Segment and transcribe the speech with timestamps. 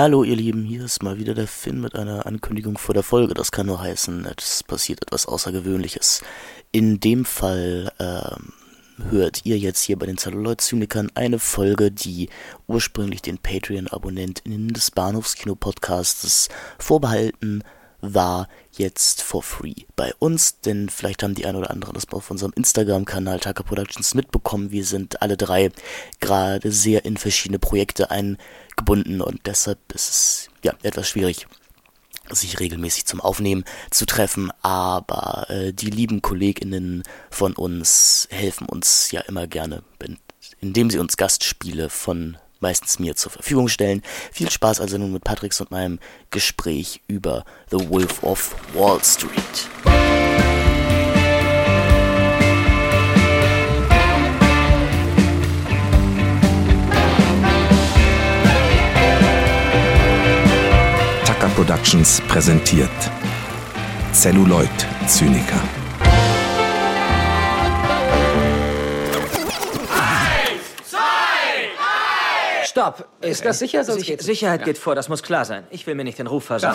[0.00, 3.34] Hallo ihr Lieben, hier ist mal wieder der Finn mit einer Ankündigung vor der Folge.
[3.34, 6.22] Das kann nur heißen, es passiert etwas Außergewöhnliches.
[6.72, 8.54] In dem Fall ähm,
[9.10, 12.30] hört ihr jetzt hier bei den Celluloid-Zynikern eine Folge, die
[12.66, 16.48] ursprünglich den Patreon-AbonnentInnen des Bahnhofskino-Podcasts
[16.78, 17.62] vorbehalten
[18.00, 22.30] war jetzt for free bei uns, denn vielleicht haben die ein oder anderen das auf
[22.30, 24.70] unserem Instagram-Kanal Taka Productions mitbekommen.
[24.70, 25.70] Wir sind alle drei
[26.20, 28.10] gerade sehr in verschiedene Projekte
[28.70, 31.46] eingebunden und deshalb ist es ja etwas schwierig
[32.32, 39.10] sich regelmäßig zum Aufnehmen zu treffen, aber äh, die lieben KollegInnen von uns helfen uns
[39.10, 39.82] ja immer gerne,
[40.60, 44.02] indem sie uns Gastspiele von meistens mir zur Verfügung stellen.
[44.30, 45.98] Viel Spaß also nun mit Patricks und meinem
[46.30, 50.59] Gespräch über The Wolf of Wall Street.
[61.54, 62.90] Productions präsentiert
[64.12, 64.68] Celluloid
[65.06, 65.60] Zyniker.
[72.64, 73.08] Stopp!
[73.20, 73.84] Ist das sicher?
[73.84, 75.64] Sonst Sich Sicherheit geht vor, das muss klar sein.
[75.70, 76.74] Ich will mir nicht den Ruf versauen.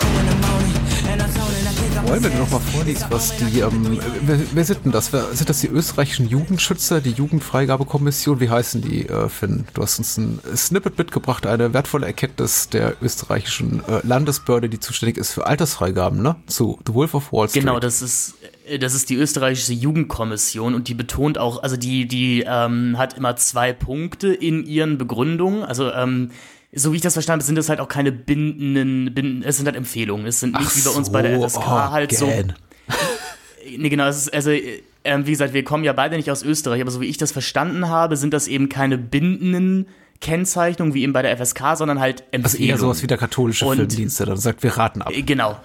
[2.06, 5.12] Wollen, wenn du noch mal vorliest, was die, ähm, wer, wer, sind denn das?
[5.12, 8.38] Wer, sind das die österreichischen Jugendschützer, die Jugendfreigabekommission?
[8.38, 9.64] Wie heißen die, äh, Finn?
[9.74, 15.16] Du hast uns ein Snippet mitgebracht, eine wertvolle Erkenntnis der österreichischen äh, Landesbehörde, die zuständig
[15.16, 16.36] ist für Altersfreigaben, ne?
[16.46, 17.64] Zu The Wolf of Wall Street.
[17.64, 18.36] Genau, das ist
[18.68, 23.16] äh, das ist die österreichische Jugendkommission und die betont auch, also die, die ähm, hat
[23.16, 25.64] immer zwei Punkte in ihren Begründungen.
[25.64, 26.30] Also ähm,
[26.76, 29.66] so wie ich das verstanden habe, sind das halt auch keine bindenden, bindenden es sind
[29.66, 30.26] halt Empfehlungen.
[30.26, 32.26] Es sind nicht Ach wie bei uns bei der FSK oh, halt so.
[33.76, 36.82] nee, genau, es ist, also, äh, wie gesagt, wir kommen ja beide nicht aus Österreich,
[36.82, 39.86] aber so wie ich das verstanden habe, sind das eben keine bindenden
[40.20, 42.44] Kennzeichnungen wie eben bei der FSK, sondern halt Empfehlungen.
[42.44, 45.12] Also eher sowas wie der katholische Und, Filmdienst, der dann sagt, wir raten ab.
[45.14, 45.56] Genau,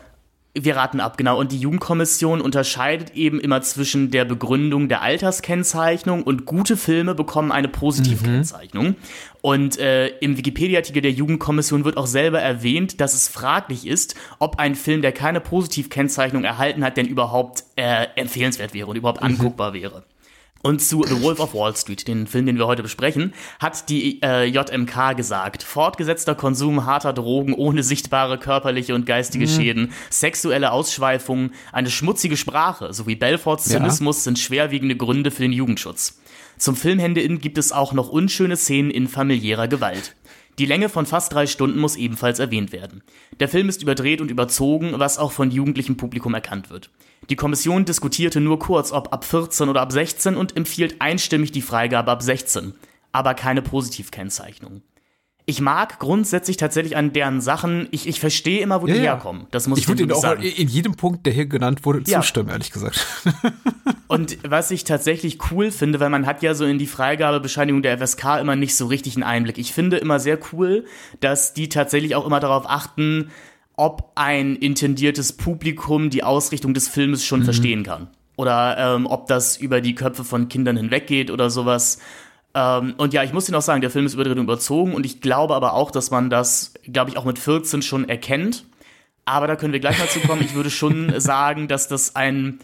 [0.54, 1.40] wir raten ab, genau.
[1.40, 7.52] Und die Jugendkommission unterscheidet eben immer zwischen der Begründung der Alterskennzeichnung und gute Filme bekommen
[7.52, 8.88] eine Positivkennzeichnung.
[8.88, 8.96] Mhm.
[9.42, 14.60] Und äh, im Wikipedia-Artikel der Jugendkommission wird auch selber erwähnt, dass es fraglich ist, ob
[14.60, 19.28] ein Film, der keine Positivkennzeichnung erhalten hat, denn überhaupt äh, empfehlenswert wäre und überhaupt mhm.
[19.28, 20.04] anguckbar wäre.
[20.64, 24.22] Und zu The Wolf of Wall Street, den Film, den wir heute besprechen, hat die
[24.22, 29.50] äh, JMK gesagt, fortgesetzter Konsum harter Drogen ohne sichtbare körperliche und geistige mhm.
[29.50, 34.24] Schäden, sexuelle Ausschweifungen, eine schmutzige Sprache sowie Belforts Zynismus ja.
[34.24, 36.20] sind schwerwiegende Gründe für den Jugendschutz.
[36.58, 40.16] Zum Filmhändein gibt es auch noch unschöne Szenen in familiärer Gewalt.
[40.60, 43.02] Die Länge von fast drei Stunden muss ebenfalls erwähnt werden.
[43.40, 46.92] Der Film ist überdreht und überzogen, was auch von jugendlichem Publikum erkannt wird.
[47.30, 51.62] Die Kommission diskutierte nur kurz, ob ab 14 oder ab 16 und empfiehlt einstimmig die
[51.62, 52.74] Freigabe ab 16,
[53.12, 54.82] aber keine Positivkennzeichnung.
[55.46, 59.14] Ich mag grundsätzlich tatsächlich an deren Sachen, ich, ich verstehe immer, wo ja, die ja.
[59.14, 59.48] herkommen.
[59.52, 60.44] Das muss ich, ich würde Ihnen auch sagen.
[60.44, 62.22] in jedem Punkt, der hier genannt wurde, ja.
[62.22, 63.06] zustimmen, ehrlich gesagt.
[64.08, 67.98] Und was ich tatsächlich cool finde, weil man hat ja so in die Freigabebescheinigung der
[67.98, 69.58] FSK immer nicht so richtig einen Einblick.
[69.58, 70.86] Ich finde immer sehr cool,
[71.22, 73.32] dass die tatsächlich auch immer darauf achten,
[73.76, 77.46] ob ein intendiertes Publikum die Ausrichtung des Filmes schon mhm.
[77.46, 78.10] verstehen kann.
[78.38, 82.00] Oder ähm, ob das über die Köpfe von Kindern hinweggeht oder sowas.
[82.54, 85.06] Ähm, und ja, ich muss Ihnen auch sagen, der Film ist überdreht und überzogen und
[85.06, 88.66] ich glaube aber auch, dass man das, glaube ich, auch mit 14 schon erkennt.
[89.26, 90.42] Aber da können wir gleich mal zu kommen.
[90.42, 92.60] Ich würde schon sagen, dass das ein,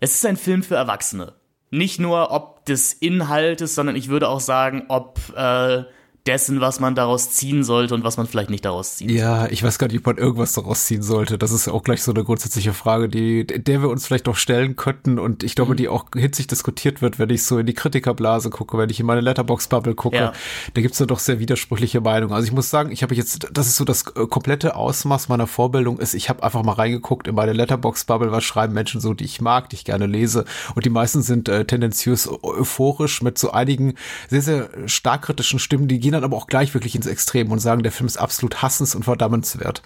[0.00, 1.34] es ist ein Film für Erwachsene.
[1.70, 5.84] Nicht nur ob des Inhaltes, sondern ich würde auch sagen, ob äh,
[6.26, 9.54] dessen, was man daraus ziehen sollte und was man vielleicht nicht daraus ziehen Ja, sollte.
[9.54, 11.36] ich weiß gar nicht, ob man irgendwas daraus ziehen sollte.
[11.36, 14.76] Das ist auch gleich so eine grundsätzliche Frage, die, der wir uns vielleicht auch stellen
[14.76, 15.76] könnten und ich glaube, mhm.
[15.76, 19.06] die auch hitzig diskutiert wird, wenn ich so in die Kritikerblase gucke, wenn ich in
[19.06, 20.16] meine Letterbox-Bubble gucke.
[20.16, 20.32] Ja.
[20.74, 22.34] Da gibt's da doch sehr widersprüchliche Meinungen.
[22.34, 25.48] Also ich muss sagen, ich habe jetzt, das ist so das äh, komplette Ausmaß meiner
[25.48, 29.24] Vorbildung ist, ich habe einfach mal reingeguckt in meine Letterbox-Bubble, was schreiben Menschen so, die
[29.24, 30.44] ich mag, die ich gerne lese
[30.76, 33.94] und die meisten sind äh, tendenziös euphorisch mit so einigen
[34.28, 37.50] sehr, sehr stark kritischen Stimmen, die gehen gehen dann aber auch gleich wirklich ins Extrem
[37.50, 39.82] und sagen, der Film ist absolut hassens- und verdammenswert.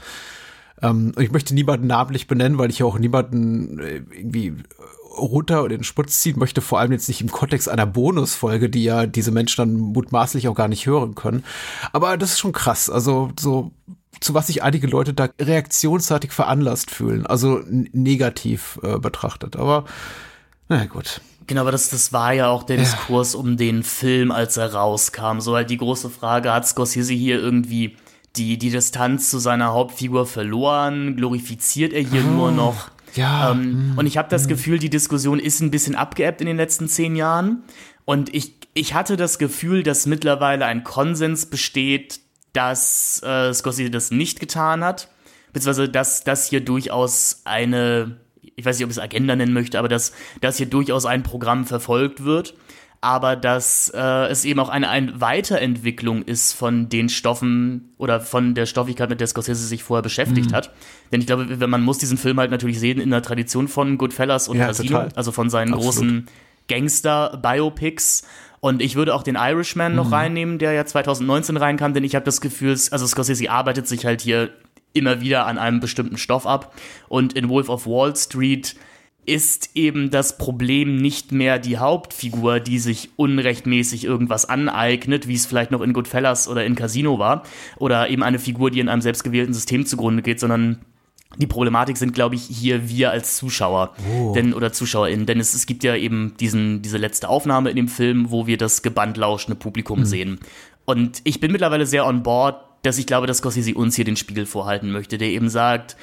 [0.82, 4.54] Ähm, ich möchte niemanden namentlich benennen, weil ich auch niemanden äh, irgendwie
[5.16, 8.84] runter oder den Sputz ziehen möchte, vor allem jetzt nicht im Kontext einer Bonusfolge, die
[8.84, 11.44] ja diese Menschen dann mutmaßlich auch gar nicht hören können.
[11.92, 12.90] Aber das ist schon krass.
[12.90, 13.70] Also so
[14.20, 19.56] zu was sich einige Leute da reaktionsseitig veranlasst fühlen, also negativ äh, betrachtet.
[19.56, 19.84] Aber
[20.68, 21.20] na gut.
[21.46, 23.38] Genau, aber das, das war ja auch der Diskurs ja.
[23.38, 25.40] um den Film, als er rauskam.
[25.40, 27.96] So halt die große Frage, hat Scorsese hier irgendwie
[28.36, 31.16] die, die Distanz zu seiner Hauptfigur verloren?
[31.16, 32.90] Glorifiziert er hier oh, nur noch?
[33.14, 33.52] Ja.
[33.52, 34.48] Ähm, mm, und ich habe das mm.
[34.48, 37.62] Gefühl, die Diskussion ist ein bisschen abgeebbt in den letzten zehn Jahren.
[38.04, 42.20] Und ich, ich hatte das Gefühl, dass mittlerweile ein Konsens besteht,
[42.52, 45.08] dass äh, Scorsese das nicht getan hat,
[45.52, 48.16] beziehungsweise dass das hier durchaus eine,
[48.56, 51.22] ich weiß nicht, ob ich es Agenda nennen möchte, aber dass, dass hier durchaus ein
[51.22, 52.54] Programm verfolgt wird
[53.00, 58.54] aber dass äh, es eben auch eine, eine Weiterentwicklung ist von den Stoffen oder von
[58.54, 60.54] der Stoffigkeit, mit der Scorsese sich vorher beschäftigt mhm.
[60.54, 60.72] hat.
[61.12, 64.48] Denn ich glaube, man muss diesen Film halt natürlich sehen in der Tradition von Goodfellas
[64.48, 65.08] und ja, Casino, total.
[65.14, 65.94] also von seinen Absolut.
[65.94, 66.26] großen
[66.68, 68.26] Gangster-Biopics.
[68.60, 69.96] Und ich würde auch den Irishman mhm.
[69.96, 74.04] noch reinnehmen, der ja 2019 reinkam, denn ich habe das Gefühl, also Scorsese arbeitet sich
[74.04, 74.50] halt hier
[74.96, 76.74] immer wieder an einem bestimmten Stoff ab.
[77.08, 78.76] Und in Wolf of Wall Street
[79.26, 85.46] ist eben das Problem nicht mehr die Hauptfigur, die sich unrechtmäßig irgendwas aneignet, wie es
[85.46, 87.42] vielleicht noch in Goodfellas oder in Casino war,
[87.76, 90.78] oder eben eine Figur, die in einem selbstgewählten System zugrunde geht, sondern
[91.38, 94.32] die Problematik sind, glaube ich, hier wir als Zuschauer oh.
[94.32, 95.26] denn, oder ZuschauerInnen.
[95.26, 98.56] Denn es, es gibt ja eben diesen, diese letzte Aufnahme in dem Film, wo wir
[98.56, 100.04] das gebannt lauschende Publikum mhm.
[100.04, 100.40] sehen.
[100.84, 104.16] Und ich bin mittlerweile sehr on board, dass ich glaube, dass Scorsese uns hier den
[104.16, 105.96] Spiegel vorhalten möchte, der eben sagt,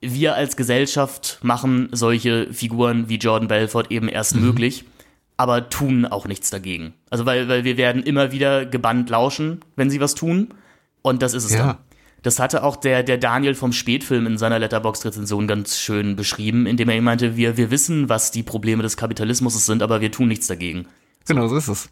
[0.00, 4.42] wir als Gesellschaft machen solche Figuren wie Jordan Belfort eben erst mhm.
[4.42, 4.84] möglich,
[5.36, 6.94] aber tun auch nichts dagegen.
[7.10, 10.54] Also weil, weil wir werden immer wieder gebannt lauschen, wenn sie was tun.
[11.02, 11.66] Und das ist es ja.
[11.66, 11.76] dann.
[12.22, 16.88] Das hatte auch der, der Daniel vom Spätfilm in seiner Letterbox-Rezension ganz schön beschrieben, indem
[16.88, 20.26] er ihm meinte, wir, wir wissen, was die Probleme des Kapitalismus sind, aber wir tun
[20.26, 20.86] nichts dagegen.
[21.26, 21.88] Genau, so ist es.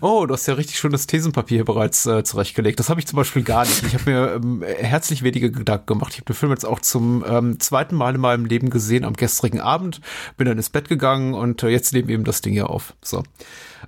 [0.00, 2.78] Oh, du hast ja richtig schönes Thesenpapier hier bereits äh, zurechtgelegt.
[2.78, 3.82] Das habe ich zum Beispiel gar nicht.
[3.84, 6.12] Ich habe mir ähm, herzlich wenige Gedanken gemacht.
[6.12, 9.14] Ich habe den Film jetzt auch zum ähm, zweiten Mal in meinem Leben gesehen am
[9.14, 10.00] gestrigen Abend,
[10.36, 12.94] bin dann ins Bett gegangen und äh, jetzt nehmen eben das Ding hier auf.
[13.02, 13.22] So.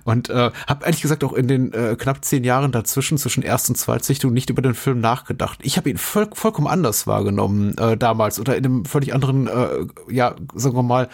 [0.03, 3.69] Und äh, habe ehrlich gesagt auch in den äh, knapp zehn Jahren dazwischen, zwischen Erst-
[3.69, 5.59] und Zweitsichtung, nicht über den Film nachgedacht.
[5.63, 9.85] Ich habe ihn voll, vollkommen anders wahrgenommen äh, damals oder in einem völlig anderen, äh,
[10.09, 11.09] ja, sagen wir mal,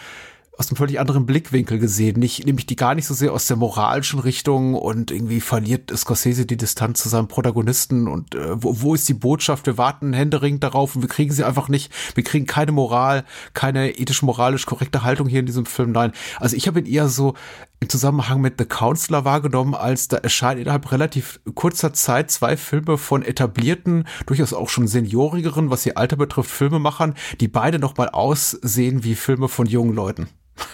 [0.56, 3.56] aus einem völlig anderen Blickwinkel gesehen, nicht, nämlich die gar nicht so sehr aus der
[3.56, 8.94] moralischen Richtung und irgendwie verliert Scorsese die Distanz zu seinem Protagonisten und äh, wo, wo
[8.94, 9.66] ist die Botschaft?
[9.66, 11.92] Wir warten händeringend darauf und wir kriegen sie einfach nicht.
[12.14, 15.92] Wir kriegen keine Moral, keine ethisch-moralisch korrekte Haltung hier in diesem Film.
[15.92, 17.34] Nein, also ich habe ihn eher so
[17.80, 22.96] im Zusammenhang mit The Counselor wahrgenommen, als da erscheinen innerhalb relativ kurzer Zeit zwei Filme
[22.96, 29.02] von etablierten, durchaus auch schon seniorigeren, was ihr Alter betrifft, Filmemachern, die beide nochmal aussehen
[29.02, 30.28] wie Filme von jungen Leuten.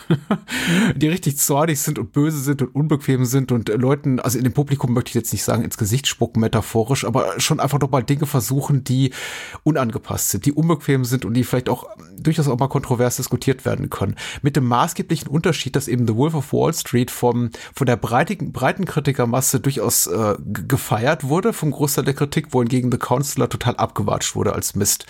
[0.96, 4.52] die richtig zornig sind und böse sind und unbequem sind und Leuten, also in dem
[4.52, 8.02] Publikum möchte ich jetzt nicht sagen ins Gesicht spucken metaphorisch, aber schon einfach doch mal
[8.02, 9.12] Dinge versuchen, die
[9.62, 11.86] unangepasst sind, die unbequem sind und die vielleicht auch
[12.16, 14.16] durchaus auch mal kontrovers diskutiert werden können.
[14.42, 18.52] Mit dem maßgeblichen Unterschied, dass eben The Wolf of Wall Street vom, von der breitigen,
[18.52, 24.34] breiten Kritikermasse durchaus äh, gefeiert wurde, vom Großteil der Kritik, wohingegen The Counselor total abgewatscht
[24.34, 25.06] wurde als Mist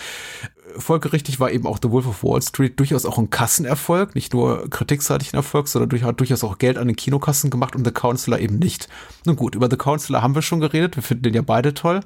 [0.77, 4.69] folgerichtig war eben auch The Wolf of Wall Street durchaus auch ein Kassenerfolg, nicht nur
[4.71, 8.39] kritikseitigen Erfolg, sondern durch, hat durchaus auch Geld an den Kinokassen gemacht und The Counselor
[8.39, 8.89] eben nicht.
[9.27, 12.01] Nun gut, über The Counselor haben wir schon geredet, wir finden den ja beide toll.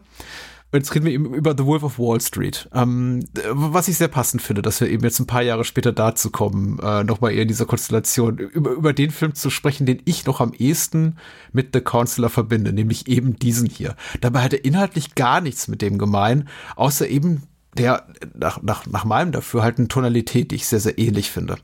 [0.75, 2.69] Jetzt reden wir eben über The Wolf of Wall Street.
[2.75, 6.31] Ähm, was ich sehr passend finde, dass wir eben jetzt ein paar Jahre später dazu
[6.31, 10.27] kommen, äh, nochmal eher in dieser Konstellation, über, über den Film zu sprechen, den ich
[10.27, 11.17] noch am ehesten
[11.53, 13.95] mit The Counselor verbinde, nämlich eben diesen hier.
[14.21, 17.45] Dabei hat er inhaltlich gar nichts mit dem gemein, außer eben
[17.79, 21.57] der nach, nach, nach meinem Dafürhalten Tonalität, die ich sehr, sehr ähnlich finde.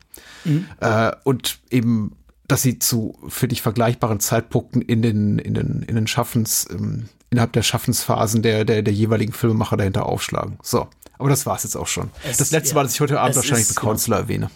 [0.45, 0.67] Mhm.
[0.81, 2.17] Äh, und eben,
[2.49, 7.09] dass sie zu, finde ich, vergleichbaren Zeitpunkten in den, in den, in den Schaffens, ähm,
[7.31, 10.59] innerhalb der Schaffensphasen der, der, der jeweiligen Filmemacher dahinter aufschlagen.
[10.63, 10.89] So.
[11.19, 12.11] Aber das war's jetzt auch schon.
[12.25, 14.23] Es, das letzte ja, Mal, dass ich heute Abend wahrscheinlich The Counselor ja.
[14.23, 14.51] erwähne.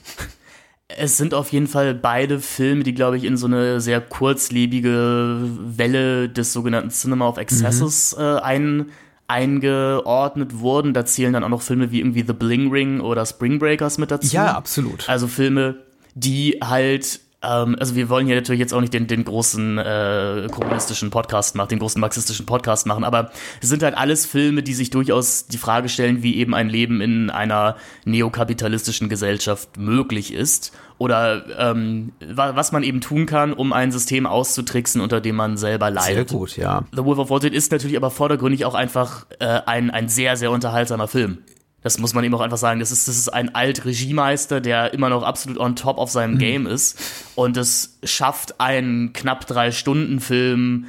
[0.89, 5.41] Es sind auf jeden Fall beide Filme, die, glaube ich, in so eine sehr kurzlebige
[5.61, 8.23] Welle des sogenannten Cinema of Excesses mhm.
[8.23, 8.87] äh, ein,
[9.27, 10.95] eingeordnet wurden.
[10.95, 14.11] Da zählen dann auch noch Filme wie irgendwie The Bling Ring oder Spring Breakers mit
[14.11, 14.35] dazu.
[14.35, 15.09] Ja, absolut.
[15.09, 15.77] Also Filme,
[16.15, 20.49] die halt ähm, also wir wollen hier natürlich jetzt auch nicht den, den großen äh,
[20.51, 24.75] kommunistischen Podcast machen, den großen marxistischen Podcast machen, aber es sind halt alles Filme, die
[24.75, 30.73] sich durchaus die Frage stellen, wie eben ein Leben in einer neokapitalistischen Gesellschaft möglich ist
[30.99, 35.91] oder ähm, was man eben tun kann, um ein System auszutricksen, unter dem man selber
[35.91, 36.31] leidet.
[36.31, 36.85] Sehr gut, ja.
[36.93, 40.37] The Wolf of Wall Street ist natürlich aber vordergründig auch einfach äh, ein, ein sehr,
[40.37, 41.39] sehr unterhaltsamer Film.
[41.85, 42.81] Das muss man ihm auch einfach sagen.
[42.81, 46.39] Das ist, das ist ein Alt-Regiemeister, der immer noch absolut on top of seinem mhm.
[46.39, 46.99] Game ist.
[47.35, 50.87] Und es schafft einen knapp drei Stunden Film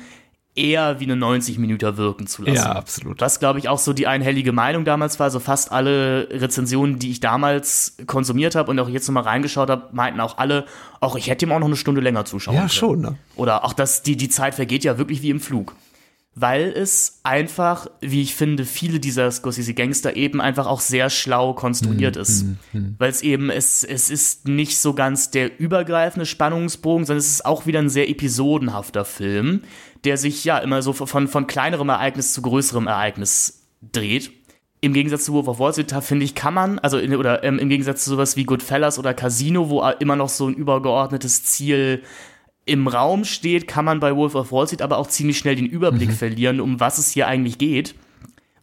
[0.55, 2.55] eher wie eine 90 Minuten wirken zu lassen.
[2.55, 3.19] Ja, absolut.
[3.19, 5.29] Was, glaube ich, auch so die einhellige Meinung damals war.
[5.29, 9.89] So fast alle Rezensionen, die ich damals konsumiert habe und auch jetzt nochmal reingeschaut habe,
[9.91, 10.65] meinten auch alle,
[11.01, 12.69] auch ich hätte ihm auch noch eine Stunde länger zuschauen ja, können.
[12.69, 13.01] Ja, schon.
[13.01, 13.17] Ne?
[13.35, 15.75] Oder auch, dass die, die Zeit vergeht ja wirklich wie im Flug.
[16.35, 22.17] Weil es einfach, wie ich finde, viele dieser Scorsese-Gangster eben einfach auch sehr schlau konstruiert
[22.17, 22.43] mm, ist.
[22.43, 22.95] Mm, mm.
[22.97, 27.45] Weil es eben, es, es ist nicht so ganz der übergreifende Spannungsbogen, sondern es ist
[27.45, 29.61] auch wieder ein sehr episodenhafter Film,
[30.03, 34.31] der sich ja immer so von, von kleinerem Ereignis zu größerem Ereignis dreht.
[34.81, 37.59] Im Gegensatz zu Wolf of Wall Street, finde ich, kann man, also in, oder ähm,
[37.59, 42.03] im Gegensatz zu sowas wie Goodfellas oder Casino, wo immer noch so ein übergeordnetes Ziel
[42.65, 45.67] im Raum steht, kann man bei Wolf of Wall Street aber auch ziemlich schnell den
[45.67, 46.13] Überblick mhm.
[46.13, 47.95] verlieren, um was es hier eigentlich geht.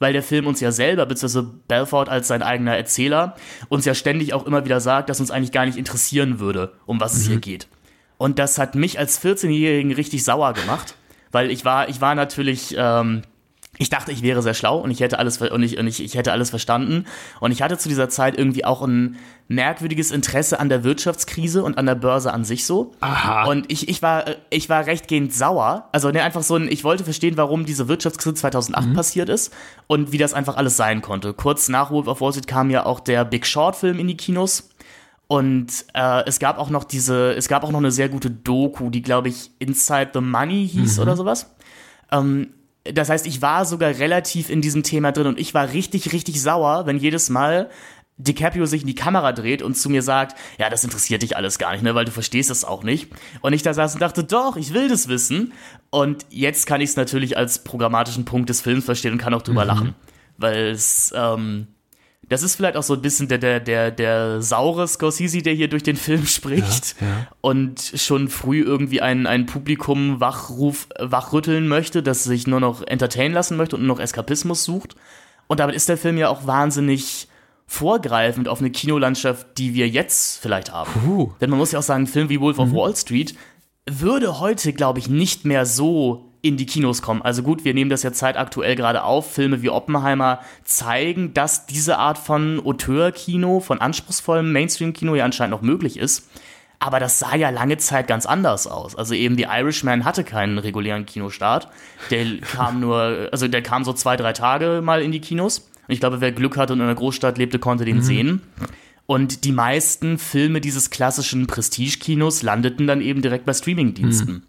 [0.00, 3.36] Weil der Film uns ja selber, beziehungsweise Belfort als sein eigener Erzähler,
[3.68, 7.00] uns ja ständig auch immer wieder sagt, dass uns eigentlich gar nicht interessieren würde, um
[7.00, 7.20] was mhm.
[7.20, 7.40] es hier mhm.
[7.40, 7.68] geht.
[8.18, 10.96] Und das hat mich als 14-Jährigen richtig sauer gemacht,
[11.30, 13.22] weil ich war, ich war natürlich, ähm,
[13.82, 16.14] ich dachte, ich wäre sehr schlau und ich hätte alles und ich, und ich, ich
[16.14, 17.04] hätte alles verstanden.
[17.40, 19.16] Und ich hatte zu dieser Zeit irgendwie auch ein
[19.48, 22.92] merkwürdiges Interesse an der Wirtschaftskrise und an der Börse an sich so.
[23.00, 23.44] Aha.
[23.50, 25.88] Und ich, ich war, ich war rechtgehend sauer.
[25.90, 28.94] Also ne, einfach so ein, ich wollte verstehen, warum diese Wirtschaftskrise 2008 mhm.
[28.94, 29.52] passiert ist
[29.88, 31.34] und wie das einfach alles sein konnte.
[31.34, 34.16] Kurz nach Wolf of Wall Street kam ja auch der Big Short Film in die
[34.16, 34.70] Kinos.
[35.26, 38.90] Und äh, es gab auch noch diese, es gab auch noch eine sehr gute Doku,
[38.90, 41.02] die glaube ich Inside the Money hieß mhm.
[41.02, 41.52] oder sowas.
[42.12, 42.50] Ähm,
[42.84, 46.40] das heißt, ich war sogar relativ in diesem Thema drin und ich war richtig, richtig
[46.40, 47.70] sauer, wenn jedes Mal
[48.18, 51.58] DiCaprio sich in die Kamera dreht und zu mir sagt, ja, das interessiert dich alles
[51.58, 53.10] gar nicht, ne, weil du verstehst das auch nicht.
[53.40, 55.52] Und ich da saß und dachte, doch, ich will das wissen.
[55.90, 59.42] Und jetzt kann ich es natürlich als programmatischen Punkt des Films verstehen und kann auch
[59.42, 59.68] drüber mhm.
[59.68, 59.94] lachen.
[60.36, 61.68] Weil es, ähm,
[62.32, 65.68] das ist vielleicht auch so ein bisschen der, der, der, der saure Scorsese, der hier
[65.68, 67.28] durch den Film spricht ja, ja.
[67.42, 73.34] und schon früh irgendwie ein, ein Publikum wachruf, wachrütteln möchte, das sich nur noch entertainen
[73.34, 74.96] lassen möchte und nur noch Eskapismus sucht.
[75.46, 77.28] Und damit ist der Film ja auch wahnsinnig
[77.66, 80.90] vorgreifend auf eine Kinolandschaft, die wir jetzt vielleicht haben.
[81.04, 81.32] Puh.
[81.40, 82.62] Denn man muss ja auch sagen, ein Film wie Wolf mhm.
[82.62, 83.34] of Wall Street
[83.86, 87.22] würde heute, glaube ich, nicht mehr so in die Kinos kommen.
[87.22, 89.32] Also gut, wir nehmen das ja zeitaktuell gerade auf.
[89.32, 95.62] Filme wie Oppenheimer zeigen, dass diese Art von Auteur-Kino, von anspruchsvollem Mainstream-Kino ja anscheinend noch
[95.62, 96.28] möglich ist.
[96.80, 98.96] Aber das sah ja lange Zeit ganz anders aus.
[98.96, 101.68] Also eben The Irishman hatte keinen regulären Kinostart.
[102.10, 105.70] Der kam nur, also der kam so zwei, drei Tage mal in die Kinos.
[105.86, 108.02] Und ich glaube, wer Glück hatte und in einer Großstadt lebte, konnte den mhm.
[108.02, 108.42] sehen.
[109.06, 114.42] Und die meisten Filme dieses klassischen Prestige-Kinos landeten dann eben direkt bei Streamingdiensten.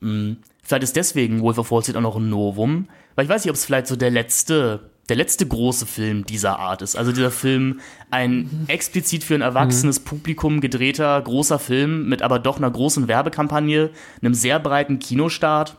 [0.00, 0.08] Mhm.
[0.08, 0.36] mhm.
[0.66, 3.50] Vielleicht ist deswegen Wolf of Wall Street auch noch ein Novum, weil ich weiß nicht,
[3.50, 6.96] ob es vielleicht so der letzte, der letzte große Film dieser Art ist.
[6.96, 7.80] Also dieser Film,
[8.10, 10.00] ein explizit für ein erwachsenes.
[10.00, 15.76] Publikum gedrehter großer Film mit aber doch einer großen Werbekampagne, einem sehr breiten Kinostart.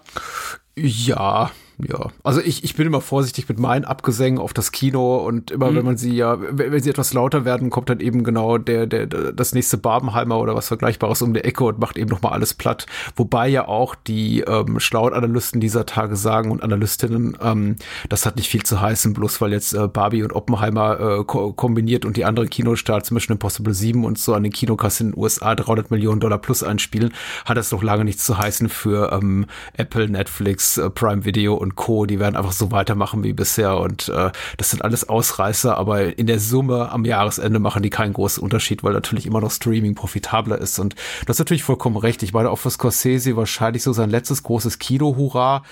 [0.77, 5.51] Ja, ja, also ich, ich bin immer vorsichtig mit meinen Abgesängen auf das Kino und
[5.51, 5.75] immer, mhm.
[5.75, 9.05] wenn man sie ja, wenn sie etwas lauter werden, kommt dann eben genau der, der,
[9.05, 12.87] das nächste Barbenheimer oder was Vergleichbares um die Ecke und macht eben nochmal alles platt.
[13.15, 17.75] Wobei ja auch die ähm, schlauen Analysten dieser Tage sagen und Analystinnen, ähm,
[18.09, 21.53] das hat nicht viel zu heißen, bloß weil jetzt äh, Barbie und Oppenheimer äh, ko
[21.53, 25.21] kombiniert und die anderen Kinostarts Mission Impossible 7 und so an den Kinokassen in den
[25.21, 27.13] USA 300 Millionen Dollar plus einspielen,
[27.45, 31.66] hat das noch lange nichts zu heißen für ähm, Apple, Netflix, äh, Prime Video und
[31.67, 35.77] und Co., die werden einfach so weitermachen wie bisher und äh, das sind alles Ausreißer,
[35.77, 39.51] aber in der Summe am Jahresende machen die keinen großen Unterschied, weil natürlich immer noch
[39.51, 40.95] Streaming profitabler ist und
[41.25, 42.23] das ist natürlich vollkommen recht.
[42.23, 45.63] Ich meine, auch für Scorsese wahrscheinlich so sein letztes großes Kino-Hurra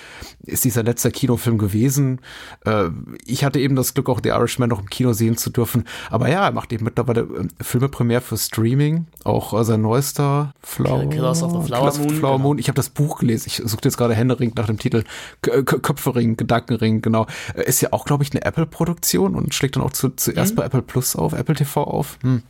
[0.44, 2.20] ist dieser letzte Kinofilm gewesen.
[2.66, 2.90] Äh,
[3.26, 6.30] ich hatte eben das Glück, auch The Irishman noch im Kino sehen zu dürfen, aber
[6.30, 11.10] ja, er macht eben mittlerweile äh, Filme primär für Streaming, auch äh, sein neuester Flower,
[11.10, 12.10] Killers of the Flower Moon.
[12.10, 12.58] Flower Moon.
[12.58, 12.60] Genau.
[12.60, 15.04] Ich habe das Buch gelesen, ich suchte jetzt gerade händeringend nach dem Titel.
[15.42, 17.28] K Köpfering, Gedankenring, genau.
[17.54, 20.56] Äh, ist ja auch, glaube ich, eine Apple-Produktion und schlägt dann auch zu, zuerst mhm.
[20.58, 22.18] bei Apple Plus auf, Apple TV auf.
[22.22, 22.42] Hm.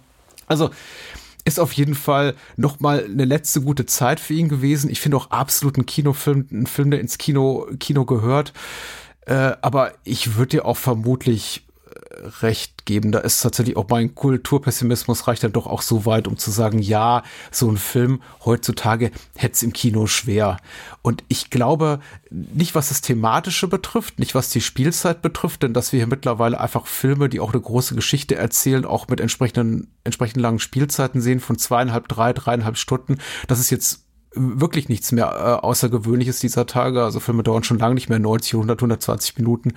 [0.48, 0.70] Also,
[1.44, 4.90] ist auf jeden Fall noch mal eine letzte gute Zeit für ihn gewesen.
[4.90, 8.54] Ich finde auch absolut ein Kinofilm, ein Film, der ins Kino, Kino gehört.
[9.28, 11.65] Äh, aber ich würde dir auch vermutlich
[12.42, 13.12] recht geben.
[13.12, 16.80] Da ist tatsächlich auch mein Kulturpessimismus reicht dann doch auch so weit, um zu sagen,
[16.80, 20.58] ja, so ein Film heutzutage hätte es im Kino schwer.
[21.02, 25.92] Und ich glaube, nicht was das Thematische betrifft, nicht was die Spielzeit betrifft, denn dass
[25.92, 30.42] wir hier mittlerweile einfach Filme, die auch eine große Geschichte erzählen, auch mit entsprechenden, entsprechend
[30.42, 33.18] langen Spielzeiten sehen von zweieinhalb, drei, dreieinhalb Stunden,
[33.48, 34.06] das ist jetzt
[34.36, 37.04] wirklich nichts mehr äh, Außergewöhnliches dieser Tage.
[37.04, 39.74] Also Filme dauern schon lange nicht mehr 90, 100, 120 Minuten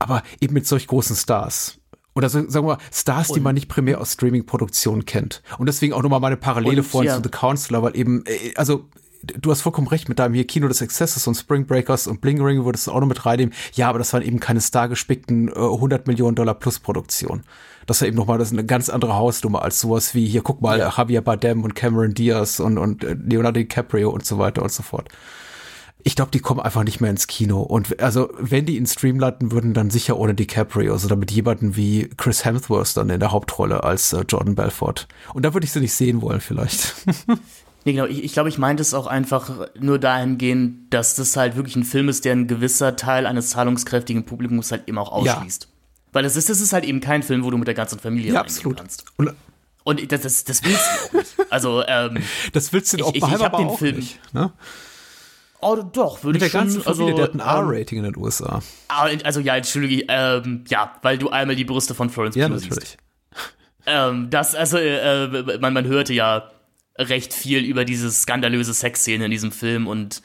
[0.00, 1.78] aber eben mit solch großen Stars.
[2.14, 5.42] Oder so, sagen wir mal, Stars, und, die man nicht primär aus Streaming-Produktionen kennt.
[5.58, 7.16] Und deswegen auch nochmal meine Parallele vorhin ja.
[7.16, 8.88] zu The Counselor, weil eben, äh, also
[9.22, 12.42] du hast vollkommen recht mit deinem hier Kino des Exzesses und Spring Breakers und Bling
[12.42, 13.54] Ring würdest du auch noch mit reinnehmen.
[13.74, 17.42] Ja, aber das waren eben keine stargespickten äh, 100 Millionen Dollar plus Produktion.
[17.86, 20.60] Das war eben nochmal, das ist eine ganz andere Hausnummer als sowas wie hier, guck
[20.60, 20.92] mal, ja.
[20.96, 24.82] Javier Bardem und Cameron Diaz und, und äh, Leonardo DiCaprio und so weiter und so
[24.82, 25.08] fort.
[26.04, 27.60] Ich glaube, die kommen einfach nicht mehr ins Kino.
[27.60, 31.76] Und also, wenn die in Stream landen würden, dann sicher ohne DiCaprio, also damit jemanden
[31.76, 35.06] wie Chris Hemsworth dann in der Hauptrolle als äh, Jordan Belfort.
[35.34, 36.94] Und da würde ich sie nicht sehen wollen, vielleicht.
[37.84, 38.06] Nee, genau.
[38.06, 41.84] Ich, ich glaube, ich meinte es auch einfach nur dahingehend, dass das halt wirklich ein
[41.84, 45.64] Film ist, der ein gewisser Teil eines zahlungskräftigen Publikums halt eben auch ausschließt.
[45.64, 45.68] Ja.
[46.12, 48.34] Weil das ist, das ist halt eben kein Film, wo du mit der ganzen Familie
[48.34, 48.76] ja, absolut.
[48.76, 49.04] kannst.
[49.16, 49.32] Und,
[49.84, 51.36] und das, das, das willst du auch nicht.
[51.50, 52.18] Also, ähm,
[52.52, 54.52] das willst du Oppenheimer ich, ich, ich den auch Film, nicht, ne?
[55.62, 58.04] Oh, doch, würde ich der ganzen schon, Familie, also, der hat ein ähm, R-Rating in
[58.04, 58.62] den USA.
[58.88, 62.58] Ah, also ja, entschuldige, ähm, ja, weil du einmal die Brüste von Florence ja, Pugh
[62.58, 62.70] siehst.
[62.70, 62.96] natürlich.
[63.86, 66.50] Ähm, das, also, äh, man, man hörte ja
[66.98, 70.22] recht viel über diese skandalöse Sexszene in diesem Film und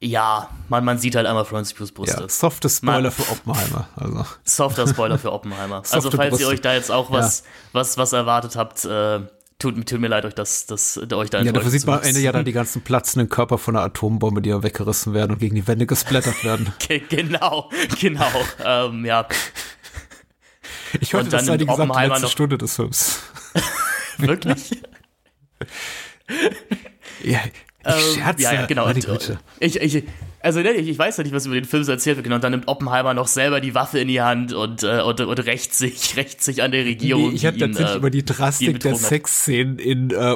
[0.00, 2.20] ja, man, man sieht halt einmal Florence Pughs Brüste.
[2.20, 3.88] Ja, softer Spoiler man, für Oppenheimer.
[3.96, 4.24] Also.
[4.44, 5.82] Softer Spoiler für Oppenheimer.
[5.90, 6.44] also falls Brüste.
[6.44, 7.46] ihr euch da jetzt auch was, ja.
[7.72, 9.20] was, was erwartet habt, äh,
[9.58, 12.20] tut, tut, mir leid, euch das, das, euch da Ja, dafür sieht man am Ende
[12.20, 15.54] ja dann die ganzen platzenden Körper von einer Atombombe, die ja weggerissen werden und gegen
[15.54, 16.72] die Wände gesplattert werden.
[17.08, 18.30] genau, genau,
[18.64, 19.26] ähm, ja.
[21.00, 23.20] Ich hörte, das sei die gesamte letzte Stunde des Films.
[24.18, 24.80] Wirklich?
[27.22, 27.52] ja, ich
[27.84, 28.42] ähm, scherze.
[28.42, 28.88] Ja, ja, genau.
[29.60, 30.04] Ich, ich,
[30.48, 32.36] also ne, ich, ich weiß ja nicht, was über den Film so erzählt wird, genau.
[32.36, 35.38] Und dann nimmt Oppenheimer noch selber die Waffe in die Hand und, äh, und, und
[35.44, 37.30] rächt, sich, rächt sich an der Regierung.
[37.30, 40.34] Nee, ich habe tatsächlich äh, über die Drastik der Sexszenen in äh,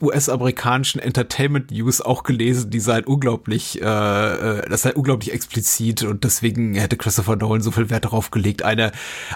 [0.00, 6.04] US-amerikanischen US Entertainment News auch gelesen, die seien unglaublich, äh, äh, das sei unglaublich explizit
[6.04, 8.92] und deswegen hätte Christopher Nolan so viel Wert darauf gelegt, eine,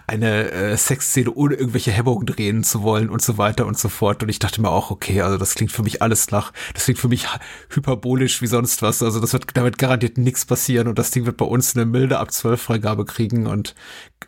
[0.07, 4.23] eine äh, Sexszene ohne irgendwelche Hemmungen drehen zu wollen und so weiter und so fort.
[4.23, 7.01] Und ich dachte mir auch, okay, also das klingt für mich alles nach, das klingt
[7.01, 7.27] für mich
[7.71, 9.03] hyperbolisch wie sonst was.
[9.03, 11.87] Also das wird damit garantiert garantiert nichts passieren und das Ding wird bei uns eine
[11.87, 13.75] milde ab 12 Freigabe kriegen und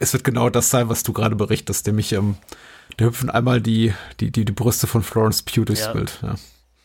[0.00, 2.36] es wird genau das sein, was du gerade berichtest, nämlich ähm,
[2.96, 5.92] da hüpfen einmal die, die, die, die Brüste von Florence Pugh durchs ja.
[5.92, 6.18] Bild.
[6.22, 6.34] Ja.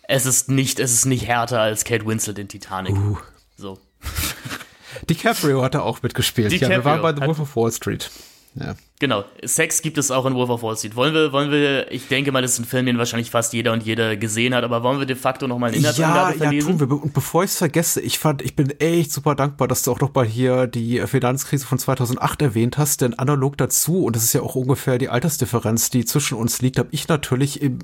[0.03, 2.96] Es ist nicht, es ist nicht härter als Kate Winslet in Titanic.
[2.96, 3.18] Uh.
[3.58, 3.79] So.
[5.10, 6.51] DiCaprio hat da auch mitgespielt.
[6.51, 8.10] DiCaprio ja, wir waren bei The Wolf of Wall Street.
[8.59, 8.75] Ja.
[8.99, 10.95] Genau, Sex gibt es auch in Wolf of Wall Street.
[10.95, 13.71] Wollen wir, wollen wir, ich denke mal, das ist ein Film, den wahrscheinlich fast jeder
[13.71, 16.71] und jeder gesehen hat, aber wollen wir de facto nochmal eine Inhaltsangabe ja, verlesen?
[16.71, 17.03] Ja, tun wir.
[17.03, 20.01] Und bevor ich es vergesse, ich fand, ich bin echt super dankbar, dass du auch
[20.01, 24.33] noch mal hier die Finanzkrise von 2008 erwähnt hast, denn analog dazu, und das ist
[24.33, 27.79] ja auch ungefähr die Altersdifferenz, die zwischen uns liegt, habe ich natürlich im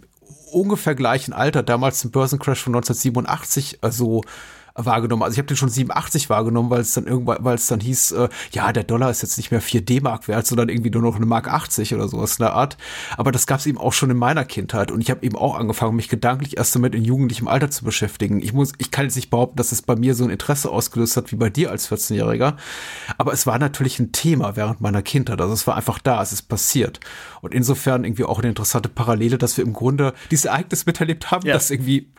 [0.51, 4.21] ungefähr gleichen Alter damals den Börsencrash von 1987 also
[4.75, 5.23] wahrgenommen.
[5.23, 8.11] Also ich habe den schon 87 wahrgenommen, weil es dann irgendwann, weil es dann hieß,
[8.11, 11.15] äh, ja, der Dollar ist jetzt nicht mehr 4 D-Mark wert, sondern irgendwie nur noch
[11.15, 12.77] eine Mark 80 oder sowas in der Art.
[13.17, 15.55] Aber das gab es eben auch schon in meiner Kindheit und ich habe eben auch
[15.55, 18.41] angefangen, mich gedanklich erst damit in jugendlichem Alter zu beschäftigen.
[18.41, 21.15] Ich muss, ich kann jetzt nicht behaupten, dass es bei mir so ein Interesse ausgelöst
[21.15, 22.55] hat wie bei dir als 14-Jähriger,
[23.17, 25.39] aber es war natürlich ein Thema während meiner Kindheit.
[25.39, 26.99] Also es war einfach da, es ist passiert.
[27.41, 31.47] Und insofern irgendwie auch eine interessante Parallele, dass wir im Grunde dieses Ereignis miterlebt haben,
[31.47, 31.53] ja.
[31.53, 32.09] das irgendwie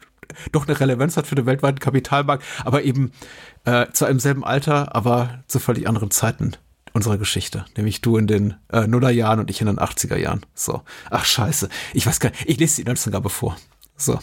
[0.53, 3.13] doch eine Relevanz hat für den weltweiten Kapitalmarkt, aber eben
[3.65, 6.53] äh, zu einem selben Alter, aber zu völlig anderen Zeiten
[6.93, 7.67] unserer Geschichte.
[7.77, 10.45] Nämlich du in den äh, Nullerjahren und ich in den 80er Jahren.
[10.55, 10.83] So.
[11.11, 11.69] Ach, scheiße.
[11.93, 12.47] Ich weiß gar nicht.
[12.47, 13.57] Ich lese die Inhaltsangabe vor.
[13.97, 14.19] So.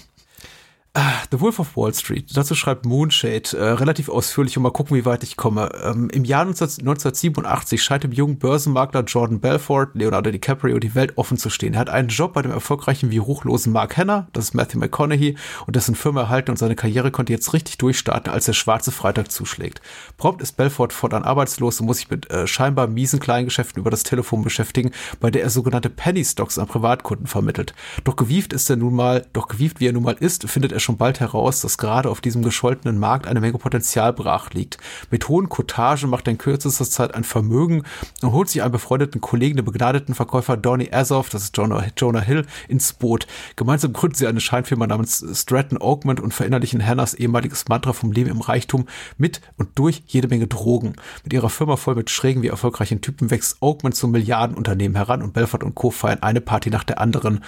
[0.95, 2.37] Ah, The Wolf of Wall Street.
[2.37, 5.71] Dazu schreibt Moonshade äh, relativ ausführlich und mal gucken, wie weit ich komme.
[5.83, 11.39] Ähm, Im Jahr 1987 scheint dem jungen Börsenmakler Jordan Belfort, Leonardo DiCaprio, die Welt offen
[11.39, 11.73] zu stehen.
[11.73, 15.35] Er hat einen Job bei dem erfolgreichen wie ruchlosen Mark Hanna, das ist Matthew McConaughey,
[15.65, 19.31] und dessen Firma erhalten und seine Karriere konnte jetzt richtig durchstarten, als der schwarze Freitag
[19.31, 19.81] zuschlägt.
[20.17, 24.03] Prompt ist Belfort fortan arbeitslos und muss sich mit äh, scheinbar miesen Kleingeschäften über das
[24.03, 27.73] Telefon beschäftigen, bei der er sogenannte Penny Stocks an Privatkunden vermittelt.
[28.03, 30.82] Doch gewieft ist er nun mal, doch gewieft wie er nun mal ist, findet er
[30.83, 34.77] schon bald heraus, dass gerade auf diesem gescholtenen Markt eine Menge Potenzial brach liegt.
[35.09, 37.83] Mit hohen Cottagen macht er in kürzester Zeit ein Vermögen
[38.21, 42.21] und holt sich einen befreundeten Kollegen, den begnadeten Verkäufer Donny Azoff, das ist Jonah, Jonah
[42.21, 43.27] Hill, ins Boot.
[43.55, 48.29] Gemeinsam gründen sie eine Scheinfirma namens Stratton Oakmont und verinnerlichen Hannahs ehemaliges Mantra vom Leben
[48.29, 48.85] im Reichtum
[49.17, 50.95] mit und durch jede Menge Drogen.
[51.23, 55.33] Mit ihrer Firma voll mit schrägen wie erfolgreichen Typen wächst Oakmont zum Milliardenunternehmen heran und
[55.33, 55.91] Belfort und Co.
[55.91, 57.41] feiern eine Party nach der anderen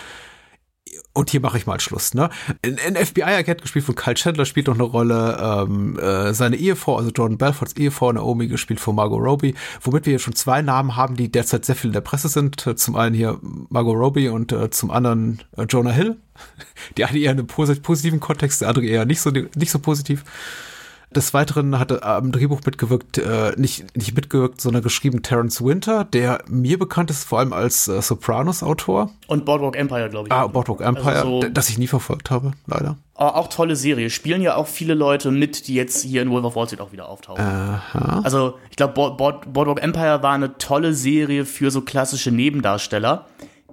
[1.13, 2.29] und hier mache ich mal Schluss, ne?
[2.61, 7.09] Ein FBI-Agent gespielt von Kyle Chandler spielt noch eine Rolle, ähm, äh, seine Ehefrau, also
[7.09, 11.15] Jordan Belforts Ehefrau, Naomi, gespielt von Margot Robbie, womit wir hier schon zwei Namen haben,
[11.15, 12.61] die derzeit sehr viel in der Presse sind.
[12.75, 16.17] Zum einen hier Margot Robbie und äh, zum anderen äh, Jonah Hill.
[16.97, 20.25] Die eine eher in einem positiven Kontext, der andere eher nicht so, nicht so positiv.
[21.15, 26.43] Des Weiteren hatte am Drehbuch mitgewirkt, äh, nicht, nicht mitgewirkt, sondern geschrieben Terence Winter, der
[26.47, 29.11] mir bekannt ist vor allem als äh, Sopranos-Autor.
[29.27, 30.33] Und Boardwalk Empire, glaube ich.
[30.33, 32.97] Ah, Boardwalk Empire, also so das ich nie verfolgt habe, leider.
[33.13, 34.09] Auch tolle Serie.
[34.09, 36.91] Spielen ja auch viele Leute mit, die jetzt hier in Wolf of Wall Street auch
[36.91, 37.41] wieder auftauchen.
[37.41, 38.19] Aha.
[38.25, 43.25] Also, ich glaube, Board, Board, Boardwalk Empire war eine tolle Serie für so klassische Nebendarsteller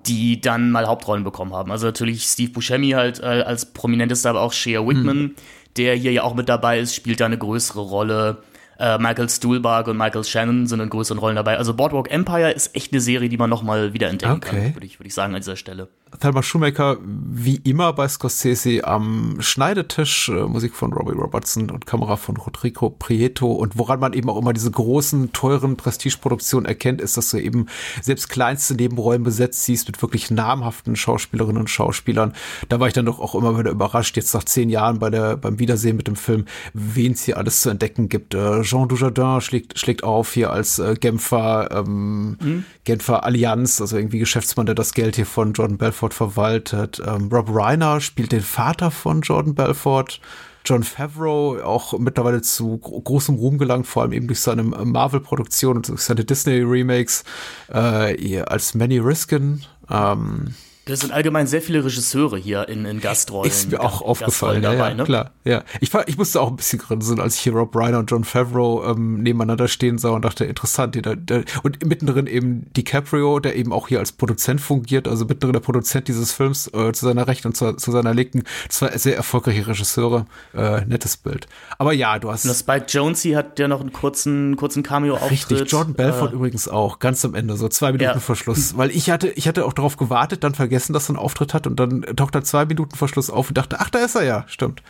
[0.06, 1.70] die dann mal Hauptrollen bekommen haben.
[1.70, 5.34] Also natürlich Steve Buscemi halt äh, als prominentester, aber auch Shea Whitman, hm
[5.76, 8.42] der hier ja auch mit dabei ist, spielt da eine größere Rolle.
[8.78, 11.56] Äh, Michael Stuhlbarg und Michael Shannon sind in größeren Rollen dabei.
[11.58, 14.48] Also Boardwalk Empire ist echt eine Serie, die man nochmal wieder entdecken okay.
[14.48, 15.88] kann, würde ich, würd ich sagen an dieser Stelle.
[16.20, 22.16] Thelma Shoemaker, wie immer bei Scorsese am Schneidetisch, äh, Musik von Robbie Robertson und Kamera
[22.16, 27.16] von Rodrigo Prieto und woran man eben auch immer diese großen, teuren Prestigeproduktionen erkennt, ist,
[27.16, 27.66] dass du eben
[28.02, 32.34] selbst kleinste Nebenrollen besetzt siehst mit wirklich namhaften Schauspielerinnen und Schauspielern.
[32.68, 35.36] Da war ich dann doch auch immer wieder überrascht, jetzt nach zehn Jahren bei der,
[35.36, 36.44] beim Wiedersehen mit dem Film,
[36.74, 38.34] wen es hier alles zu entdecken gibt.
[38.34, 42.64] Äh, Jean Dujardin schlägt, schlägt auf hier als äh, Genfer, ähm, mhm.
[42.84, 47.00] Genfer Allianz, also irgendwie Geschäftsmann, der das Geld hier von Jordan Belfort verwaltet.
[47.06, 50.20] Ähm, Rob Reiner spielt den Vater von Jordan Belfort.
[50.64, 56.00] John Favreau auch mittlerweile zu großem Ruhm gelangt, vor allem eben durch seine Marvel-Produktion und
[56.00, 57.24] seine Disney-Remakes
[57.72, 59.64] äh, als Manny Riskin.
[59.90, 63.48] Ähm, das sind allgemein sehr viele Regisseure hier in, in Gastrollen.
[63.48, 65.04] Ist mir auch aufgefallen, ja, dabei, ja, ne?
[65.04, 65.30] klar.
[65.44, 68.10] Ja, ich, war, ich musste auch ein bisschen grinsen, als ich hier Rob Reiner und
[68.10, 70.96] John Favreau ähm, nebeneinander stehen sah und dachte, interessant.
[70.96, 75.52] Der, der, und mittendrin eben DiCaprio, der eben auch hier als Produzent fungiert, also mittendrin
[75.52, 78.42] der Produzent dieses Films äh, zu seiner Rechten und zu, zu seiner Linken.
[78.68, 80.26] Zwei sehr erfolgreiche Regisseure.
[80.52, 81.46] Äh, nettes Bild.
[81.78, 82.44] Aber ja, du hast.
[82.44, 85.30] Und Spike Jonesy hat ja noch einen kurzen, kurzen Cameo-Auftritt.
[85.30, 88.18] Richtig, Jordan Belfort äh, übrigens auch, ganz am Ende, so zwei Minuten ja.
[88.18, 88.76] vor Schluss.
[88.76, 91.52] Weil ich hatte, ich hatte auch darauf gewartet, dann vergessen vergessen, dass er einen Auftritt
[91.52, 94.14] hat und dann taucht er zwei Minuten vor Schluss auf und dachte, ach, da ist
[94.14, 94.82] er ja, stimmt.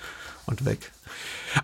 [0.47, 0.93] Und weg.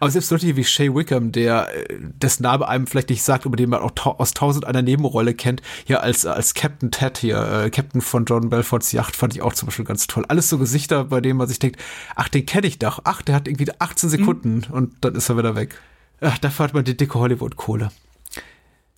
[0.00, 3.70] Aber selbst Leute wie Shay Wickham, der dessen Name einem vielleicht nicht sagt, über den
[3.70, 8.00] man auch aus tausend einer Nebenrolle kennt, hier als, als Captain Ted hier, äh, Captain
[8.00, 10.24] von John Belforts Yacht, fand ich auch zum Beispiel ganz toll.
[10.28, 11.80] Alles so Gesichter, bei denen man sich denkt,
[12.14, 13.00] ach, den kenne ich doch.
[13.04, 14.74] Ach, der hat irgendwie 18 Sekunden mhm.
[14.74, 15.80] und dann ist er wieder weg.
[16.20, 17.90] Ach, dafür hat man die dicke Hollywood-Kohle.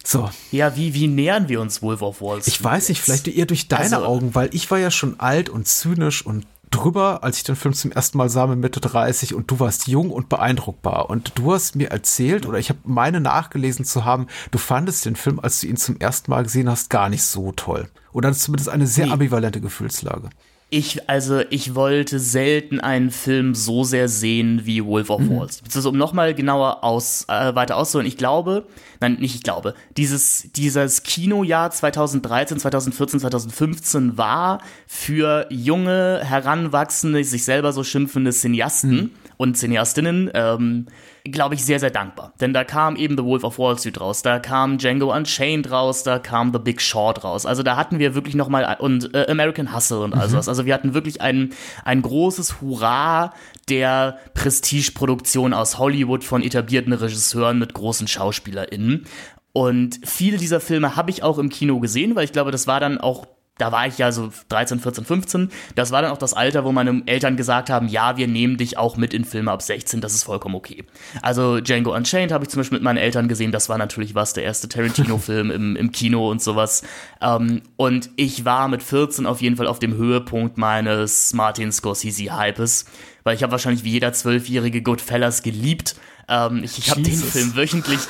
[0.05, 0.31] So.
[0.51, 2.55] Ja, wie, wie nähern wir uns Wolf of Wall Street?
[2.55, 5.49] Ich weiß nicht, vielleicht eher durch deine also, Augen, weil ich war ja schon alt
[5.49, 9.35] und zynisch und drüber, als ich den Film zum ersten Mal sah mit Mitte 30
[9.35, 11.11] und du warst jung und beeindruckbar.
[11.11, 15.17] Und du hast mir erzählt, oder ich habe meine nachgelesen zu haben, du fandest den
[15.17, 17.89] Film, als du ihn zum ersten Mal gesehen hast, gar nicht so toll.
[18.13, 19.13] Oder zumindest eine sehr nee.
[19.13, 20.31] ambivalente Gefühlslage.
[20.73, 25.37] Ich, also, ich wollte selten einen Film so sehr sehen wie Wolf of mhm.
[25.37, 25.75] Wall Street.
[25.75, 28.67] Also, um nochmal genauer aus, äh, weiter auszuholen, ich glaube,
[29.01, 37.45] nein, nicht ich glaube, dieses, dieses Kinojahr 2013, 2014, 2015 war für junge, heranwachsende, sich
[37.45, 39.11] selber so schimpfende Cineasten mhm.
[39.39, 40.87] und Cineastinnen, ähm,
[41.25, 42.33] glaube ich, sehr, sehr dankbar.
[42.41, 46.03] Denn da kam eben The Wolf of Wall Street raus, da kam Django Unchained raus,
[46.03, 47.47] da kam The Big Short raus.
[47.47, 50.33] Also da hatten wir wirklich nochmal, und äh, American Hustle und all mhm.
[50.33, 50.49] sowas.
[50.49, 51.53] Also wir hatten wirklich ein,
[51.85, 53.35] ein großes Hurra
[53.69, 59.07] der Prestigeproduktion aus Hollywood von etablierten Regisseuren mit großen SchauspielerInnen.
[59.53, 62.81] Und viele dieser Filme habe ich auch im Kino gesehen, weil ich glaube, das war
[62.81, 63.27] dann auch
[63.61, 65.51] da war ich ja so 13, 14, 15.
[65.75, 68.79] Das war dann auch das Alter, wo meine Eltern gesagt haben, ja, wir nehmen dich
[68.79, 70.85] auch mit in Filme ab 16, das ist vollkommen okay.
[71.23, 74.33] Also Django Unchained habe ich zum Beispiel mit meinen Eltern gesehen, das war natürlich was,
[74.33, 76.83] der erste Tarantino-Film im, im Kino und sowas.
[77.21, 82.87] Ähm, und ich war mit 14 auf jeden Fall auf dem Höhepunkt meines Martin Scorsese-Hypes,
[83.25, 85.97] weil ich habe wahrscheinlich wie jeder Zwölfjährige Goodfellas geliebt.
[86.29, 88.01] Ähm, ich ich habe den Film wöchentlich,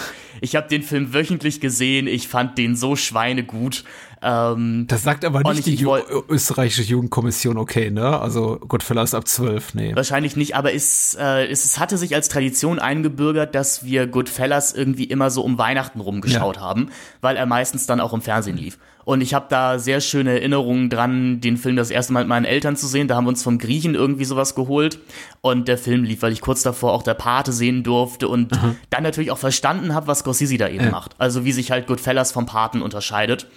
[0.40, 2.06] ich habe den Film wöchentlich gesehen.
[2.06, 3.84] Ich fand den so schweinegut.
[4.22, 5.96] Ähm, das sagt aber nicht die Ju
[6.28, 8.20] österreichische Jugendkommission, okay, ne?
[8.20, 9.96] Also Goodfellas ab 12, nee.
[9.96, 14.74] Wahrscheinlich nicht, aber es, äh, es, es, hatte sich als Tradition eingebürgert, dass wir Goodfellas
[14.74, 16.62] irgendwie immer so um Weihnachten rumgeschaut ja.
[16.62, 16.90] haben,
[17.22, 18.78] weil er meistens dann auch im Fernsehen lief.
[19.04, 22.44] Und ich habe da sehr schöne Erinnerungen dran, den Film das erste Mal mit meinen
[22.44, 23.08] Eltern zu sehen.
[23.08, 25.00] Da haben wir uns vom Griechen irgendwie sowas geholt.
[25.40, 28.76] Und der Film lief, weil ich kurz davor auch der Pate sehen durfte und mhm.
[28.90, 30.90] dann natürlich auch verstanden habe, was Scorsese da eben ja.
[30.90, 31.16] macht.
[31.18, 33.48] Also wie sich halt Goodfellas vom Paten unterscheidet.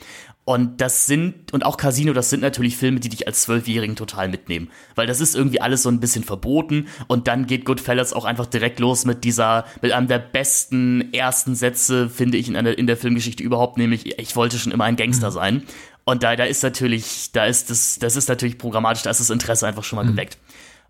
[0.45, 4.27] Und das sind, und auch Casino, das sind natürlich Filme, die dich als Zwölfjährigen total
[4.27, 4.69] mitnehmen.
[4.95, 6.87] Weil das ist irgendwie alles so ein bisschen verboten.
[7.07, 11.55] Und dann geht Goodfellas auch einfach direkt los mit dieser, mit einem der besten ersten
[11.55, 14.97] Sätze, finde ich, in, einer, in der Filmgeschichte überhaupt, nämlich, ich wollte schon immer ein
[14.97, 15.33] Gangster mhm.
[15.33, 15.63] sein.
[16.03, 19.29] Und da, da ist natürlich, da ist das, das ist natürlich programmatisch, da ist das
[19.29, 20.11] Interesse einfach schon mal mhm.
[20.11, 20.37] geweckt.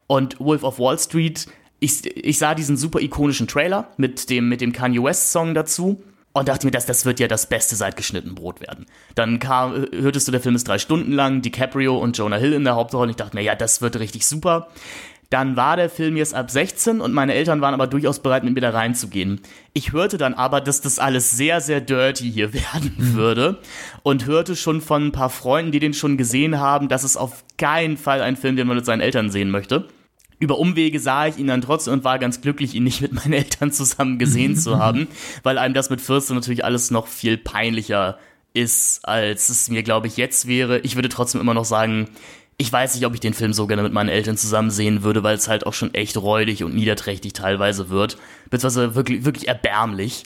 [0.07, 1.45] Und Wolf of Wall Street,
[1.79, 6.01] ich, ich sah diesen super ikonischen Trailer mit dem, mit dem Kanye West Song dazu
[6.33, 8.87] und dachte mir, das, das wird ja das Beste seit geschnitten Brot werden.
[9.15, 12.63] Dann kam, hörtest du, der Film ist drei Stunden lang, DiCaprio und Jonah Hill in
[12.63, 13.03] der Hauptrolle.
[13.03, 14.67] Und ich dachte mir, ja, das wird richtig super.
[15.29, 18.53] Dann war der Film jetzt ab 16 und meine Eltern waren aber durchaus bereit, mit
[18.53, 19.41] mir da reinzugehen.
[19.73, 23.13] Ich hörte dann aber, dass das alles sehr, sehr dirty hier werden mhm.
[23.15, 23.59] würde
[24.03, 27.43] und hörte schon von ein paar Freunden, die den schon gesehen haben, dass es auf
[27.57, 29.87] keinen Fall ein Film, den man mit seinen Eltern sehen möchte
[30.43, 33.33] über Umwege sah ich ihn dann trotzdem und war ganz glücklich, ihn nicht mit meinen
[33.33, 35.07] Eltern zusammen gesehen zu haben,
[35.43, 38.17] weil einem das mit 14 natürlich alles noch viel peinlicher
[38.53, 40.79] ist, als es mir, glaube ich, jetzt wäre.
[40.79, 42.09] Ich würde trotzdem immer noch sagen,
[42.57, 45.23] ich weiß nicht, ob ich den Film so gerne mit meinen Eltern zusammen sehen würde,
[45.23, 48.17] weil es halt auch schon echt räudig und niederträchtig teilweise wird.
[48.49, 50.23] Beziehungsweise wirklich, wirklich erbärmlich.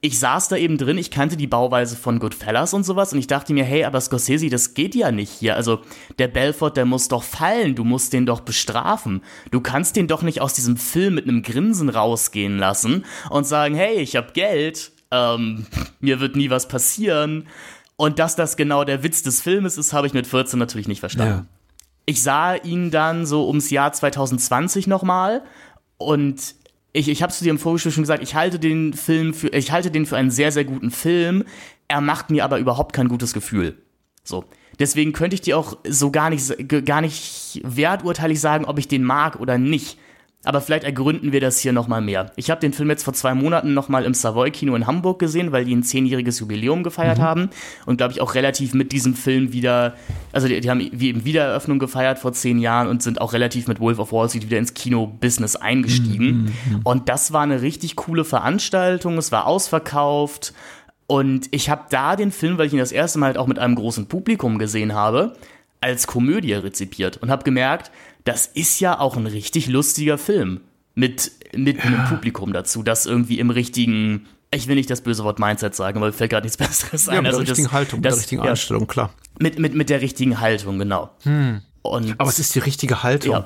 [0.00, 3.26] Ich saß da eben drin, ich kannte die Bauweise von Goodfellas und sowas und ich
[3.26, 5.56] dachte mir, hey, aber Scorsese, das geht ja nicht hier.
[5.56, 5.80] Also
[6.20, 9.22] der Belfort, der muss doch fallen, du musst den doch bestrafen.
[9.50, 13.74] Du kannst den doch nicht aus diesem Film mit einem Grinsen rausgehen lassen und sagen,
[13.74, 15.66] hey, ich hab Geld, ähm,
[15.98, 17.48] mir wird nie was passieren.
[17.96, 21.00] Und dass das genau der Witz des Filmes ist, habe ich mit 14 natürlich nicht
[21.00, 21.32] verstanden.
[21.32, 21.46] Ja.
[22.06, 25.42] Ich sah ihn dann so ums Jahr 2020 nochmal
[25.96, 26.54] und
[26.92, 29.72] ich, ich habe zu dir im Vorgespräch schon gesagt, ich halte den Film für, ich
[29.72, 31.44] halte den für einen sehr, sehr guten Film.
[31.86, 33.76] Er macht mir aber überhaupt kein gutes Gefühl.
[34.24, 34.44] So.
[34.78, 39.02] Deswegen könnte ich dir auch so gar nicht, gar nicht werturteilig sagen, ob ich den
[39.02, 39.98] mag oder nicht.
[40.44, 42.30] Aber vielleicht ergründen wir das hier nochmal mehr.
[42.36, 45.64] Ich habe den Film jetzt vor zwei Monaten nochmal im Savoy-Kino in Hamburg gesehen, weil
[45.64, 47.22] die ein zehnjähriges Jubiläum gefeiert mhm.
[47.22, 47.50] haben.
[47.86, 49.94] Und glaube ich auch relativ mit diesem Film wieder,
[50.30, 53.66] also die, die, haben wie eben Wiedereröffnung gefeiert vor zehn Jahren und sind auch relativ
[53.66, 56.26] mit Wolf of Wall Street wieder ins Kino-Business eingestiegen.
[56.26, 56.42] Mhm.
[56.44, 56.80] mhm.
[56.84, 59.18] Und das war eine richtig coole Veranstaltung.
[59.18, 60.54] Es war ausverkauft.
[61.08, 63.58] Und ich habe da den Film, weil ich ihn das erste Mal halt auch mit
[63.58, 65.34] einem großen Publikum gesehen habe,
[65.80, 67.90] als Komödie rezipiert und habe gemerkt,
[68.28, 70.60] das ist ja auch ein richtig lustiger Film.
[70.94, 71.84] Mit, mit ja.
[71.84, 75.96] einem Publikum dazu, das irgendwie im richtigen, ich will nicht das böse Wort Mindset sagen,
[75.96, 77.14] aber mir fällt gerade nichts Besseres ein.
[77.14, 79.14] Ja, mit also der richtigen das, Haltung, mit das, der richtigen ja, Einstellung, klar.
[79.38, 81.10] Mit, mit, mit der richtigen Haltung, genau.
[81.22, 81.62] Hm.
[81.82, 83.32] Und, aber es ist die richtige Haltung.
[83.32, 83.44] Ja.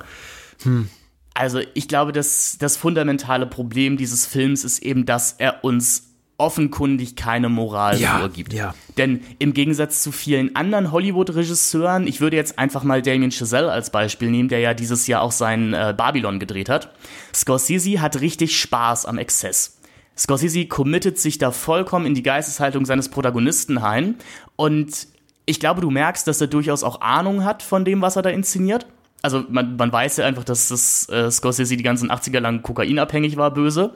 [0.63, 0.89] Hm.
[1.35, 6.12] Also ich glaube, dass das fundamentale Problem dieses Films ist eben, dass er uns
[6.43, 8.51] offenkundig keine Moral ja, vorgibt.
[8.51, 8.75] Ja.
[8.97, 13.91] Denn im Gegensatz zu vielen anderen Hollywood-Regisseuren, ich würde jetzt einfach mal Damien Chazelle als
[13.91, 16.93] Beispiel nehmen, der ja dieses Jahr auch sein äh, Babylon gedreht hat.
[17.33, 19.79] Scorsese hat richtig Spaß am Exzess.
[20.17, 24.15] Scorsese committet sich da vollkommen in die Geisteshaltung seines Protagonisten ein
[24.57, 25.07] und
[25.45, 28.29] ich glaube, du merkst, dass er durchaus auch Ahnung hat von dem, was er da
[28.29, 28.85] inszeniert.
[29.21, 33.37] Also man, man weiß ja einfach, dass das äh, Scorsese die ganzen 80er lang kokainabhängig
[33.37, 33.93] war, böse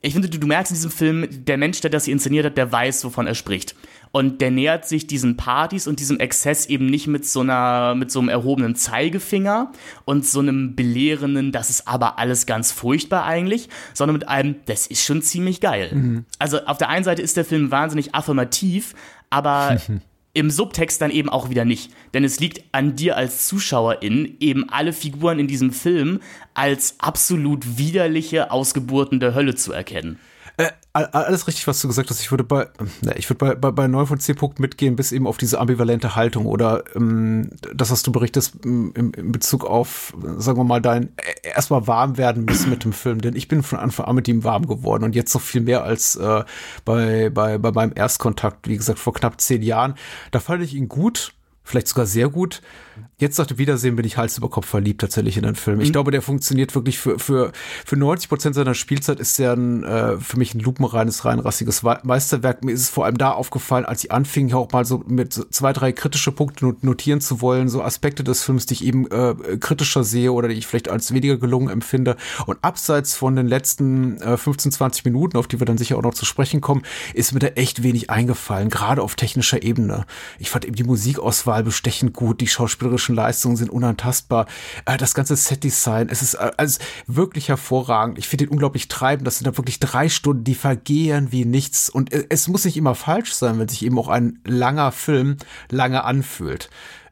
[0.00, 2.56] ich finde, du, du, merkst in diesem Film, der Mensch, der das hier inszeniert hat,
[2.56, 3.74] der weiß, wovon er spricht.
[4.12, 8.12] Und der nähert sich diesen Partys und diesem Exzess eben nicht mit so einer, mit
[8.12, 9.72] so einem erhobenen Zeigefinger
[10.04, 14.86] und so einem belehrenden, das ist aber alles ganz furchtbar eigentlich, sondern mit einem, das
[14.86, 15.90] ist schon ziemlich geil.
[15.92, 16.24] Mhm.
[16.38, 18.94] Also auf der einen Seite ist der Film wahnsinnig affirmativ,
[19.30, 19.80] aber
[20.38, 21.90] im Subtext dann eben auch wieder nicht.
[22.14, 26.20] Denn es liegt an dir als Zuschauerin, eben alle Figuren in diesem Film
[26.54, 30.20] als absolut widerliche Ausgeburten der Hölle zu erkennen.
[30.94, 32.20] Alles richtig, was du gesagt hast.
[32.20, 32.66] Ich würde bei,
[33.14, 36.16] ich würde bei, bei, bei 9 von 10 Punkten mitgehen, bis eben auf diese ambivalente
[36.16, 41.12] Haltung oder ähm, das, was du berichtest im, im Bezug auf, sagen wir mal, dein
[41.18, 43.20] äh, erstmal warm werden müssen mit dem Film.
[43.20, 45.84] Denn ich bin von Anfang an mit ihm warm geworden und jetzt noch viel mehr
[45.84, 46.42] als äh,
[46.84, 49.94] bei, bei, bei meinem Erstkontakt, wie gesagt, vor knapp zehn Jahren.
[50.32, 51.32] Da fand ich ihn gut
[51.68, 52.62] vielleicht sogar sehr gut.
[53.20, 55.80] Jetzt nach dem Wiedersehen bin ich Hals über Kopf verliebt tatsächlich in den Film.
[55.80, 55.92] Ich mhm.
[55.92, 57.50] glaube, der funktioniert wirklich für, für,
[57.84, 62.62] für 90 Prozent seiner Spielzeit ist der ein, äh, für mich ein lupenreines, reinrassiges Meisterwerk.
[62.62, 65.72] Mir ist es vor allem da aufgefallen, als ich anfing, auch mal so mit zwei,
[65.72, 70.04] drei kritische Punkte notieren zu wollen, so Aspekte des Films, die ich eben äh, kritischer
[70.04, 72.16] sehe oder die ich vielleicht als weniger gelungen empfinde.
[72.46, 76.02] Und abseits von den letzten äh, 15, 20 Minuten, auf die wir dann sicher auch
[76.02, 76.82] noch zu sprechen kommen,
[77.14, 80.06] ist mir da echt wenig eingefallen, gerade auf technischer Ebene.
[80.38, 82.46] Ich fand eben die Musikauswahl bestechend gut, die
[83.08, 84.46] schauspielerischen Leistungen sind unantastbar,
[84.84, 88.18] äh, das ganze Setdesign, es ist äh, also wirklich hervorragend.
[88.18, 89.26] Ich finde ihn unglaublich treibend.
[89.26, 91.88] Das sind da wirklich drei Stunden, die vergehen wie nichts.
[91.90, 95.36] Und äh, es muss nicht immer falsch sein, wenn sich eben auch ein langer Film
[95.70, 96.70] lange anfühlt.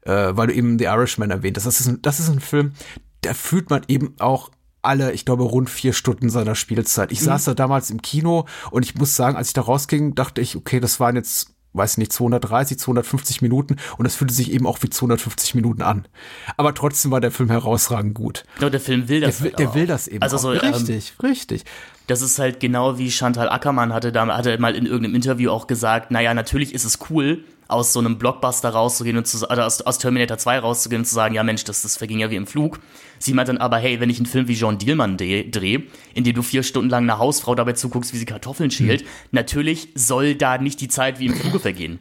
[0.09, 1.67] Weil du eben The Irishman erwähnt hast.
[1.67, 2.75] Das ist ein, das ist ein Film,
[3.23, 7.11] da fühlt man eben auch alle, ich glaube, rund vier Stunden seiner Spielzeit.
[7.11, 7.25] Ich mhm.
[7.25, 10.55] saß da damals im Kino und ich muss sagen, als ich da rausging, dachte ich,
[10.55, 14.83] okay, das waren jetzt weiß nicht, 230, 250 Minuten und das fühlte sich eben auch
[14.83, 16.07] wie 250 Minuten an.
[16.57, 18.45] Aber trotzdem war der Film herausragend gut.
[18.59, 19.39] Genau, der Film will das.
[19.39, 20.23] Der, halt der will das eben.
[20.23, 21.65] Also so, richtig, ähm, richtig.
[22.07, 25.67] Das ist halt genau wie Chantal Ackermann hatte da hatte mal in irgendeinem Interview auch
[25.67, 29.83] gesagt, naja, natürlich ist es cool, aus so einem Blockbuster rauszugehen und zu, oder aus,
[29.83, 32.47] aus Terminator 2 rauszugehen und zu sagen, ja Mensch, das, das verging ja wie im
[32.47, 32.79] Flug.
[33.18, 35.83] Sie meint dann aber, hey, wenn ich einen Film wie John Dielmann drehe,
[36.14, 39.09] in dem du vier Stunden lang einer Hausfrau dabei zuguckst, wie sie Kartoffeln schält, hm.
[39.33, 42.00] natürlich soll da nicht die Zeit wie im Fluge vergehen.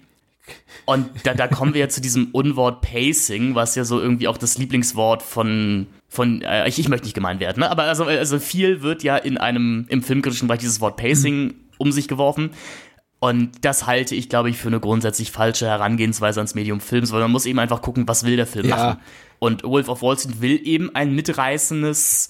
[0.86, 4.38] Und da, da kommen wir ja zu diesem Unwort Pacing, was ja so irgendwie auch
[4.38, 7.72] das Lieblingswort von, von äh, ich, ich möchte nicht gemein werden, ne?
[7.72, 11.56] aber also, also viel wird ja in einem, im filmkritischen Bereich dieses Wort Pacing mhm.
[11.78, 12.52] um sich geworfen.
[13.20, 17.22] Und das halte ich, glaube ich, für eine grundsätzlich falsche Herangehensweise ans Medium Films, weil
[17.22, 18.76] man muss eben einfach gucken, was will der Film ja.
[18.76, 19.00] machen.
[19.40, 22.30] Und Wolf of Wall Street will eben ein mitreißendes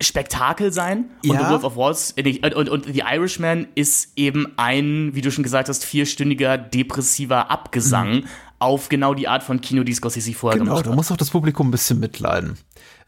[0.00, 1.10] Spektakel sein.
[1.24, 1.44] Und ja.
[1.44, 5.30] The Wolf of Wall Street, und, und, und The Irishman ist eben ein, wie du
[5.30, 8.24] schon gesagt hast, vierstündiger depressiver Abgesang mhm
[8.64, 10.84] auf genau die Art von Kino, die Scorsese vorher genau, gemacht hat.
[10.84, 12.56] Genau, da muss auch das Publikum ein bisschen mitleiden.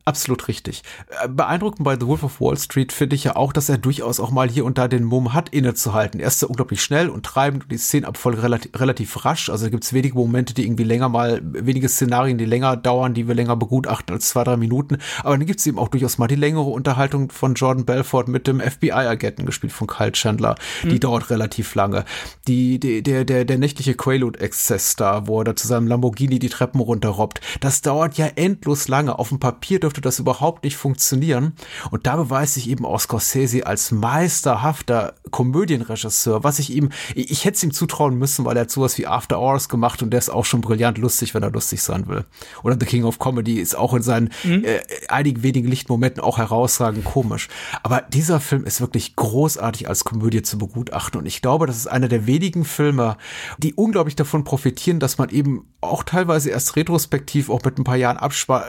[0.09, 0.85] Absolut richtig.
[1.21, 4.21] Äh, beeindruckend bei The Wolf of Wall Street finde ich ja auch, dass er durchaus
[4.21, 6.21] auch mal hier und da den Mumm hat, innezuhalten.
[6.21, 9.51] Er ist ja unglaublich schnell und treibend und die Szenenabfolge relativ, relativ rasch.
[9.51, 13.27] Also gibt es wenige Momente, die irgendwie länger mal, wenige Szenarien, die länger dauern, die
[13.27, 14.99] wir länger begutachten als zwei, drei Minuten.
[15.25, 18.47] Aber dann gibt es eben auch durchaus mal die längere Unterhaltung von Jordan Belfort mit
[18.47, 20.55] dem FBI-Agenten, gespielt von Kyle Chandler.
[20.85, 20.89] Mhm.
[20.91, 22.05] Die dauert relativ lange.
[22.47, 26.49] Die, die, der, der, der nächtliche Quaalude-Exzess da, wo er da zu seinem Lamborghini die
[26.49, 29.19] Treppen runterrobbt, das dauert ja endlos lange.
[29.19, 31.53] Auf dem Papier dürfte das überhaupt nicht funktionieren.
[31.91, 37.45] Und da beweist sich eben auch Scorsese als meisterhafter Komödienregisseur, was ich ihm, ich, ich
[37.45, 40.19] hätte es ihm zutrauen müssen, weil er hat sowas wie After Hours gemacht und der
[40.19, 42.25] ist auch schon brillant lustig, wenn er lustig sein will.
[42.63, 44.65] Oder The King of Comedy ist auch in seinen mhm.
[44.65, 47.49] äh, einigen wenigen Lichtmomenten auch herausragend komisch.
[47.83, 51.87] Aber dieser Film ist wirklich großartig als Komödie zu begutachten und ich glaube, das ist
[51.87, 53.17] einer der wenigen Filme,
[53.59, 57.97] die unglaublich davon profitieren, dass man eben auch teilweise erst retrospektiv, auch mit ein paar
[57.97, 58.65] Jahren Abspa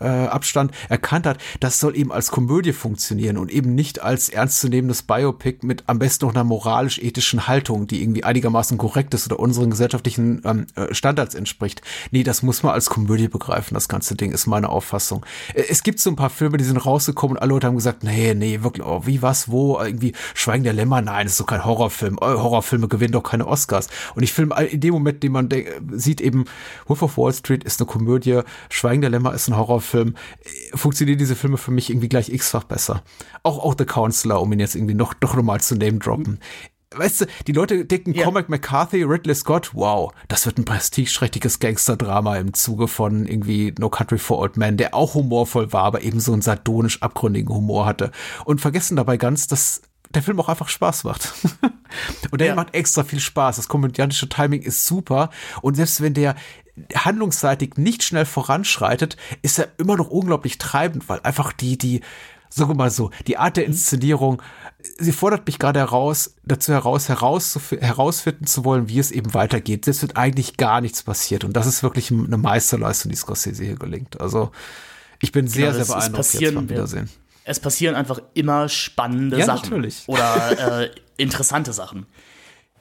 [0.00, 5.02] äh, Abstand, erkannt hat, das soll eben als Komödie funktionieren und eben nicht als ernstzunehmendes
[5.02, 9.70] Biopic mit am besten noch einer moralisch-ethischen Haltung, die irgendwie einigermaßen korrekt ist oder unseren
[9.70, 11.82] gesellschaftlichen ähm, äh, Standards entspricht.
[12.10, 15.24] Nee, das muss man als Komödie begreifen, das ganze Ding, ist meine Auffassung.
[15.54, 18.04] Äh, es gibt so ein paar Filme, die sind rausgekommen und alle Leute haben gesagt,
[18.04, 21.46] nee, nee, wirklich, oh, wie, was, wo, irgendwie Schweigen der Lämmer, nein, das ist doch
[21.46, 22.18] kein Horrorfilm.
[22.20, 23.88] Oh, Horrorfilme gewinnen doch keine Oscars.
[24.14, 25.48] Und ich film in dem Moment, den man
[25.92, 26.44] sieht eben,
[26.86, 30.14] Wolf of Wall Street ist eine Komödie, Schweigen der Lämmer ist ein Horrorfilm,
[30.74, 33.02] funktionieren diese Filme für mich irgendwie gleich x-fach besser.
[33.42, 36.40] Auch, auch The Counselor, um ihn jetzt irgendwie noch, doch nochmal zu name droppen.
[36.92, 38.24] Weißt du, die Leute denken yeah.
[38.24, 43.90] Cormac McCarthy, Ridley Scott, wow, das wird ein prestigeträchtiges Gangsterdrama im Zuge von irgendwie No
[43.90, 47.86] Country for Old Men, der auch humorvoll war, aber eben so einen sardonisch abgründigen Humor
[47.86, 48.10] hatte.
[48.44, 51.32] Und vergessen dabei ganz, dass der Film auch einfach Spaß macht.
[52.32, 52.54] und der ja.
[52.56, 53.56] macht extra viel Spaß.
[53.56, 55.30] Das komödiantische Timing ist super.
[55.62, 56.34] Und selbst wenn der
[56.94, 62.00] handlungsseitig nicht schnell voranschreitet, ist er immer noch unglaublich treibend, weil einfach die, die,
[62.48, 64.42] sagen wir mal so, die Art der Inszenierung,
[64.98, 69.84] sie fordert mich gerade heraus, dazu heraus, heraus herausfinden zu wollen, wie es eben weitergeht.
[69.84, 71.44] Selbst wird eigentlich gar nichts passiert.
[71.44, 74.20] Und das ist wirklich eine Meisterleistung, die Scorsese hier gelingt.
[74.20, 74.50] Also,
[75.20, 77.10] ich bin sehr, genau, sehr beeindruckt jetzt beim Wiedersehen.
[77.44, 79.70] Es passieren einfach immer spannende ja, Sachen.
[79.70, 80.04] Natürlich.
[80.06, 82.06] Oder äh, interessante Sachen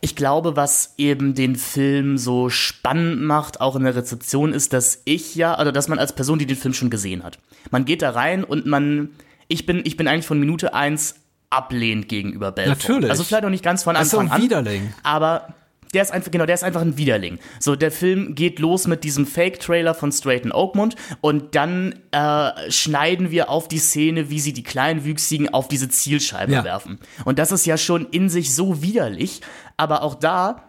[0.01, 5.01] ich glaube, was eben den Film so spannend macht, auch in der Rezeption, ist, dass
[5.05, 7.39] ich ja, also dass man als Person, die den Film schon gesehen hat,
[7.71, 9.09] man geht da rein und man,
[9.47, 11.15] ich bin, ich bin eigentlich von Minute eins
[11.49, 12.77] ablehnt gegenüber Belfort.
[12.77, 13.09] Natürlich.
[13.09, 14.81] Also vielleicht noch nicht ganz von Anfang das ist ein Widerling.
[14.81, 14.93] an.
[15.03, 15.53] Aber
[15.93, 17.39] der ist einfach, genau, der ist einfach ein Widerling.
[17.59, 23.31] So, der Film geht los mit diesem Fake-Trailer von Straighten Oakmont und dann äh, schneiden
[23.31, 26.63] wir auf die Szene, wie sie die Kleinwüchsigen auf diese Zielscheibe ja.
[26.63, 26.99] werfen.
[27.25, 29.41] Und das ist ja schon in sich so widerlich,
[29.79, 30.63] aber auch da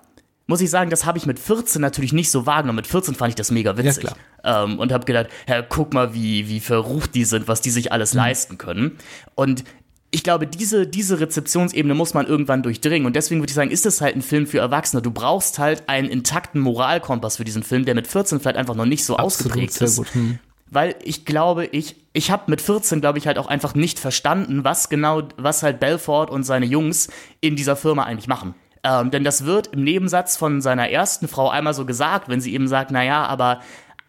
[0.50, 2.76] muss ich sagen, das habe ich mit 14 natürlich nicht so wahrgenommen.
[2.76, 4.04] Mit 14 fand ich das mega witzig.
[4.44, 7.70] Ja, ähm, und habe gedacht, Herr, guck mal, wie, wie verrucht die sind, was die
[7.70, 8.18] sich alles mhm.
[8.18, 8.98] leisten können.
[9.36, 9.62] Und
[10.10, 13.06] ich glaube, diese, diese Rezeptionsebene muss man irgendwann durchdringen.
[13.06, 15.02] Und deswegen würde ich sagen, ist es halt ein Film für Erwachsene.
[15.02, 18.86] Du brauchst halt einen intakten Moralkompass für diesen Film, der mit 14 vielleicht einfach noch
[18.86, 20.14] nicht so Absolut, ausgeprägt ist.
[20.14, 20.40] Hm.
[20.68, 24.64] Weil ich glaube, ich, ich habe mit 14, glaube ich, halt auch einfach nicht verstanden,
[24.64, 27.08] was genau, was halt Belfort und seine Jungs
[27.40, 28.54] in dieser Firma eigentlich machen.
[28.82, 32.54] Ähm, denn das wird im Nebensatz von seiner ersten Frau einmal so gesagt, wenn sie
[32.54, 33.60] eben sagt, naja, aber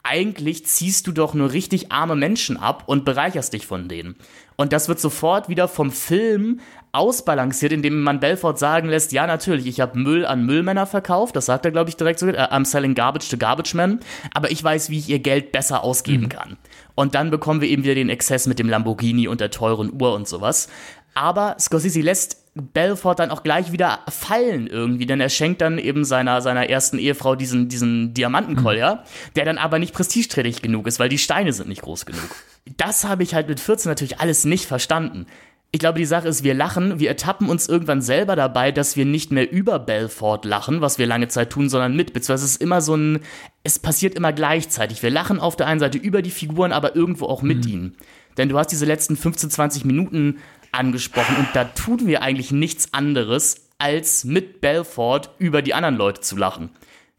[0.03, 4.15] eigentlich ziehst du doch nur richtig arme Menschen ab und bereicherst dich von denen.
[4.55, 6.59] Und das wird sofort wieder vom Film
[6.91, 11.45] ausbalanciert, indem man Belfort sagen lässt, ja natürlich, ich habe Müll an Müllmänner verkauft, das
[11.45, 13.99] sagt er glaube ich direkt so, äh, I'm selling garbage to garbage men,
[14.33, 16.29] aber ich weiß, wie ich ihr Geld besser ausgeben mhm.
[16.29, 16.57] kann.
[16.95, 20.13] Und dann bekommen wir eben wieder den Exzess mit dem Lamborghini und der teuren Uhr
[20.13, 20.67] und sowas.
[21.13, 26.03] Aber Scorsese lässt Belfort dann auch gleich wieder fallen irgendwie, denn er schenkt dann eben
[26.03, 29.33] seiner, seiner ersten Ehefrau diesen, diesen Diamantenkollier, mhm.
[29.35, 32.35] der dann aber nicht prestigeträchtig genug ist, weil die Steine sind nicht groß genug.
[32.75, 35.27] Das habe ich halt mit 14 natürlich alles nicht verstanden.
[35.73, 39.05] Ich glaube, die Sache ist, wir lachen, wir ertappen uns irgendwann selber dabei, dass wir
[39.05, 42.11] nicht mehr über Belfort lachen, was wir lange Zeit tun, sondern mit.
[42.11, 43.21] Beziehungsweise es ist immer so ein,
[43.63, 45.01] es passiert immer gleichzeitig.
[45.01, 47.71] Wir lachen auf der einen Seite über die Figuren, aber irgendwo auch mit mhm.
[47.71, 47.97] ihnen.
[48.37, 50.39] Denn du hast diese letzten 15, 20 Minuten
[50.71, 56.21] angesprochen und da tun wir eigentlich nichts anderes, als mit Belfort über die anderen Leute
[56.21, 56.69] zu lachen.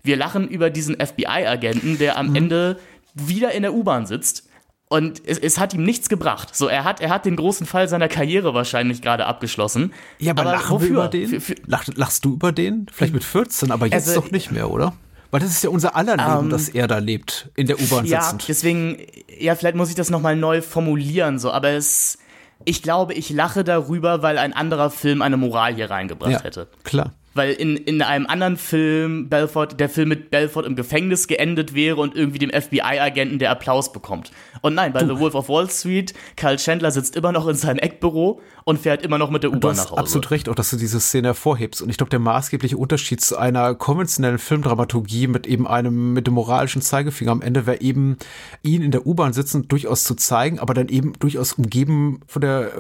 [0.02, 2.36] Wir lachen über diesen FBI-Agenten, der am mhm.
[2.36, 2.80] Ende
[3.14, 4.48] wieder in der U-Bahn sitzt
[4.88, 6.54] und es, es, hat ihm nichts gebracht.
[6.54, 9.92] So, er hat, er hat den großen Fall seiner Karriere wahrscheinlich gerade abgeschlossen.
[10.18, 10.88] Ja, aber, aber lachen wofür?
[10.88, 11.29] wir über den?
[11.29, 12.87] Für, für, Lach, lachst du über den?
[12.92, 14.92] Vielleicht mit 14, aber jetzt also, doch nicht mehr, oder?
[15.31, 18.06] Weil das ist ja unser aller Leben, ähm, dass er da lebt, in der U-Bahn
[18.06, 18.42] sitzend.
[18.42, 18.98] Ja, deswegen,
[19.40, 22.18] ja, vielleicht muss ich das nochmal neu formulieren, so, aber es,
[22.65, 26.69] ich glaube, ich lache darüber, weil ein anderer Film eine Moral hier reingebracht ja, hätte.
[26.85, 27.13] Klar.
[27.35, 31.96] Weil in, in einem anderen Film Belfort, der Film mit Belfort im Gefängnis geendet wäre
[31.96, 34.30] und irgendwie dem FBI-Agenten der Applaus bekommt.
[34.60, 35.14] Und nein, bei du.
[35.14, 39.02] The Wolf of Wall Street, Carl Chandler sitzt immer noch in seinem Eckbüro und fährt
[39.02, 39.98] immer noch mit der U-Bahn nach Hause.
[39.98, 41.83] absolut recht, auch dass du diese Szene hervorhebst.
[41.83, 46.35] Und ich glaube, der maßgebliche Unterschied zu einer konventionellen Filmdramaturgie mit eben einem, mit dem
[46.35, 48.16] moralischen Zeigefinger am Ende wäre eben,
[48.62, 52.72] ihn in der U-Bahn sitzen durchaus zu zeigen, aber dann eben durchaus umgeben von der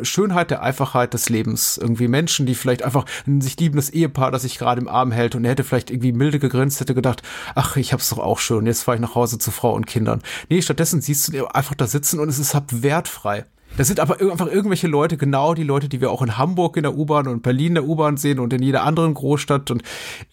[0.00, 1.78] äh, Schönheit, der Einfachheit des Lebens.
[1.78, 5.34] Irgendwie Menschen, die vielleicht einfach ein sich liebendes Ehepaar, das sich gerade im Arm hält
[5.34, 7.22] und er hätte vielleicht irgendwie milde gegrinst, hätte gedacht,
[7.54, 10.22] ach, ich hab's doch auch schön, jetzt fahre ich nach Hause zu Frau und Kindern.
[10.48, 13.44] Nee, stattdessen siehst du einfach da sitzen und es ist halt wertfrei.
[13.76, 16.82] Das sind aber einfach irgendwelche Leute, genau die Leute, die wir auch in Hamburg in
[16.82, 19.70] der U-Bahn und Berlin in der U-Bahn sehen und in jeder anderen Großstadt.
[19.70, 19.82] Und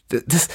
[0.09, 0.47] das,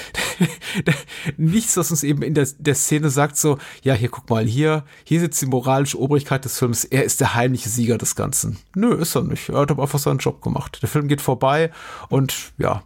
[1.36, 4.84] nichts, was uns eben in der, der Szene sagt, so, ja, hier guck mal, hier,
[5.04, 6.84] hier sitzt die moralische Obrigkeit des Films.
[6.84, 8.58] Er ist der heimliche Sieger des Ganzen.
[8.74, 9.50] Nö, ist er nicht.
[9.50, 10.78] Er hat aber einfach seinen Job gemacht.
[10.82, 11.70] Der Film geht vorbei
[12.08, 12.82] und ja,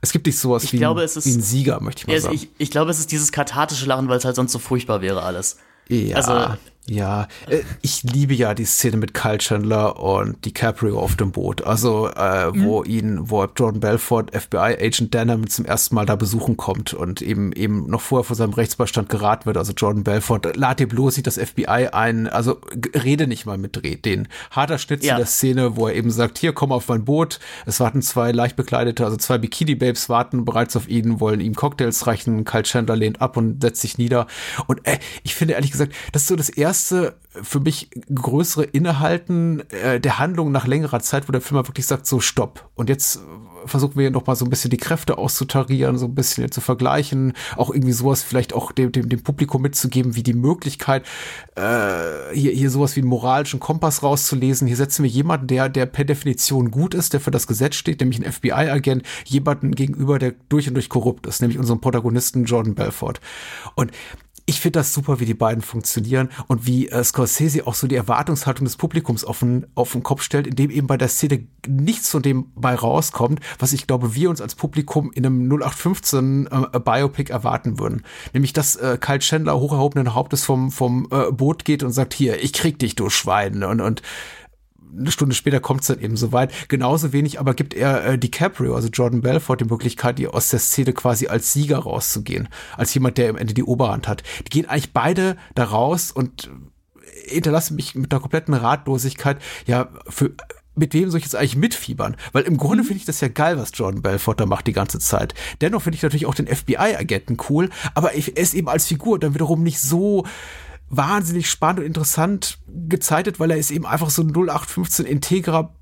[0.00, 2.34] es gibt nicht sowas wie, glaube, ein, ist, wie ein Sieger, möchte ich mal sagen.
[2.34, 5.22] Ich, ich glaube, es ist dieses kathartische Lachen, weil es halt sonst so furchtbar wäre
[5.22, 5.58] alles.
[5.88, 6.16] Ja.
[6.16, 6.56] Also,
[6.88, 11.62] ja, äh, ich liebe ja die Szene mit Kyle Chandler und DiCaprio auf dem Boot.
[11.62, 12.90] Also, äh, wo mhm.
[12.90, 17.90] ihn, wo Jordan Belfort, FBI-Agent Denham zum ersten Mal da besuchen kommt und eben eben
[17.90, 19.56] noch vorher vor seinem Rechtsbeistand geraten wird.
[19.56, 22.60] Also Jordan Belfort, lad dir bloß nicht das FBI ein, also
[22.94, 24.28] rede nicht mal mit den.
[24.52, 25.16] Harter Schnitt ja.
[25.16, 27.40] der Szene, wo er eben sagt, hier, komm auf mein Boot.
[27.66, 32.06] Es warten zwei leicht bekleidete, also zwei Bikini-Babes warten bereits auf ihn, wollen ihm Cocktails
[32.06, 32.44] reichen.
[32.44, 34.28] Kyle Chandler lehnt ab und setzt sich nieder.
[34.68, 38.64] Und äh, ich finde ehrlich gesagt, das ist so das erste erste für mich größere
[38.64, 42.70] Innehalten äh, der Handlung nach längerer Zeit, wo der Film wirklich sagt, so stopp.
[42.74, 43.20] Und jetzt
[43.66, 47.34] versuchen wir noch mal so ein bisschen die Kräfte auszutarieren, so ein bisschen zu vergleichen,
[47.56, 51.04] auch irgendwie sowas vielleicht auch dem, dem, dem Publikum mitzugeben, wie die Möglichkeit,
[51.56, 54.66] äh, hier, hier sowas wie einen moralischen Kompass rauszulesen.
[54.66, 58.00] Hier setzen wir jemanden, der, der per Definition gut ist, der für das Gesetz steht,
[58.00, 62.74] nämlich ein FBI-Agent, jemanden gegenüber, der durch und durch korrupt ist, nämlich unserem Protagonisten Jordan
[62.74, 63.20] Belfort.
[63.74, 63.90] Und
[64.48, 67.96] ich finde das super, wie die beiden funktionieren und wie äh, Scorsese auch so die
[67.96, 72.10] Erwartungshaltung des Publikums auf den, auf den Kopf stellt, indem eben bei der Szene nichts
[72.10, 76.78] von dem bei rauskommt, was ich glaube, wir uns als Publikum in einem 0815 äh,
[76.78, 78.02] Biopic erwarten würden.
[78.32, 82.14] Nämlich, dass äh, Kyle Chandler hoch erhobenen Hauptes vom, vom äh, Boot geht und sagt,
[82.14, 83.64] hier, ich krieg dich, du Schwein.
[83.64, 84.02] Und, und
[84.98, 86.68] eine Stunde später kommt es dann eben so weit.
[86.68, 90.60] Genauso wenig aber gibt er äh, DiCaprio, also Jordan Belfort, die Möglichkeit, die aus der
[90.60, 92.48] Szene quasi als Sieger rauszugehen.
[92.76, 94.22] Als jemand, der am Ende die Oberhand hat.
[94.46, 96.50] Die gehen eigentlich beide da raus und
[97.26, 99.38] hinterlassen mich mit einer kompletten Ratlosigkeit.
[99.66, 100.32] Ja, für
[100.76, 102.16] mit wem soll ich jetzt eigentlich mitfiebern?
[102.32, 102.88] Weil im Grunde mhm.
[102.88, 105.34] finde ich das ja geil, was Jordan Belfort da macht die ganze Zeit.
[105.60, 109.34] Dennoch finde ich natürlich auch den FBI-Agenten cool, aber er ist eben als Figur dann
[109.34, 110.24] wiederum nicht so
[110.88, 112.58] wahnsinnig spannend und interessant
[112.88, 115.72] gezeichnet, weil er ist eben einfach so ein 0815 integrer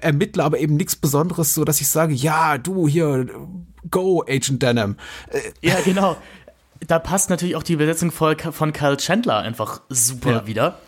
[0.00, 3.26] Ermittler, aber eben nichts Besonderes, so dass ich sage, ja, du hier,
[3.90, 4.96] go, Agent Denham.
[5.30, 6.16] Äh, ja, genau.
[6.86, 10.46] Da passt natürlich auch die Besetzung von Kyle Chandler einfach super ja.
[10.46, 10.78] wieder.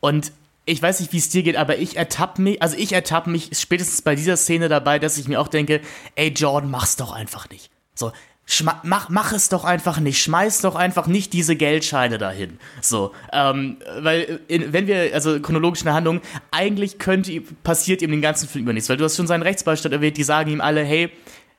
[0.00, 0.32] Und
[0.66, 3.50] ich weiß nicht, wie es dir geht, aber ich ertappe mich, also ich ertappe mich
[3.52, 5.80] spätestens bei dieser Szene dabei, dass ich mir auch denke,
[6.14, 7.70] ey Jordan, mach's doch einfach nicht.
[7.94, 8.12] So,
[8.46, 10.22] Schma mach, mach es doch einfach nicht.
[10.22, 12.58] Schmeiß doch einfach nicht diese Geldscheine dahin.
[12.82, 16.20] So, ähm, weil, in, wenn wir, also chronologisch in der Handlung,
[16.50, 19.94] eigentlich könnte, passiert ihm den ganzen Film über nichts, weil du hast schon seinen Rechtsbeistand
[19.94, 21.10] erwähnt, die sagen ihm alle, hey,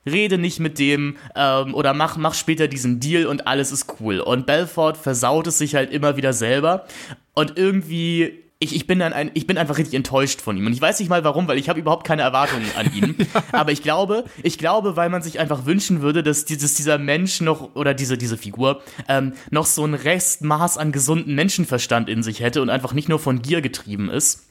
[0.05, 4.19] rede nicht mit dem ähm, oder mach, mach später diesen Deal und alles ist cool.
[4.19, 6.85] Und Belfort versaut es sich halt immer wieder selber
[7.33, 10.65] und irgendwie ich, ich, bin dann ein, ich bin einfach richtig enttäuscht von ihm.
[10.65, 13.15] Und ich weiß nicht mal warum, weil ich habe überhaupt keine Erwartungen an ihn.
[13.51, 17.41] Aber ich glaube, ich glaube, weil man sich einfach wünschen würde, dass, dieses, dieser Mensch
[17.41, 22.39] noch, oder diese, diese Figur, ähm, noch so ein Restmaß an gesunden Menschenverstand in sich
[22.39, 24.47] hätte und einfach nicht nur von Gier getrieben ist.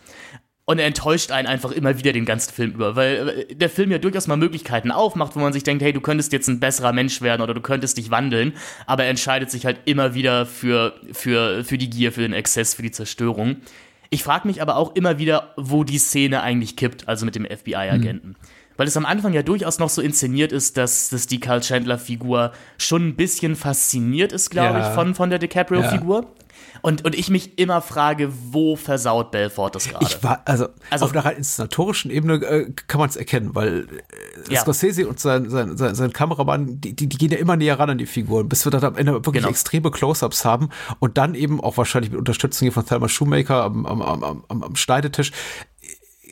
[0.66, 3.90] Und er enttäuscht einen einfach immer wieder den ganzen Film über, weil äh, der Film
[3.90, 6.92] ja durchaus mal Möglichkeiten aufmacht, wo man sich denkt, hey, du könntest jetzt ein besserer
[6.92, 8.54] Mensch werden oder du könntest dich wandeln,
[8.86, 12.72] aber er entscheidet sich halt immer wieder für, für, für die Gier, für den Exzess,
[12.72, 13.56] für die Zerstörung.
[14.10, 17.44] Ich frage mich aber auch immer wieder, wo die Szene eigentlich kippt, also mit dem
[17.44, 18.28] FBI-Agenten.
[18.28, 18.36] Mhm.
[18.76, 22.52] Weil es am Anfang ja durchaus noch so inszeniert ist, dass, dass die Carl Chandler-Figur
[22.76, 24.88] schon ein bisschen fasziniert ist, glaube ja.
[24.88, 26.22] ich, von, von der DiCaprio-Figur.
[26.22, 26.43] Ja.
[26.84, 30.04] Und, und ich mich immer frage, wo versaut Belfort das gerade?
[30.04, 33.86] Ich war, also, also auf einer rein inszenatorischen Ebene äh, kann man es erkennen, weil
[34.48, 34.60] äh, ja.
[34.60, 37.88] Scorsese und sein, sein, sein, sein Kameramann, die, die, die gehen ja immer näher ran
[37.88, 39.48] an die Figuren, bis wir dann am Ende wirklich genau.
[39.48, 40.68] extreme Close-Ups haben
[40.98, 44.62] und dann eben auch wahrscheinlich mit Unterstützung hier von Thelma Shoemaker am, am, am, am,
[44.62, 45.32] am Schneidetisch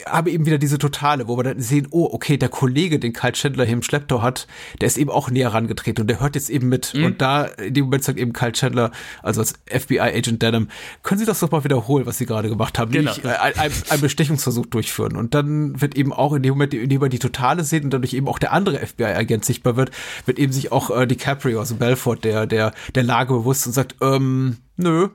[0.06, 3.32] habe eben wieder diese Totale, wo wir dann sehen, oh, okay, der Kollege, den Kyle
[3.32, 4.46] Chandler hier im Schlepptau hat,
[4.80, 6.94] der ist eben auch näher herangetreten und der hört jetzt eben mit.
[6.94, 7.04] Mhm.
[7.04, 8.90] Und da, in dem Moment sagt eben Kyle Chandler,
[9.22, 10.68] also als FBI-Agent Denham,
[11.02, 13.12] können Sie das doch mal wiederholen, was Sie gerade gemacht haben, genau.
[13.12, 15.16] nämlich ein, ein, ein Bestechungsversuch durchführen.
[15.16, 17.90] Und dann wird eben auch in dem Moment, in dem wir die Totale sehen und
[17.90, 19.90] dadurch eben auch der andere FBI-Agent sichtbar wird,
[20.26, 23.96] wird eben sich auch äh, DiCaprio, also Belfort, der, der, der Lage bewusst und sagt,
[24.00, 25.08] ähm, nö.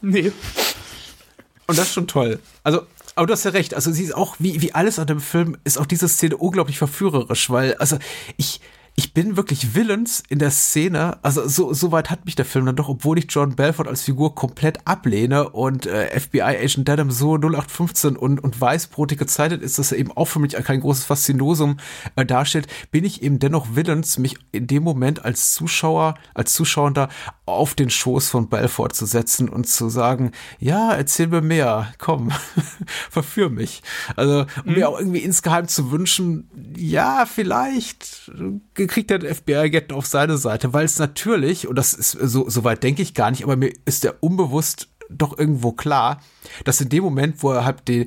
[0.00, 0.32] nee.
[1.66, 2.40] Und das ist schon toll.
[2.62, 2.82] Also,
[3.14, 3.74] aber du hast ja recht.
[3.74, 6.78] Also, sie ist auch, wie, wie alles an dem Film, ist auch diese Szene unglaublich
[6.78, 7.98] verführerisch, weil, also,
[8.36, 8.60] ich,
[8.96, 12.66] ich bin wirklich willens in der Szene, also so, so weit hat mich der Film
[12.66, 17.34] dann doch, obwohl ich John Belfort als Figur komplett ablehne und äh, FBI-Agent Dedham so
[17.34, 21.78] 0815 und, und weißbrotig gezeichnet ist, dass er eben auch für mich kein großes Faszinosum
[22.14, 27.08] äh, darstellt, bin ich eben dennoch willens, mich in dem Moment als Zuschauer, als Zuschauender
[27.46, 32.30] auf den Schoß von Belfort zu setzen und zu sagen, ja, erzähl mir mehr, komm,
[33.10, 33.82] verführ mich.
[34.16, 34.74] Also, um mhm.
[34.74, 38.32] mir auch irgendwie insgeheim zu wünschen, ja, vielleicht
[38.74, 42.82] kriegt der FBI-Agent auf seine Seite, weil es natürlich, und das ist so, so weit
[42.82, 46.22] denke ich gar nicht, aber mir ist der unbewusst doch irgendwo klar,
[46.64, 48.06] dass in dem Moment, wo er halt die,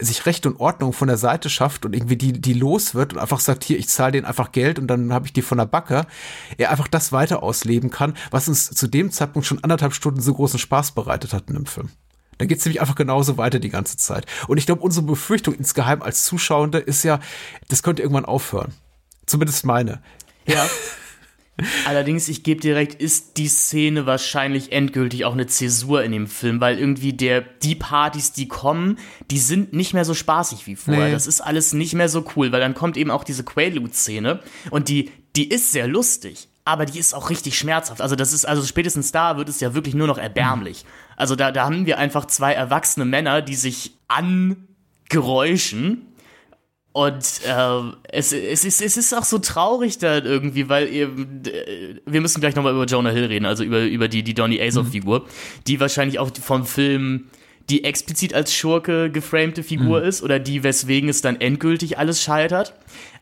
[0.00, 3.20] sich Recht und Ordnung von der Seite schafft und irgendwie die, die los wird und
[3.20, 5.66] einfach sagt, hier, ich zahle denen einfach Geld und dann habe ich die von der
[5.66, 6.06] Backe,
[6.58, 10.34] er einfach das weiter ausleben kann, was uns zu dem Zeitpunkt schon anderthalb Stunden so
[10.34, 11.90] großen Spaß bereitet hat in dem Film.
[12.38, 14.26] Dann geht es nämlich einfach genauso weiter die ganze Zeit.
[14.48, 17.20] Und ich glaube, unsere Befürchtung insgeheim als Zuschauende ist ja,
[17.68, 18.74] das könnte irgendwann aufhören.
[19.26, 20.02] Zumindest meine.
[20.46, 20.66] Ja.
[21.86, 26.60] Allerdings, ich gebe direkt, ist die Szene wahrscheinlich endgültig auch eine Zäsur in dem Film,
[26.60, 28.98] weil irgendwie der, die Partys, die kommen,
[29.30, 31.06] die sind nicht mehr so spaßig wie vorher.
[31.06, 31.12] Nee.
[31.12, 34.40] Das ist alles nicht mehr so cool, weil dann kommt eben auch diese Quaalude-Szene
[34.70, 38.00] und die, die ist sehr lustig, aber die ist auch richtig schmerzhaft.
[38.00, 40.84] Also das ist, also spätestens da wird es ja wirklich nur noch erbärmlich.
[41.16, 46.08] Also da, da haben wir einfach zwei erwachsene Männer, die sich angeräuschen
[46.94, 51.10] und äh, es, es, ist, es ist auch so traurig da irgendwie, weil ihr,
[52.06, 55.20] wir müssen gleich nochmal über Jonah Hill reden, also über, über die, die Donny Azoff-Figur,
[55.20, 55.24] mhm.
[55.66, 57.24] die wahrscheinlich auch vom Film
[57.68, 60.06] die explizit als Schurke geframte Figur mhm.
[60.06, 62.74] ist oder die, weswegen es dann endgültig alles scheitert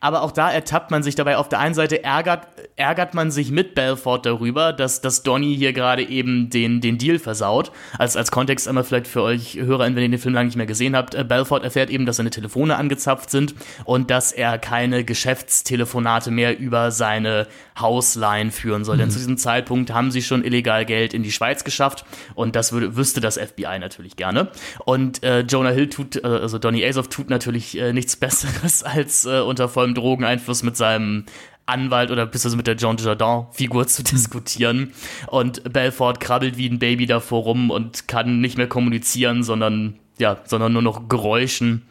[0.03, 1.37] aber auch da ertappt man sich dabei.
[1.37, 2.45] Auf der einen Seite ärgert,
[2.75, 7.19] ärgert man sich mit Belfort darüber, dass, dass Donny hier gerade eben den, den Deal
[7.19, 7.71] versaut.
[7.97, 10.65] Als, als Kontext einmal vielleicht für euch Hörer, wenn ihr den Film lange nicht mehr
[10.65, 11.15] gesehen habt.
[11.15, 16.59] Äh, Belfort erfährt eben, dass seine Telefone angezapft sind und dass er keine Geschäftstelefonate mehr
[16.59, 17.47] über seine
[17.79, 18.97] Hausline führen soll.
[18.97, 18.99] Mhm.
[18.99, 22.03] Denn zu diesem Zeitpunkt haben sie schon illegal Geld in die Schweiz geschafft
[22.35, 24.49] und das würde, wüsste das FBI natürlich gerne.
[24.83, 29.25] Und äh, Jonah Hill tut, äh, also Donny Azoff tut natürlich äh, nichts Besseres als
[29.25, 31.25] äh, unter vollem Drogeneinfluss mit seinem
[31.65, 34.93] Anwalt oder bis mit der John Jardin-Figur zu diskutieren.
[35.27, 40.37] Und Belfort krabbelt wie ein Baby davor rum und kann nicht mehr kommunizieren, sondern ja,
[40.45, 41.83] sondern nur noch Geräuschen.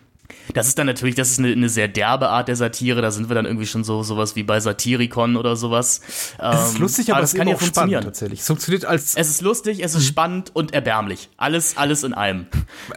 [0.54, 3.00] Das ist dann natürlich, das ist eine, eine, sehr derbe Art der Satire.
[3.00, 6.00] Da sind wir dann irgendwie schon so sowas wie bei Satiricon oder sowas.
[6.38, 8.04] Es ist lustig, aber, aber es kann ja funktionieren.
[8.04, 8.40] Tatsächlich.
[8.40, 9.14] Es funktioniert als.
[9.14, 10.06] Es ist lustig, es ist mhm.
[10.06, 11.30] spannend und erbärmlich.
[11.36, 12.46] Alles, alles in einem.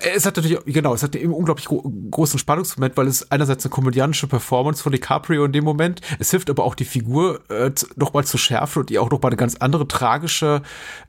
[0.02, 1.82] Es hat natürlich, genau, es hat eben unglaublich gro
[2.12, 6.02] großen Spannungsmoment, weil es einerseits eine komödiantische Performance von DiCaprio in dem Moment.
[6.20, 9.38] Es hilft aber auch die Figur äh, nochmal zu schärfen und ihr auch nochmal eine
[9.38, 10.62] ganz andere tragische,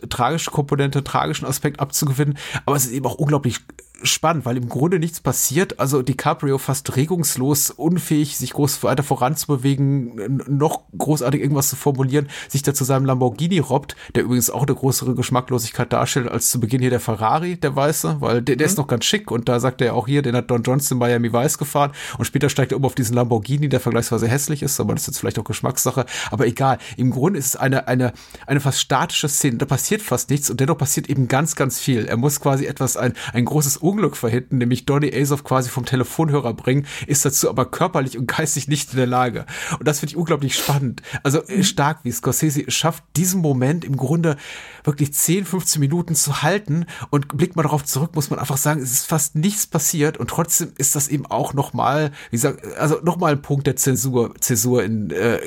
[0.09, 2.39] tragische Komponente, tragischen Aspekt abzugewinnen.
[2.64, 3.61] Aber es ist eben auch unglaublich
[4.03, 5.81] spannend, weil im Grunde nichts passiert.
[5.81, 12.63] Also DiCaprio fast regungslos, unfähig, sich groß weiter voranzubewegen, noch großartig irgendwas zu formulieren, sich
[12.63, 16.81] da zu seinem Lamborghini robbt, der übrigens auch eine größere Geschmacklosigkeit darstellt als zu Beginn
[16.81, 18.71] hier der Ferrari, der Weiße, weil der, der mhm.
[18.71, 21.33] ist noch ganz schick und da sagt er auch hier, den hat Don Johnson Miami
[21.33, 24.95] Vice gefahren und später steigt er um auf diesen Lamborghini, der vergleichsweise hässlich ist, aber
[24.95, 26.79] das ist jetzt vielleicht auch Geschmackssache, aber egal.
[26.97, 28.13] Im Grunde ist es eine, eine,
[28.47, 32.07] eine fast statische Szene, da passiert fast nichts und dennoch passiert eben ganz, ganz viel.
[32.07, 36.55] Er muss quasi etwas, ein, ein großes Unglück verhindern, nämlich Donny Azoff quasi vom Telefonhörer
[36.55, 39.47] bringen, ist dazu aber körperlich und geistig nicht in der Lage.
[39.78, 41.03] Und das finde ich unglaublich spannend.
[41.22, 41.62] Also äh, mhm.
[41.62, 44.37] stark, wie Scorsese schafft, diesen Moment im Grunde
[44.84, 48.80] wirklich 10, 15 Minuten zu halten und blickt man darauf zurück, muss man einfach sagen,
[48.80, 53.01] es ist fast nichts passiert und trotzdem ist das eben auch nochmal, wie gesagt, also
[53.03, 55.41] nochmal ein Punkt der Zäsur, Zäsur in, äh,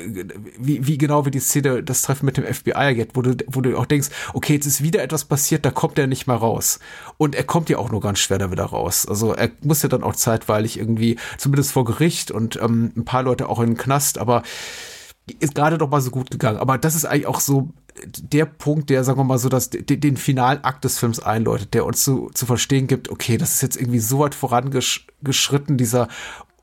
[0.58, 3.76] wie, wie genau wie die Szene, das Treffen mit dem FBI-Agent, wo du, wo du
[3.76, 6.78] auch denkst, okay, jetzt ist wieder etwas passiert, da kommt er nicht mal raus.
[7.16, 9.06] Und er kommt ja auch nur ganz schwer da wieder raus.
[9.06, 13.22] Also er muss ja dann auch zeitweilig irgendwie, zumindest vor Gericht und ähm, ein paar
[13.22, 14.42] Leute auch in den Knast, aber
[15.38, 16.58] ist gerade doch mal so gut gegangen.
[16.58, 17.70] Aber das ist eigentlich auch so
[18.04, 21.74] der Punkt, der, sagen wir mal so, dass den, den finalen Akt des Films einläutet,
[21.74, 26.08] der uns zu, zu verstehen gibt, okay, das ist jetzt irgendwie so weit vorangeschritten, dieser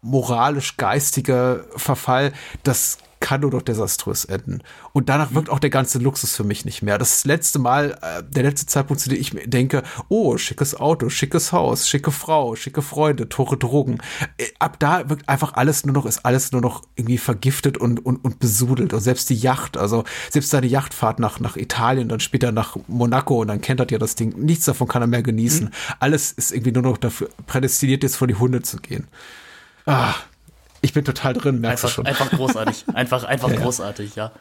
[0.01, 4.61] moralisch-geistige Verfall, das kann nur noch desaströs enden.
[4.93, 6.97] Und danach wirkt auch der ganze Luxus für mich nicht mehr.
[6.97, 11.09] Das das letzte Mal, äh, der letzte Zeitpunkt, zu dem ich denke, oh, schickes Auto,
[11.09, 13.99] schickes Haus, schicke Frau, schicke Freunde, Tore Drogen.
[14.37, 18.05] Äh, ab da wirkt einfach alles nur noch, ist alles nur noch irgendwie vergiftet und,
[18.05, 18.93] und, und besudelt.
[18.93, 23.41] Und selbst die Yacht, also selbst seine Yachtfahrt nach, nach Italien, dann später nach Monaco
[23.41, 24.37] und dann kennt er ja das Ding.
[24.37, 25.65] Nichts davon kann er mehr genießen.
[25.65, 25.71] Mhm.
[25.99, 29.07] Alles ist irgendwie nur noch dafür prädestiniert, jetzt vor die Hunde zu gehen.
[29.85, 30.13] Ah,
[30.87, 32.05] ich bin total drin, merkst einfach, du schon.
[32.05, 32.85] Einfach großartig.
[32.93, 34.31] Einfach, einfach ja, großartig, ja.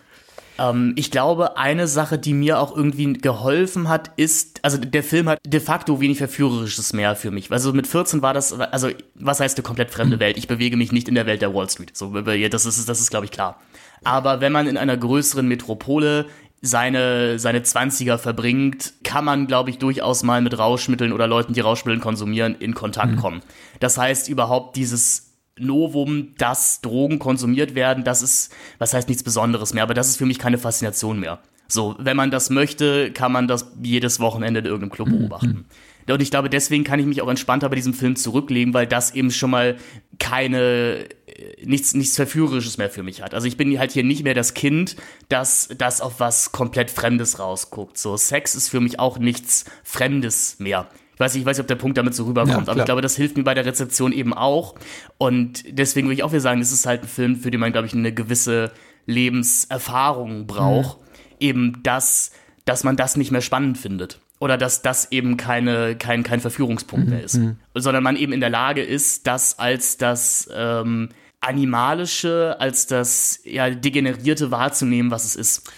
[0.59, 5.29] Ähm, ich glaube, eine Sache, die mir auch irgendwie geholfen hat, ist, also der Film
[5.29, 7.51] hat de facto wenig Verführerisches mehr für mich.
[7.51, 10.21] Also mit 14 war das, also was heißt eine komplett fremde mhm.
[10.21, 10.39] Welt?
[10.39, 11.97] Ich bewege mich nicht in der Welt der Wall Street.
[11.97, 13.61] So, das ist, das ist glaube ich, klar.
[14.05, 16.27] Aber wenn man in einer größeren Metropole
[16.63, 21.61] seine, seine 20er verbringt, kann man, glaube ich, durchaus mal mit Rauschmitteln oder Leuten, die
[21.61, 23.17] Rauschmittel konsumieren, in Kontakt mhm.
[23.17, 23.43] kommen.
[23.81, 25.26] Das heißt, überhaupt dieses
[25.59, 30.17] Novum, dass Drogen konsumiert werden, das ist, was heißt nichts Besonderes mehr, aber das ist
[30.17, 31.39] für mich keine Faszination mehr.
[31.69, 35.19] So, wenn man das möchte, kann man das jedes Wochenende in irgendeinem Club mhm.
[35.19, 35.67] beobachten.
[36.09, 39.15] Und ich glaube, deswegen kann ich mich auch entspannter bei diesem Film zurücklegen, weil das
[39.15, 39.77] eben schon mal
[40.21, 43.35] keine, äh, nichts, nichts Verführerisches mehr für mich hat.
[43.35, 44.95] Also ich bin halt hier nicht mehr das Kind,
[45.29, 47.99] das, das auf was komplett Fremdes rausguckt.
[47.99, 50.89] So, Sex ist für mich auch nichts Fremdes mehr.
[51.17, 52.85] Ich weiß nicht, ich weiß nicht, ob der Punkt damit so rüberkommt, ja, aber ich
[52.85, 54.75] glaube, das hilft mir bei der Rezeption eben auch.
[55.17, 57.73] Und deswegen würde ich auch wieder sagen, es ist halt ein Film, für den man,
[57.73, 58.71] glaube ich, eine gewisse
[59.07, 61.01] Lebenserfahrung braucht.
[61.01, 61.07] Mhm.
[61.41, 62.33] Eben das,
[62.67, 64.21] dass man das nicht mehr spannend findet.
[64.41, 67.11] Oder dass das eben keine, kein, kein Verführungspunkt mhm.
[67.15, 67.37] mehr ist.
[67.37, 67.57] Mhm.
[67.73, 71.09] Sondern man eben in der Lage ist, das als das ähm,
[71.41, 75.73] Animalische, als das ja, Degenerierte wahrzunehmen, was es ist.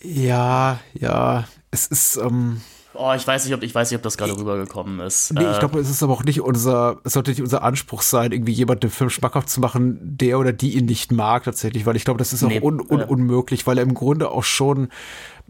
[0.00, 1.46] Ja, ja.
[1.70, 2.16] Es ist.
[2.16, 2.62] Ähm
[3.00, 5.32] Oh, ich weiß nicht, ob ich weiß nicht, ob das gerade rübergekommen ist.
[5.32, 8.02] Nee, ich äh, glaube, es ist aber auch nicht unser, es sollte nicht unser Anspruch
[8.02, 11.86] sein, irgendwie jemand den Film schmackhaft zu machen, der oder die ihn nicht mag tatsächlich,
[11.86, 14.42] weil ich glaube, das ist auch nee, un, un, unmöglich, weil er im Grunde auch
[14.42, 14.88] schon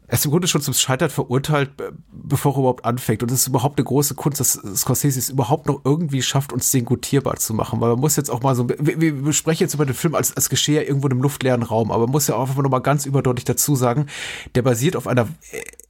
[0.06, 1.70] er ist im Grunde schon zum Scheitern verurteilt,
[2.10, 3.22] bevor er überhaupt anfängt.
[3.22, 6.70] Und es ist überhaupt eine große Kunst, dass Scorsese es überhaupt noch irgendwie schafft, uns
[6.70, 7.80] den gutierbar zu machen.
[7.80, 10.34] Weil man muss jetzt auch mal so, wir, wir besprechen jetzt über den Film als,
[10.34, 13.04] als Geschehe irgendwo in einem luftleeren Raum, aber man muss ja auch einfach nochmal ganz
[13.06, 14.06] überdeutlich dazu sagen,
[14.54, 15.28] der basiert auf einer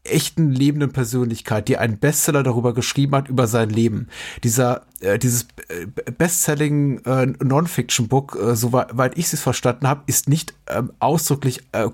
[0.04, 4.08] echten lebenden Persönlichkeit, die einen Bestseller darüber geschrieben hat, über sein Leben.
[4.42, 10.54] Dieser, äh, dieses äh, Bestselling äh, Non-Fiction-Book, äh, soweit ich es verstanden habe, ist nicht
[10.66, 11.88] ähm, ausdrücklich äh,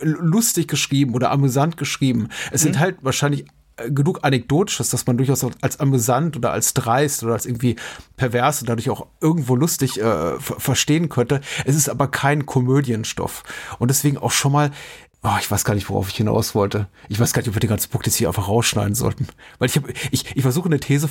[0.00, 2.28] lustig geschrieben oder amüsant geschrieben.
[2.52, 2.66] Es mhm.
[2.66, 3.46] sind halt wahrscheinlich
[3.76, 7.76] äh, genug Anekdotisches, dass man durchaus als amüsant oder als dreist oder als irgendwie
[8.16, 11.40] pervers und dadurch auch irgendwo lustig äh, verstehen könnte.
[11.64, 13.42] Es ist aber kein Komödienstoff.
[13.78, 14.70] Und deswegen auch schon mal
[15.30, 16.86] Oh, ich weiß gar nicht, worauf ich hinaus wollte.
[17.10, 19.28] Ich weiß gar nicht, ob wir den ganzen Punkt jetzt hier einfach rausschneiden sollten.
[19.58, 21.06] Weil ich habe, ich, ich versuche eine These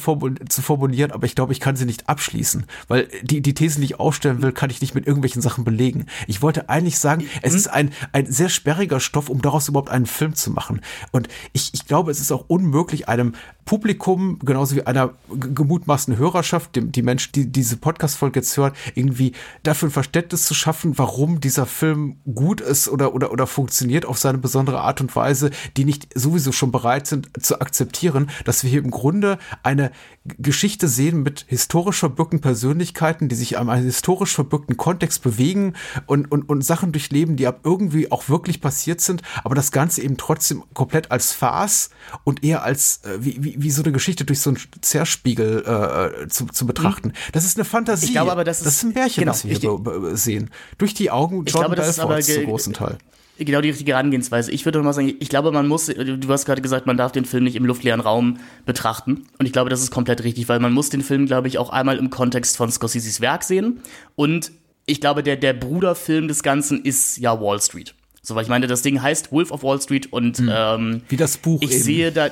[0.50, 2.66] zu formulieren, aber ich glaube, ich kann sie nicht abschließen.
[2.88, 6.08] Weil die, die Thesen, die ich aufstellen will, kann ich nicht mit irgendwelchen Sachen belegen.
[6.26, 7.58] Ich wollte eigentlich sagen, es mhm.
[7.58, 10.82] ist ein, ein sehr sperriger Stoff, um daraus überhaupt einen Film zu machen.
[11.12, 13.34] Und ich, ich glaube, es ist auch unmöglich, einem
[13.66, 19.34] Publikum, genauso wie einer gemutmaßten Hörerschaft, die, die Menschen, die diese Podcast-Folge jetzt hören, irgendwie
[19.62, 24.18] dafür ein Verständnis zu schaffen, warum dieser Film gut ist oder, oder, oder funktioniert auf
[24.18, 28.70] seine besondere Art und Weise, die nicht sowieso schon bereit sind zu akzeptieren, dass wir
[28.70, 29.92] hier im Grunde eine
[30.38, 35.74] Geschichte sehen mit historisch verbürgten Persönlichkeiten, die sich an einem historisch verbürgten Kontext bewegen
[36.06, 40.02] und, und, und Sachen durchleben, die ab irgendwie auch wirklich passiert sind, aber das Ganze
[40.02, 41.90] eben trotzdem komplett als Farce
[42.24, 46.28] und eher als äh, wie, wie, wie so eine Geschichte durch so einen Zerspiegel äh,
[46.28, 47.14] zu, zu betrachten.
[47.32, 48.08] Das ist eine Fantasie.
[48.08, 50.50] Ich glaube aber, das ist, das ist ein Märchen, genau, das wir hier sehen.
[50.78, 52.98] Durch die Augen John Belforts zu großen Teil
[53.38, 54.52] genau die richtige Herangehensweise.
[54.52, 57.26] Ich würde mal sagen, ich glaube, man muss, du hast gerade gesagt, man darf den
[57.26, 59.24] Film nicht im luftleeren Raum betrachten.
[59.38, 61.70] Und ich glaube, das ist komplett richtig, weil man muss den Film, glaube ich, auch
[61.70, 63.82] einmal im Kontext von Scorseses Werk sehen.
[64.16, 64.52] Und
[64.86, 67.94] ich glaube, der, der Bruderfilm des Ganzen ist ja Wall Street.
[68.22, 70.52] So, weil ich meine, das Ding heißt Wolf of Wall Street und hm.
[70.52, 71.62] ähm, wie das Buch.
[71.62, 71.84] Ich eben.
[71.84, 72.30] sehe da,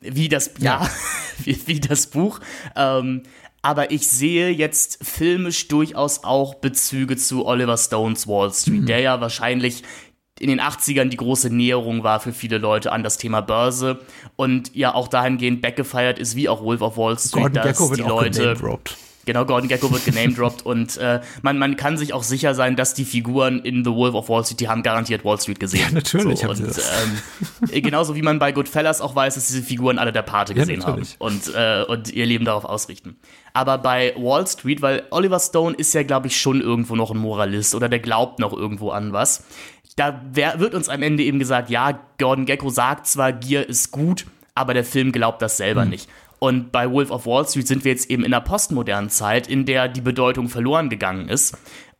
[0.00, 0.90] wie das, ja, ja
[1.44, 2.40] wie, wie, das Buch.
[2.76, 3.24] Ähm,
[3.60, 8.86] aber ich sehe jetzt filmisch durchaus auch Bezüge zu Oliver Stones Wall Street, mhm.
[8.86, 9.82] der ja wahrscheinlich
[10.40, 14.00] in den 80ern die große Näherung war für viele Leute an das Thema Börse
[14.36, 17.90] und ja auch dahingehend backgefeiert ist, wie auch Wolf of Wall Street, Gordon dass Gecko
[17.90, 18.56] wird die Leute.
[19.26, 22.94] Genau, Gordon Gecko wird genamedropped und äh, man, man kann sich auch sicher sein, dass
[22.94, 25.80] die Figuren in The Wolf of Wall Street, die haben garantiert Wall Street gesehen.
[25.80, 26.40] Ja, natürlich.
[26.40, 30.22] So, und, ähm, genauso wie man bei Goodfellas auch weiß, dass diese Figuren alle der
[30.22, 33.16] Pate gesehen ja, haben und, äh, und ihr Leben darauf ausrichten.
[33.54, 37.18] Aber bei Wall Street, weil Oliver Stone ist ja, glaube ich, schon irgendwo noch ein
[37.18, 39.44] Moralist oder der glaubt noch irgendwo an was
[39.96, 44.26] da wird uns am Ende eben gesagt, ja, Gordon Gecko sagt zwar, Gier ist gut,
[44.54, 45.90] aber der Film glaubt das selber mhm.
[45.90, 46.08] nicht.
[46.38, 49.64] Und bei Wolf of Wall Street sind wir jetzt eben in einer postmodernen Zeit, in
[49.64, 51.56] der die Bedeutung verloren gegangen ist.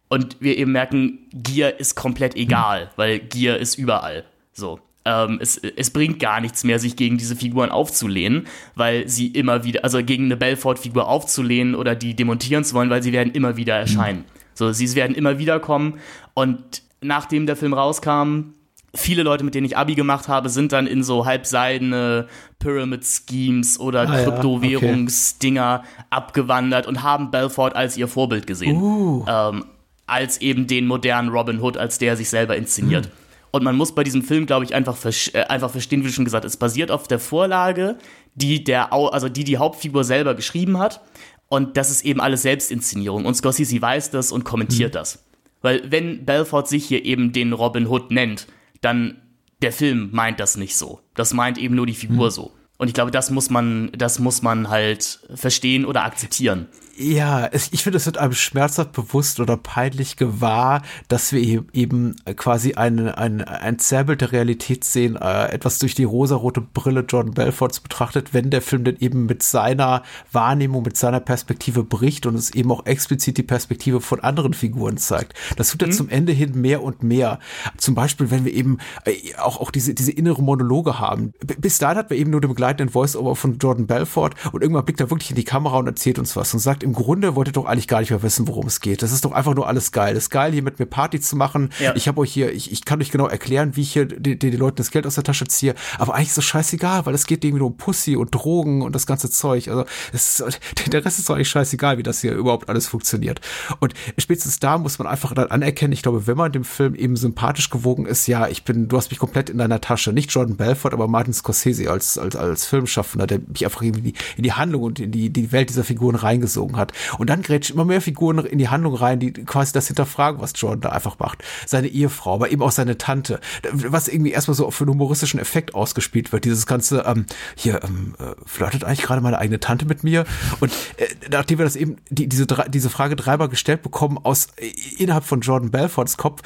[0.09, 4.24] Und wir eben merken, Gier ist komplett egal, weil Gier ist überall.
[4.53, 4.80] So.
[5.07, 9.64] Ähm, es, es bringt gar nichts mehr, sich gegen diese Figuren aufzulehnen, weil sie immer
[9.64, 13.57] wieder, also gegen eine Belfort-Figur aufzulehnen oder die demontieren zu wollen, weil sie werden immer
[13.57, 14.24] wieder erscheinen.
[14.55, 15.99] So, sie werden immer wieder kommen
[16.32, 18.55] und nachdem der Film rauskam,
[18.95, 22.29] viele Leute, mit denen ich Abi gemacht habe, sind dann in so halbseidene
[22.59, 28.81] Pyramid-Schemes oder Ah, ja, Kryptowährungsdinger abgewandert und haben Belfort als ihr Vorbild gesehen.
[28.81, 29.25] Uh.
[29.29, 29.65] Ähm,
[30.07, 33.07] als eben den modernen Robin Hood, als der sich selber inszeniert.
[33.07, 33.13] Hm.
[33.53, 34.97] Und man muss bei diesem Film, glaube ich, einfach,
[35.33, 37.97] äh, einfach verstehen, wie schon gesagt es basiert auf der Vorlage,
[38.35, 41.01] die der, Au also die die Hauptfigur selber geschrieben hat.
[41.49, 43.25] Und das ist eben alles Selbstinszenierung.
[43.25, 45.01] Und Scorsese weiß das und kommentiert Hm.
[45.01, 45.24] das.
[45.65, 48.49] Weil wenn Belfort sich hier eben den Robin Hood nennt,
[48.83, 49.23] dann
[49.62, 51.01] der Film meint das nicht so.
[51.15, 52.53] Das meint eben nur die Figur so.
[52.77, 56.69] Und ich glaube, das muss man, das muss man halt verstehen oder akzeptieren.
[56.97, 62.14] Ja, es, ich finde, es wird einem schmerzhaft bewusst oder peinlich gewahr, dass wir eben
[62.36, 67.34] quasi eine, eine, ein Zerrbild der Realität sehen, äh, etwas durch die rosarote Brille Jordan
[67.34, 72.36] Belforts betrachtet, wenn der Film denn eben mit seiner Wahrnehmung, mit seiner Perspektive bricht und
[72.36, 75.34] es eben auch explizit die Perspektive von anderen Figuren zeigt.
[75.57, 77.40] Das tut er zum Ende hin mehr und mehr.
[77.76, 81.32] Zum Beispiel, wenn wir eben äh, auch, auch diese, diese innere Monologe haben.
[81.45, 84.84] B bis dahin hatten wir eben nur den begleitenden Voice-Over von Jordan Belfort und irgendwann
[84.84, 87.49] blickt er wirklich in die Kamera und erzählt uns was und sagt, im Grunde wollt
[87.49, 89.03] ihr doch eigentlich gar nicht mehr wissen, worum es geht.
[89.03, 90.16] Das ist doch einfach nur alles geil.
[90.16, 91.70] Es ist geil, hier mit mir Party zu machen.
[91.80, 91.97] Ja.
[91.97, 94.57] Ich habe euch hier, ich, ich kann euch genau erklären, wie ich hier den, den
[94.57, 95.74] Leuten das Geld aus der Tasche ziehe.
[95.99, 98.95] Aber eigentlich ist es scheißegal, weil es geht irgendwie nur um Pussy und Drogen und
[98.95, 99.68] das ganze Zeug.
[99.68, 100.61] Also es ist,
[100.93, 103.41] der Rest ist doch eigentlich scheißegal, wie das hier überhaupt alles funktioniert.
[103.80, 107.16] Und spätestens da muss man einfach dann anerkennen, ich glaube, wenn man dem Film eben
[107.16, 110.12] sympathisch gewogen ist, ja, ich bin, du hast mich komplett in deiner Tasche.
[110.12, 114.05] Nicht Jordan Belfort, aber Martin Scorsese als, als, als Filmschaffender, der mich einfach irgendwie in
[114.05, 116.93] die, in die Handlung und in die, die Welt dieser Figuren reingesogen hat.
[117.18, 120.53] Und dann grätsch immer mehr Figuren in die Handlung rein, die quasi das hinterfragen, was
[120.57, 121.43] Jordan da einfach macht.
[121.66, 123.41] Seine Ehefrau, aber eben auch seine Tante,
[123.72, 126.45] was irgendwie erstmal so für einen humoristischen Effekt ausgespielt wird.
[126.45, 130.25] Dieses ganze, ähm, hier, ähm, äh, flirtet eigentlich gerade meine eigene Tante mit mir?
[130.61, 134.72] Und äh, nachdem wir das eben, die, diese, diese Frage dreimal gestellt bekommen aus äh,
[134.99, 136.43] innerhalb von Jordan Belforts Kopf,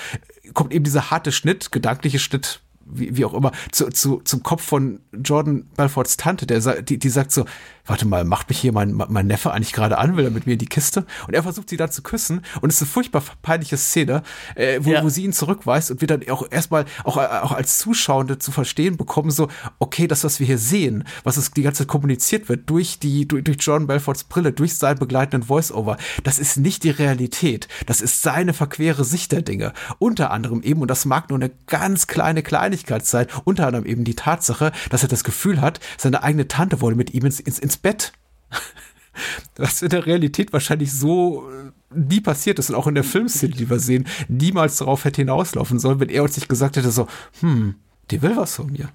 [0.54, 2.60] kommt eben dieser harte Schnitt, gedankliche Schnitt,
[2.90, 7.08] wie, wie auch immer, zu, zu, zum Kopf von Jordan Belforts Tante, der die, die
[7.08, 7.44] sagt so,
[7.86, 10.52] warte mal, macht mich hier mein, mein Neffe eigentlich gerade an, will er mit mir
[10.54, 11.06] in die Kiste?
[11.26, 14.22] Und er versucht sie dann zu küssen und es ist eine furchtbar peinliche Szene,
[14.54, 15.02] äh, wo, Ja.
[15.02, 18.52] wo sie ihn zurückweist und wir dann auch erstmal auch, äh, auch als Zuschauende zu
[18.52, 22.48] verstehen bekommen, so, okay, das, was wir hier sehen, was es die ganze Zeit kommuniziert
[22.48, 26.84] wird, durch die, durch, durch Jordan Belforts Brille, durch seinen begleitenden Voice-Over, das ist nicht
[26.84, 27.68] die Realität.
[27.86, 29.72] Das ist seine verquere Sicht der Dinge.
[29.98, 34.04] Unter anderem eben, und das mag nur eine ganz kleine Kleinigkeit sein, unter anderem eben
[34.04, 37.58] die Tatsache, dass er das Gefühl hat, seine eigene Tante wolle mit ihm ins, ins,
[37.58, 38.12] ins Bett.
[39.56, 43.52] Was in der Realität wahrscheinlich so äh, nie passiert ist und auch in der Filmszene,
[43.52, 47.08] die wir sehen, niemals darauf hätte hinauslaufen sollen, wenn er uns nicht gesagt hätte, so,
[47.40, 47.74] hm,
[48.10, 48.90] die will was von mir.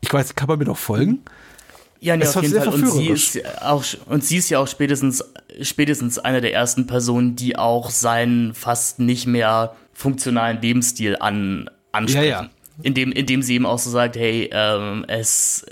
[0.00, 1.20] Ich weiß, kann man mir noch folgen?
[2.00, 2.74] Ja, nee, Es auf jeden sehr Fall.
[2.74, 5.24] Und sie, ist ja auch, und sie ist ja auch spätestens,
[5.62, 12.28] spätestens eine der ersten Personen, die auch seinen fast nicht mehr funktionalen Lebensstil an, ansprechen.
[12.28, 12.50] Ja, ja.
[12.82, 15.64] Indem, indem sie ihm auch so sagt, hey, ähm, es,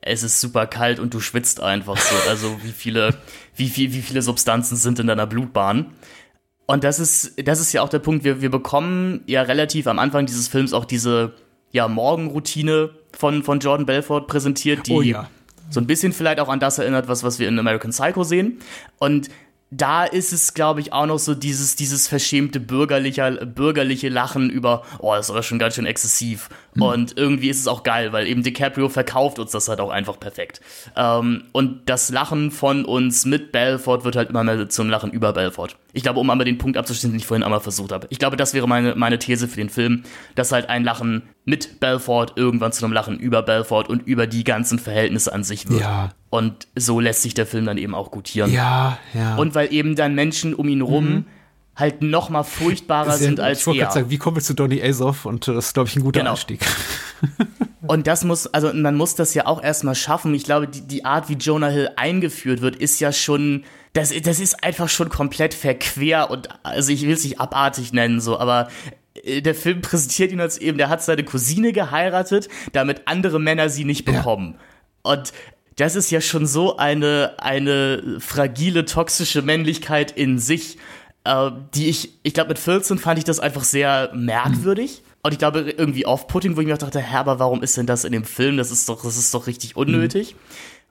[0.00, 2.14] es ist super kalt und du schwitzt einfach so.
[2.28, 3.14] Also wie viele,
[3.56, 5.94] wie, viel, wie viele Substanzen sind in deiner Blutbahn?
[6.66, 9.98] Und das ist, das ist ja auch der Punkt, wir, wir bekommen ja relativ am
[9.98, 11.34] Anfang dieses Films auch diese
[11.70, 15.28] ja, Morgenroutine von, von Jordan Belfort präsentiert, die Oh ja.
[15.70, 18.58] so ein bisschen vielleicht auch an das erinnert, was, was wir in American Psycho sehen.
[18.98, 19.28] Und
[19.74, 24.82] da ist es, glaube ich, auch noch so dieses, dieses verschämte bürgerliche, bürgerliche Lachen über,
[24.98, 26.50] oh, das ist aber schon ganz schön exzessiv.
[26.80, 30.18] Und irgendwie ist es auch geil, weil eben DiCaprio verkauft uns das halt auch einfach
[30.18, 30.60] perfekt.
[30.96, 35.34] Ähm, und das Lachen von uns mit Belfort wird halt immer mehr zum Lachen über
[35.34, 35.76] Belfort.
[35.92, 38.06] Ich glaube, um einmal den Punkt abzuschließen, den ich vorhin einmal versucht habe.
[38.10, 40.04] Ich glaube, das wäre meine, meine These für den Film,
[40.34, 44.44] dass halt ein Lachen mit Belfort irgendwann zu einem Lachen über Belfort und über die
[44.44, 45.82] ganzen Verhältnisse an sich wird.
[45.82, 46.10] Ja.
[46.30, 48.50] Und so lässt sich der Film dann eben auch gutieren.
[48.50, 49.36] Ja, ja.
[49.36, 51.26] Und weil eben dann Menschen um ihn rum
[51.74, 53.84] halt noch mal furchtbarer sind als ich wollte er.
[53.86, 55.24] gerade sagen, wie kommen wir zu Donny Azoff?
[55.24, 56.32] Und äh, das ist, glaube ich, ein guter Genau.
[56.32, 56.60] Einstieg.
[57.86, 60.34] Und das muss, also man muss das ja auch erstmal schaffen.
[60.34, 64.38] Ich glaube, die, die Art, wie Jonah Hill eingeführt wird, ist ja schon, das, das
[64.38, 68.68] ist einfach schon komplett verquer und, also ich will es nicht abartig nennen, so, aber
[69.24, 73.68] äh, der Film präsentiert ihn als eben, der hat seine Cousine geheiratet, damit andere Männer
[73.68, 74.14] sie nicht Ja.
[74.18, 74.58] bekommen.
[75.02, 75.32] Und
[75.76, 80.76] das ist ja schon so eine, eine fragile, toxische Männlichkeit in sich,
[81.24, 85.02] äh, die ich, ich glaube, mit 14 fand ich das einfach sehr merkwürdig.
[85.22, 87.86] Und ich glaube, irgendwie off-putting, wo ich mir auch dachte, hä, aber warum ist denn
[87.86, 88.56] das in dem Film?
[88.56, 90.34] Das ist doch, das ist doch richtig unnötig.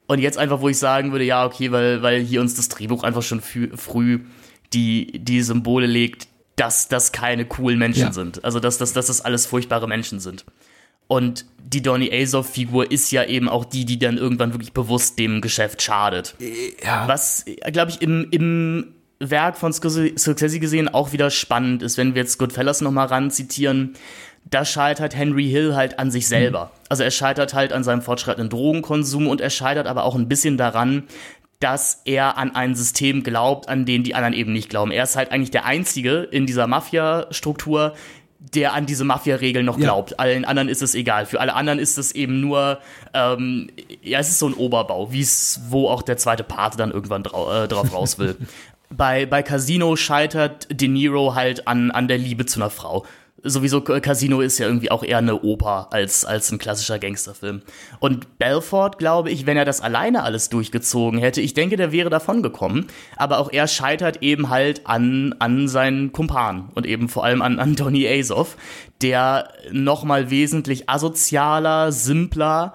[0.07, 3.03] Und jetzt einfach, wo ich sagen würde, ja, okay, weil, weil hier uns das Drehbuch
[3.03, 4.21] einfach schon früh
[4.73, 8.11] die, die Symbole legt, dass das keine coolen Menschen ja.
[8.13, 8.43] sind.
[8.43, 10.45] Also dass, dass, dass das alles furchtbare Menschen sind.
[11.07, 15.41] Und die Donny Azov-Figur ist ja eben auch die, die dann irgendwann wirklich bewusst dem
[15.41, 16.35] Geschäft schadet.
[16.83, 17.07] Ja.
[17.07, 18.93] Was, glaube ich, im, im
[19.29, 23.93] Werk von Scorsese gesehen auch wieder spannend ist, wenn wir jetzt Goodfellas nochmal ran zitieren.
[24.49, 26.65] Da scheitert Henry Hill halt an sich selber.
[26.65, 26.79] Mhm.
[26.89, 30.57] Also er scheitert halt an seinem fortschreitenden Drogenkonsum und er scheitert aber auch ein bisschen
[30.57, 31.03] daran,
[31.59, 34.91] dass er an ein System glaubt, an den die anderen eben nicht glauben.
[34.91, 37.93] Er ist halt eigentlich der Einzige in dieser Mafia-Struktur,
[38.39, 40.11] der an diese Mafia-Regeln noch glaubt.
[40.11, 40.17] Ja.
[40.17, 41.27] Allen anderen ist es egal.
[41.27, 42.79] Für alle anderen ist es eben nur,
[43.13, 43.69] ähm,
[44.01, 47.21] ja, es ist so ein Oberbau, wie es, wo auch der zweite Part dann irgendwann
[47.21, 48.35] drau äh, drauf raus will.
[48.91, 53.05] bei, bei Casino scheitert De Niro halt an, an der Liebe zu einer Frau
[53.43, 57.61] sowieso Casino ist ja irgendwie auch eher eine Oper als, als ein klassischer Gangsterfilm.
[57.99, 62.09] Und Belfort, glaube ich, wenn er das alleine alles durchgezogen hätte, ich denke, der wäre
[62.09, 62.87] davon gekommen.
[63.17, 67.59] Aber auch er scheitert eben halt an, an seinen Kumpan und eben vor allem an,
[67.59, 68.57] an Azov,
[69.01, 72.73] der nochmal wesentlich asozialer, simpler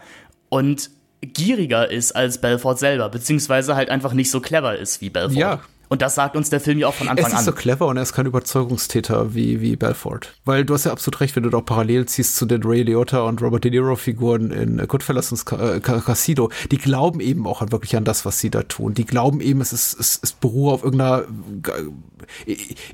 [0.49, 0.91] und
[1.21, 5.39] gieriger ist als Belfort selber, beziehungsweise halt einfach nicht so clever ist wie Belfort.
[5.39, 7.33] Ja, und das sagt uns der Film ja auch von Anfang an.
[7.33, 10.35] Er ist so clever und er ist kein Überzeugungstäter wie, wie Belfort.
[10.45, 13.21] Weil du hast ja absolut recht, wenn du doch parallel ziehst zu den Ray Liotta
[13.23, 16.51] und Robert De Niro Figuren in Goodfellas und äh, Casino.
[16.71, 18.95] Die glauben eben auch wirklich an das, was sie da tun.
[18.95, 21.25] Die glauben eben, es ist, es, es beruhe auf irgendeiner,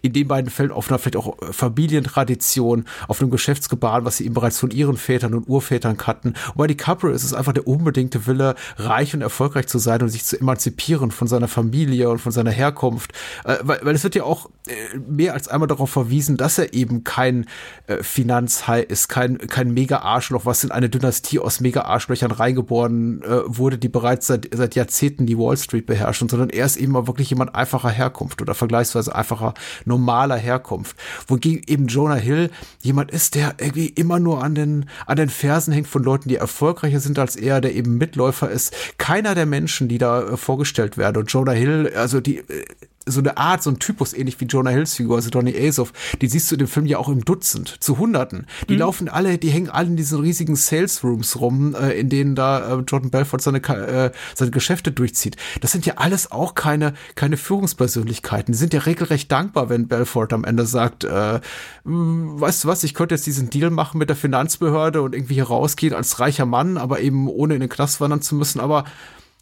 [0.03, 4.35] in den beiden Fällen auf einer vielleicht auch Familientradition, auf einem Geschäftsgebaren, was sie eben
[4.35, 6.35] bereits von ihren Vätern und Urvätern kannten.
[6.49, 10.11] Und bei DiCaprio ist es einfach der unbedingte Wille, reich und erfolgreich zu sein und
[10.11, 13.13] sich zu emanzipieren von seiner Familie und von seiner Herkunft Herkunft,
[13.45, 16.75] äh, weil, weil es wird ja auch äh, mehr als einmal darauf verwiesen, dass er
[16.75, 17.47] eben kein
[17.87, 23.79] äh, Finanzhai ist, kein, kein Mega-Arschloch, was in eine Dynastie aus Mega-Arschlöchern reingeboren äh, wurde,
[23.79, 27.31] die bereits seit, seit Jahrzehnten die Wall Street beherrschen, sondern er ist eben mal wirklich
[27.31, 29.55] jemand einfacher Herkunft oder vergleichsweise einfacher,
[29.85, 30.97] normaler Herkunft.
[31.27, 35.73] Wogegen eben Jonah Hill jemand ist, der irgendwie immer nur an den, an den Fersen
[35.73, 38.75] hängt von Leuten, die erfolgreicher sind als er, der eben Mitläufer ist.
[38.99, 41.19] Keiner der Menschen, die da äh, vorgestellt werden.
[41.19, 42.65] Und Jonah Hill, also die, äh,
[43.07, 46.29] so eine Art, so ein Typus, ähnlich wie Jonah Hills Figur, also Donny Azov, die
[46.29, 48.47] siehst du in dem Film ja auch im Dutzend, zu Hunderten.
[48.69, 48.81] Die mhm.
[48.81, 52.79] laufen alle, die hängen alle in diesen riesigen Sales Rooms rum, äh, in denen da
[52.79, 55.37] äh, Jordan Belfort seine, äh, seine Geschäfte durchzieht.
[55.61, 58.53] Das sind ja alles auch keine, keine Führungspersönlichkeiten.
[58.53, 61.41] Die sind ja regelrecht dankbar, wenn Belfort am Ende sagt, äh,
[61.85, 65.35] hm, weißt du was, ich könnte jetzt diesen Deal machen mit der Finanzbehörde und irgendwie
[65.35, 68.85] hier rausgehen als reicher Mann, aber eben ohne in den Knast wandern zu müssen, aber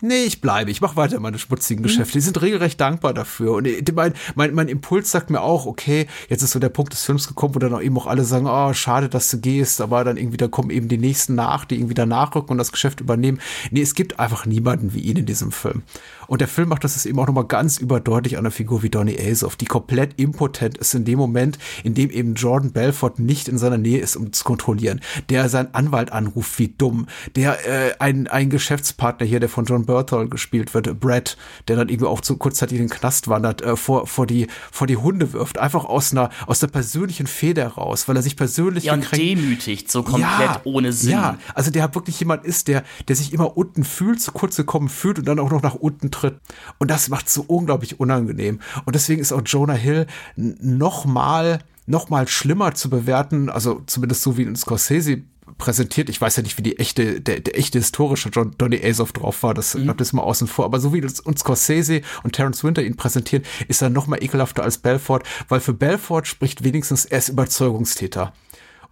[0.01, 2.13] nee, ich bleibe, ich mache weiter meine schmutzigen Geschäfte.
[2.15, 3.55] Die sind regelrecht dankbar dafür.
[3.55, 7.05] Und mein, mein, mein Impuls sagt mir auch, okay, jetzt ist so der Punkt des
[7.05, 10.05] Films gekommen, wo dann auch eben auch alle sagen, oh, schade, dass du gehst, aber
[10.05, 13.01] dann irgendwie, da kommen eben die nächsten nach, die irgendwie danach rücken und das Geschäft
[13.01, 13.41] übernehmen.
[13.71, 15.83] Nee, es gibt einfach niemanden wie ihn in diesem Film.
[16.31, 19.19] Und der Film macht das eben auch nochmal ganz überdeutlich an einer Figur wie Donny
[19.21, 23.59] Azov, die komplett impotent ist in dem Moment, in dem eben Jordan Belfort nicht in
[23.59, 25.01] seiner Nähe ist, um zu kontrollieren.
[25.29, 27.07] Der seinen Anwalt anruft, wie dumm.
[27.35, 31.37] Der äh, ein, ein Geschäftspartner hier, der von John Berthol gespielt wird, Brad,
[31.69, 34.87] der dann irgendwie auch zu kurzzeitig in den Knast wandert, äh, vor, vor, die, vor
[34.87, 35.59] die Hunde wirft.
[35.59, 39.91] Einfach aus einer, aus der persönlichen Feder raus, weil er sich persönlich ja, und demütigt,
[39.91, 41.13] so komplett ja, ohne Sinn.
[41.13, 44.89] Ja, also der wirklich jemand ist, der, der sich immer unten fühlt, zu kurz gekommen
[44.89, 46.39] fühlt und dann auch noch nach unten tritt.
[46.79, 48.61] Und das macht es so unglaublich unangenehm.
[48.85, 54.23] Und deswegen ist auch Jonah Hill noch mal, noch mal schlimmer zu bewerten, also zumindest
[54.23, 55.23] so wie in Scorsese
[55.61, 56.09] präsentiert.
[56.09, 59.43] Ich weiß ja nicht, wie die echte, der, der echte historische John, Donny Azov drauf
[59.45, 59.55] war.
[59.55, 59.97] Das mhm.
[59.97, 60.65] das mal außen vor.
[60.65, 64.65] Aber so wie uns Scorsese und Terence Winter ihn präsentieren, ist er noch mal ekelhafter
[64.65, 68.33] als Belfort, weil für Belfort spricht wenigstens er ist Überzeugungstäter.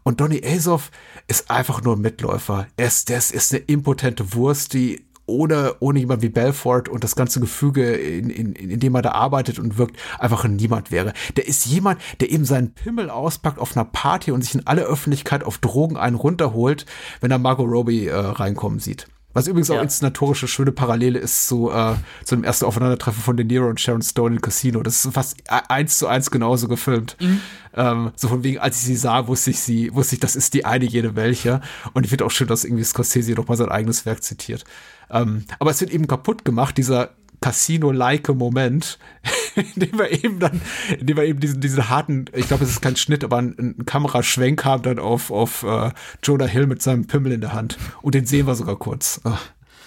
[0.05, 0.91] Und Donny Azov
[1.27, 2.67] ist einfach nur ein Mitläufer.
[2.77, 7.05] Er ist, der ist, ist eine impotente Wurst, die ohne, ohne jemand wie Belfort und
[7.05, 10.91] das ganze Gefüge, in, in, in dem er da arbeitet und wirkt, einfach ein Niemand
[10.91, 11.13] wäre.
[11.37, 14.83] Der ist jemand, der eben seinen Pimmel auspackt auf einer Party und sich in aller
[14.83, 16.87] Öffentlichkeit auf Drogen einen runterholt,
[17.21, 19.07] wenn er Margot Robbie äh, reinkommen sieht.
[19.39, 19.79] Was übrigens ja.
[19.79, 23.81] auch inszenatorische schöne Parallele ist zu, äh, zu dem ersten Aufeinandertreffen von De Niro und
[23.81, 24.83] Sharon Stone im Casino.
[24.83, 27.17] Das ist fast e-, eins zu eins genauso gefilmt.
[27.21, 27.41] Mhm.
[27.75, 30.55] Ähm, so von wegen, als ich sie sah, wusste ich sie, wusste ich, das ist
[30.55, 31.61] die eine jede welche.
[31.93, 34.65] Und ich finde auch schön, dass irgendwie Scorsese doch mal sein eigenes Werk zitiert.
[35.09, 37.11] Ähm, aber es wird eben kaputt gemacht, dieser
[37.41, 38.99] Casino-like Moment,
[39.55, 40.61] in dem wir eben dann,
[40.99, 43.77] in dem wir eben diesen, diesen harten, ich glaube, es ist kein Schnitt, aber ein,
[43.87, 45.91] Kameraschwenk haben dann auf, auf uh,
[46.23, 47.79] Jonah Hill mit seinem Pimmel in der Hand.
[48.03, 49.21] Und den sehen wir sogar kurz.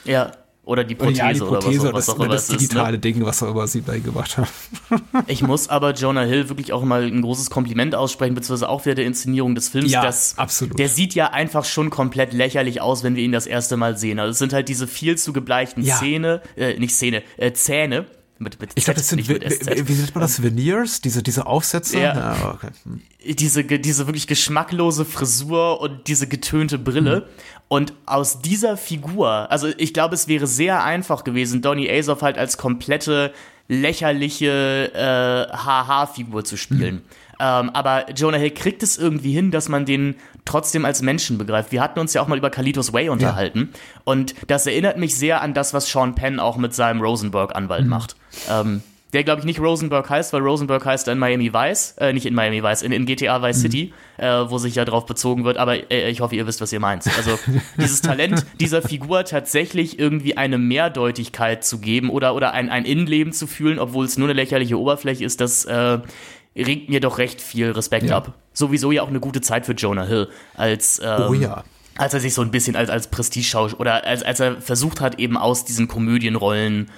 [0.06, 0.32] Ja,
[0.72, 3.04] oder die Prothese, ja, die Prothese oder was, was auch immer das, das digitale ist,
[3.04, 3.14] ne?
[3.14, 4.48] Ding, was auch immer sie bei gemacht haben.
[5.28, 8.96] ich muss aber Jonah Hill wirklich auch mal ein großes Kompliment aussprechen, beziehungsweise auch wieder
[8.96, 9.92] der Inszenierung des Films.
[9.92, 10.80] Ja, das, absolut.
[10.80, 14.18] Der sieht ja einfach schon komplett lächerlich aus, wenn wir ihn das erste Mal sehen.
[14.18, 15.98] Also es sind halt diese viel zu gebleichten ja.
[15.98, 18.06] Szene, äh, nicht Szene, äh, Zähne,
[18.40, 21.02] Mit, mit ich glaube, das sind, wie, wie nennt man das, Veneers?
[21.02, 22.00] Diese, diese Aufsätze?
[22.00, 22.16] Ja.
[22.16, 22.70] ja okay.
[22.84, 23.02] hm.
[23.36, 27.16] diese, diese wirklich geschmacklose Frisur und diese getönte Brille.
[27.18, 27.24] Hm.
[27.72, 32.38] Und aus dieser Figur, also ich glaube, es wäre sehr einfach gewesen, Donny Azoff halt
[32.38, 33.32] als komplette
[33.70, 36.96] lächerliche äh, HH-Figur zu spielen.
[36.96, 37.02] Hm.
[37.40, 41.72] Ähm, aber Jonah Hill kriegt es irgendwie hin, dass man den trotzdem als Menschen begreift.
[41.72, 43.70] Wir hatten uns ja auch mal über Kalitos Way unterhalten.
[43.72, 43.80] Ja.
[44.04, 47.90] Und das erinnert mich sehr an das, was Sean Penn auch mit seinem Rosenberg-Anwalt mhm.
[47.90, 48.18] macht.
[48.50, 48.84] Ähm,
[49.14, 52.34] der glaube ich nicht Rosenberg heißt, weil Rosenberg heißt in Miami Vice, äh, nicht in
[52.34, 53.62] Miami Vice, in, in GTA Vice mhm.
[53.62, 56.72] City, äh, wo sich ja drauf bezogen wird, aber äh, ich hoffe, ihr wisst, was
[56.72, 57.06] ihr meint.
[57.18, 57.38] Also
[57.78, 63.34] dieses Talent dieser Figur tatsächlich irgendwie eine Mehrdeutigkeit zu geben oder, oder ein, ein Innenleben
[63.34, 66.00] zu fühlen, obwohl es nur eine lächerliche Oberfläche ist, das äh,
[66.56, 68.18] regt mir doch recht viel Respekt ja.
[68.18, 68.34] ab.
[68.54, 71.64] Sowieso ja auch eine gute Zeit für Jonah Hill als ähm, oh ja.
[71.98, 75.20] als er sich so ein bisschen als als Prestigeschauspieler oder als als er versucht hat
[75.20, 76.90] eben aus diesen Komödienrollen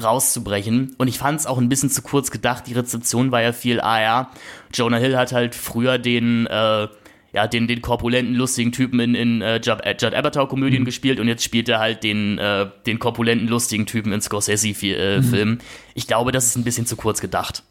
[0.00, 0.94] rauszubrechen.
[0.98, 2.66] Und ich fand es auch ein bisschen zu kurz gedacht.
[2.66, 4.30] Die Rezeption war ja viel, ah ja,
[4.72, 6.88] Jonah Hill hat halt früher den, äh,
[7.32, 10.86] ja, den, den korpulenten, lustigen Typen in, in äh, Judd, äh, Judd Apatow-Komödien mhm.
[10.86, 14.98] gespielt und jetzt spielt er halt den, äh, den korpulenten, lustigen Typen in Scorsese-Filmen.
[14.98, 15.58] Äh, mhm.
[15.94, 17.62] Ich glaube, das ist ein bisschen zu kurz gedacht.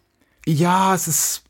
[0.45, 1.43] Ja, es ist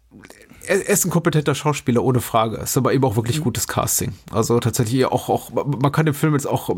[0.67, 2.57] er ist ein kompetenter Schauspieler, ohne Frage.
[2.57, 3.43] Es ist aber eben auch wirklich mhm.
[3.43, 4.13] gutes Casting.
[4.31, 6.69] Also tatsächlich auch, auch, man kann den Film jetzt auch,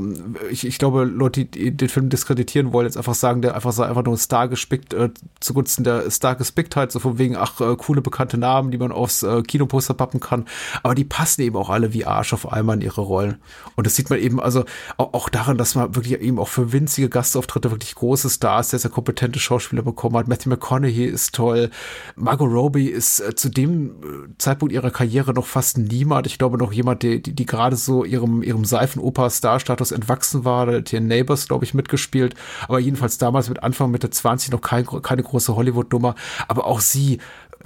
[0.49, 4.03] ich, ich glaube, Leute, die den Film diskreditieren wollen, jetzt einfach sagen, der einfach, einfach
[4.03, 5.09] nur ein Star gespickt, äh,
[5.39, 9.23] zugunsten der Star gespicktheit, so von wegen, ach, äh, coole bekannte Namen, die man aufs
[9.23, 10.45] äh, Kinoposter pappen kann.
[10.81, 13.37] Aber die passen eben auch alle wie Arsch auf einmal in ihre Rollen.
[13.75, 14.65] Und das sieht man eben, also
[14.97, 18.79] auch, auch daran, dass man wirklich eben auch für winzige Gastauftritte wirklich große Stars, der
[18.79, 20.27] sehr kompetente Schauspieler bekommen hat.
[20.27, 21.69] Matthew McConaughey ist toll.
[22.15, 26.27] Margot Robbie ist äh, zu dem Zeitpunkt ihrer Karriere noch fast niemand.
[26.27, 30.65] Ich glaube noch jemand, die, die, die gerade so ihrem, ihrem Seifenoper-Star-Status entwachsen war.
[30.65, 32.35] Der hat hier Neighbors, glaube ich, mitgespielt.
[32.67, 36.15] Aber jedenfalls damals mit Anfang Mitte 20 noch kein, keine große Hollywood-Nummer.
[36.47, 37.19] Aber auch sie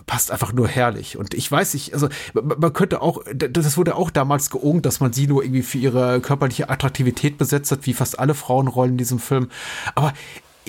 [0.06, 1.18] passt einfach nur herrlich.
[1.18, 5.12] Und ich weiß nicht, also man könnte auch, das wurde auch damals geungt, dass man
[5.14, 9.20] sie nur irgendwie für ihre körperliche Attraktivität besetzt hat, wie fast alle Frauenrollen in diesem
[9.20, 9.50] Film.
[9.96, 10.14] Aber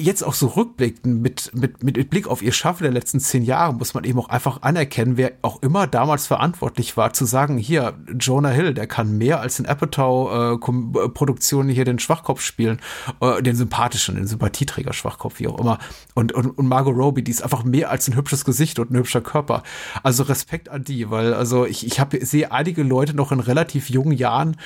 [0.00, 3.74] jetzt auch so rückblickend mit, mit, mit Blick auf ihr Schaffen der letzten zehn Jahre
[3.74, 7.98] muss man eben auch einfach anerkennen, wer auch immer damals verantwortlich war, zu sagen, hier,
[8.18, 12.80] Jonah Hill, der kann mehr als in Apatow-Produktionen äh, hier den Schwachkopf spielen,
[13.20, 15.78] äh, den sympathischen, den Sympathieträger Schwachkopf, wie auch immer.
[16.14, 18.96] Und, und, und Margot Robbie, die ist einfach mehr als ein hübsches Gesicht und ein
[18.96, 19.62] hübscher Körper.
[20.02, 23.90] Also Respekt an die, weil also ich, ich habe sehe einige Leute noch in relativ
[23.90, 24.56] jungen Jahren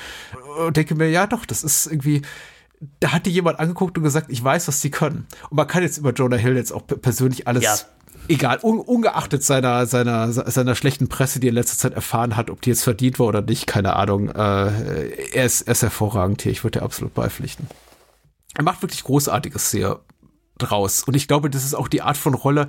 [0.57, 2.21] und äh, denke mir, ja doch, das ist irgendwie,
[2.99, 5.27] da hat die jemand angeguckt und gesagt, ich weiß, was sie können.
[5.49, 7.75] Und man kann jetzt über Jonah Hill jetzt auch persönlich alles ja.
[8.27, 12.49] egal, un, ungeachtet seiner, seiner, seiner schlechten Presse, die er in letzter Zeit erfahren hat,
[12.49, 14.29] ob die jetzt verdient war oder nicht, keine Ahnung.
[14.29, 17.67] Äh, er, ist, er ist hervorragend hier, ich würde dir absolut beipflichten.
[18.55, 20.01] Er macht wirklich Großartiges hier
[20.57, 21.03] draus.
[21.03, 22.67] Und ich glaube, das ist auch die Art von Rolle,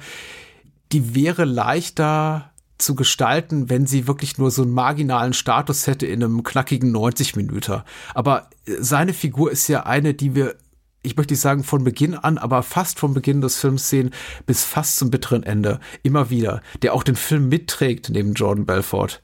[0.93, 6.23] die wäre leichter zu gestalten, wenn sie wirklich nur so einen marginalen Status hätte in
[6.23, 7.83] einem knackigen 90 Minuten.
[8.15, 10.57] Aber seine Figur ist ja eine, die wir
[11.07, 14.11] ich möchte nicht sagen von Beginn an, aber fast vom Beginn des Films sehen
[14.47, 15.79] bis fast zum bitteren Ende.
[16.03, 19.21] Immer wieder, der auch den Film mitträgt neben Jordan Belfort.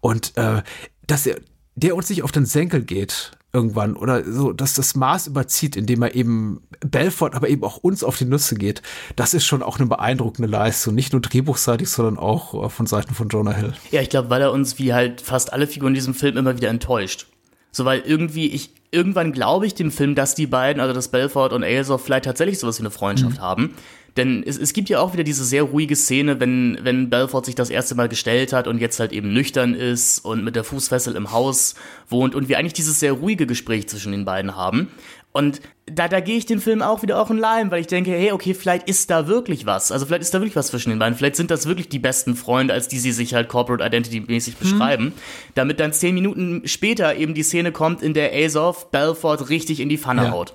[0.00, 0.62] Und äh,
[1.08, 1.40] dass er
[1.74, 6.02] der uns nicht auf den Senkel geht irgendwann oder so, dass das Maß überzieht, indem
[6.02, 8.82] er eben Belfort, aber eben auch uns auf die Nüsse geht,
[9.16, 10.94] das ist schon auch eine beeindruckende Leistung.
[10.94, 13.72] Nicht nur drehbuchseitig, sondern auch äh, von Seiten von Jonah Hill.
[13.90, 16.56] Ja, ich glaube, weil er uns wie halt fast alle Figuren in diesem Film immer
[16.56, 17.26] wieder enttäuscht.
[17.70, 21.50] So, weil irgendwie, ich, irgendwann glaube ich dem Film, dass die beiden, also das Belfort
[21.52, 23.42] und Aelsof, vielleicht tatsächlich sowas wie eine Freundschaft mhm.
[23.42, 23.74] haben.
[24.16, 27.54] Denn es, es gibt ja auch wieder diese sehr ruhige Szene, wenn, wenn Belfort sich
[27.54, 31.16] das erste Mal gestellt hat und jetzt halt eben nüchtern ist und mit der Fußfessel
[31.16, 31.74] im Haus
[32.08, 34.88] wohnt und wir eigentlich dieses sehr ruhige Gespräch zwischen den beiden haben.
[35.36, 38.12] Und da, da gehe ich den Film auch wieder auch in Leim, weil ich denke,
[38.12, 39.90] hey, okay, vielleicht ist da wirklich was.
[39.90, 41.18] Also vielleicht ist da wirklich was zwischen den beiden.
[41.18, 44.56] Vielleicht sind das wirklich die besten Freunde, als die sie sich halt Corporate Identity mäßig
[44.58, 45.06] beschreiben.
[45.06, 45.12] Hm.
[45.56, 49.88] Damit dann zehn Minuten später eben die Szene kommt, in der Azov Belfort richtig in
[49.88, 50.30] die Pfanne ja.
[50.30, 50.54] haut.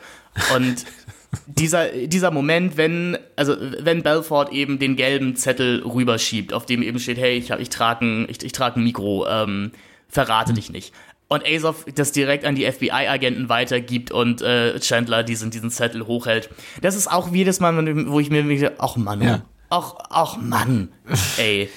[0.55, 0.85] Und
[1.45, 6.99] dieser, dieser Moment, wenn, also wenn Belfort eben den gelben Zettel rüberschiebt, auf dem eben
[6.99, 9.71] steht, hey, ich, ich trage ein, ich, ich trag ein Mikro, ähm,
[10.07, 10.55] verrate hm.
[10.55, 10.93] dich nicht.
[11.27, 16.49] Und Azov das direkt an die FBI-Agenten weitergibt und äh, Chandler diesen, diesen Zettel hochhält.
[16.81, 19.45] Das ist auch jedes Mal, wo ich mir denke, ach Mann, ja.
[19.69, 20.89] ach, ach Mann,
[21.37, 21.69] ey.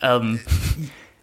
[0.00, 0.38] ähm,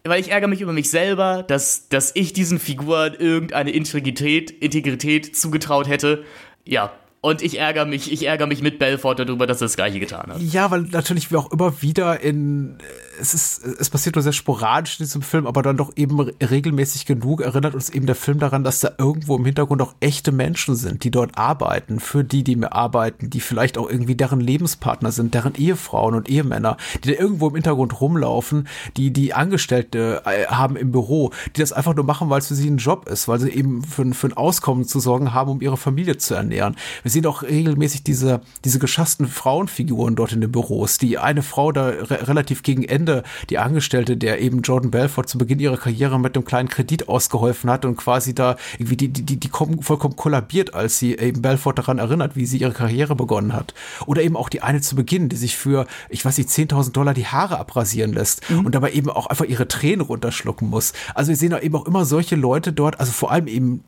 [0.03, 5.37] weil ich ärgere mich über mich selber, dass, dass ich diesen Figuren irgendeine Integrität, Integrität
[5.37, 6.25] zugetraut hätte.
[6.65, 6.91] Ja,
[7.27, 10.31] und ich ärgere mich, ich ärgere mich mit Belfort darüber, dass er das Gleiche getan
[10.31, 10.41] hat.
[10.41, 12.77] Ja, weil natürlich wir auch immer wieder in
[13.19, 17.05] es ist, es passiert nur sehr sporadisch in diesem Film, aber dann doch eben regelmäßig
[17.05, 20.75] genug erinnert uns eben der Film daran, dass da irgendwo im Hintergrund auch echte Menschen
[20.75, 25.11] sind, die dort arbeiten, für die, die mir arbeiten, die vielleicht auch irgendwie deren Lebenspartner
[25.11, 30.45] sind, deren Ehefrauen und Ehemänner, die da irgendwo im Hintergrund rumlaufen, die, die Angestellte äh,
[30.45, 33.27] haben im Büro, die das einfach nur machen, weil es für sie ein Job ist,
[33.27, 36.75] weil sie eben für, für ein Auskommen zu sorgen haben, um ihre Familie zu ernähren.
[37.03, 41.71] Wir sehen auch regelmäßig diese, diese geschassten Frauenfiguren dort in den Büros, die eine Frau
[41.71, 43.06] da re relativ gegen Ende,
[43.49, 47.69] die Angestellte, der eben Jordan Belfort zu Beginn ihrer Karriere mit einem kleinen Kredit ausgeholfen
[47.69, 51.73] hat und quasi da irgendwie die, die, die, die vollkommen kollabiert, als sie eben Belfort
[51.75, 53.73] daran erinnert, wie sie ihre Karriere begonnen hat.
[54.05, 57.13] Oder eben auch die eine zu Beginn, die sich für, ich weiß nicht, 10.000 Dollar
[57.13, 58.65] die Haare abrasieren lässt mhm.
[58.65, 60.93] und dabei eben auch einfach ihre Tränen runterschlucken muss.
[61.13, 63.83] Also wir sehen da eben auch immer solche Leute dort, also vor allem eben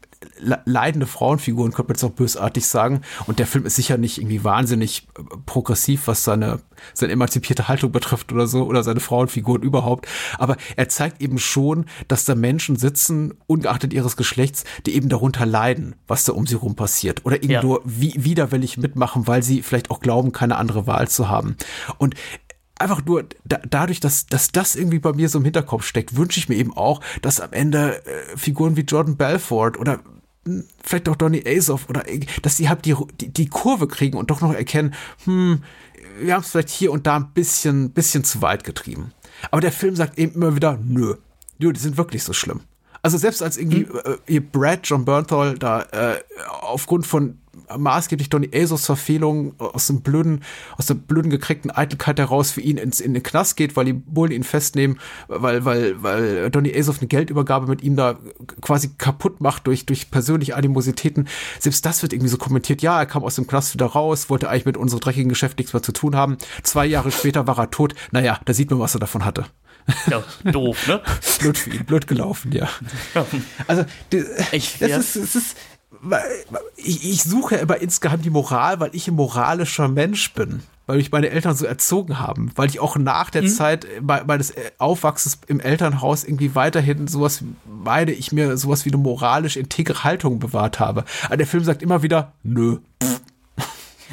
[0.65, 3.01] leidende Frauenfiguren, könnte man jetzt auch bösartig sagen.
[3.28, 6.59] Und der Film ist sicher nicht irgendwie wahnsinnig äh, progressiv, was seine,
[6.93, 10.07] seine emanzipierte Haltung betrifft oder so, oder seine Frauenfiguren überhaupt.
[10.38, 15.45] Aber er zeigt eben schon, dass da Menschen sitzen, ungeachtet ihres Geschlechts, die eben darunter
[15.45, 17.26] leiden, was da um sie rum passiert.
[17.26, 17.61] Oder eben ja.
[17.61, 21.55] nur wie, widerwillig mitmachen, weil sie vielleicht auch glauben, keine andere Wahl zu haben.
[21.97, 22.15] Und
[22.80, 26.39] einfach nur da, dadurch, dass, dass das irgendwie bei mir so im Hinterkopf steckt, wünsche
[26.39, 29.99] ich mir eben auch, dass am Ende äh, Figuren wie Jordan Belfort oder
[30.45, 32.03] hm, vielleicht auch Donny Azoff oder
[32.41, 34.93] dass sie halt die, die, die Kurve kriegen und doch noch erkennen,
[35.25, 35.63] hm,
[36.21, 39.13] wir haben es vielleicht hier und da ein bisschen, bisschen zu weit getrieben.
[39.51, 41.15] Aber der Film sagt eben immer wieder, nö,
[41.59, 42.61] nö, die sind wirklich so schlimm.
[43.01, 44.17] Also selbst als irgendwie mhm.
[44.27, 46.19] äh, Brad John Bernthal da äh,
[46.61, 47.39] aufgrund von
[47.78, 50.43] maßgeblich Donny Asos Verfehlung aus dem blöden,
[50.78, 53.93] aus der blöden gekriegten Eitelkeit heraus für ihn ins, in den Knast geht, weil die
[53.93, 58.20] Bullen ihn festnehmen, weil, weil, weil Donny Asos eine Geldübergabe mit ihm da
[58.62, 61.28] quasi kaputt macht durch, durch persönliche Animositäten.
[61.60, 62.82] Selbst das wird irgendwie so kommentiert.
[62.82, 65.74] Ja, er kam aus dem Knast wieder raus, wollte eigentlich mit unserem dreckigen Geschäft nichts
[65.74, 66.38] mehr zu tun haben.
[66.64, 67.95] Zwei Jahre später war er tot.
[68.12, 69.45] Naja, da sieht man, was er davon hatte.
[70.10, 71.01] Ja, doof, ne?
[71.39, 72.70] blöd für ihn, blöd gelaufen, ja.
[73.68, 73.86] Also,
[74.51, 74.97] ich, das ja.
[74.97, 75.57] ist, es ist,
[76.75, 81.11] ich, ich suche immer insgeheim die Moral, weil ich ein moralischer Mensch bin weil mich
[81.11, 83.49] meine Eltern so erzogen haben, weil ich auch nach der mhm.
[83.49, 89.55] Zeit meines Aufwachsens im Elternhaus irgendwie weiterhin sowas, meine ich mir, sowas wie eine moralisch
[89.55, 91.05] integre Haltung bewahrt habe.
[91.25, 92.79] Aber der Film sagt immer wieder, nö.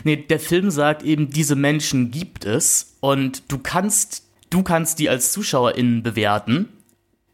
[0.04, 5.08] Nee, der Film sagt eben, diese Menschen gibt es und du kannst, du kannst die
[5.08, 6.68] als ZuschauerInnen bewerten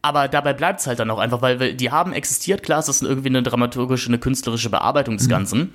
[0.03, 3.01] aber dabei bleibt es halt dann auch einfach, weil die haben existiert, klar, es ist
[3.01, 5.31] irgendwie eine dramaturgische, eine künstlerische Bearbeitung des mhm.
[5.31, 5.73] Ganzen,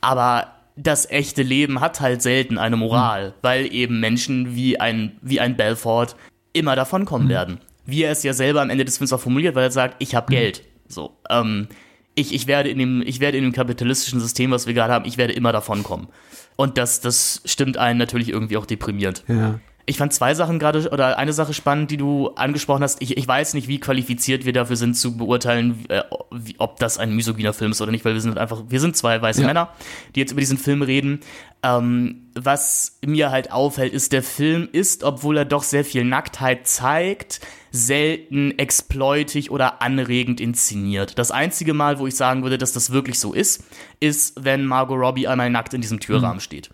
[0.00, 0.46] aber
[0.76, 3.32] das echte Leben hat halt selten eine Moral, mhm.
[3.42, 6.16] weil eben Menschen wie ein, wie ein Belfort
[6.52, 7.32] immer davonkommen mhm.
[7.32, 7.60] werden.
[7.84, 10.14] Wie er es ja selber am Ende des Films auch formuliert, weil er sagt, ich
[10.14, 10.36] habe mhm.
[10.36, 10.62] Geld.
[10.86, 11.68] So, ähm,
[12.14, 15.04] ich, ich, werde in dem, ich werde in dem kapitalistischen System, was wir gerade haben,
[15.04, 16.08] ich werde immer davonkommen.
[16.54, 19.24] Und das, das stimmt einen natürlich irgendwie auch deprimierend.
[19.26, 19.58] Ja.
[19.86, 23.02] Ich fand zwei Sachen gerade, oder eine Sache spannend, die du angesprochen hast.
[23.02, 26.98] Ich, ich weiß nicht, wie qualifiziert wir dafür sind, zu beurteilen, äh, wie, ob das
[26.98, 29.46] ein misogyner Film ist oder nicht, weil wir sind einfach, wir sind zwei weiße ja.
[29.46, 29.68] Männer,
[30.14, 31.20] die jetzt über diesen Film reden.
[31.62, 36.66] Ähm, was mir halt auffällt, ist, der Film ist, obwohl er doch sehr viel Nacktheit
[36.66, 41.18] zeigt, selten exploitig oder anregend inszeniert.
[41.18, 43.64] Das einzige Mal, wo ich sagen würde, dass das wirklich so ist,
[44.00, 46.40] ist, wenn Margot Robbie einmal nackt in diesem Türrahmen mhm.
[46.40, 46.70] steht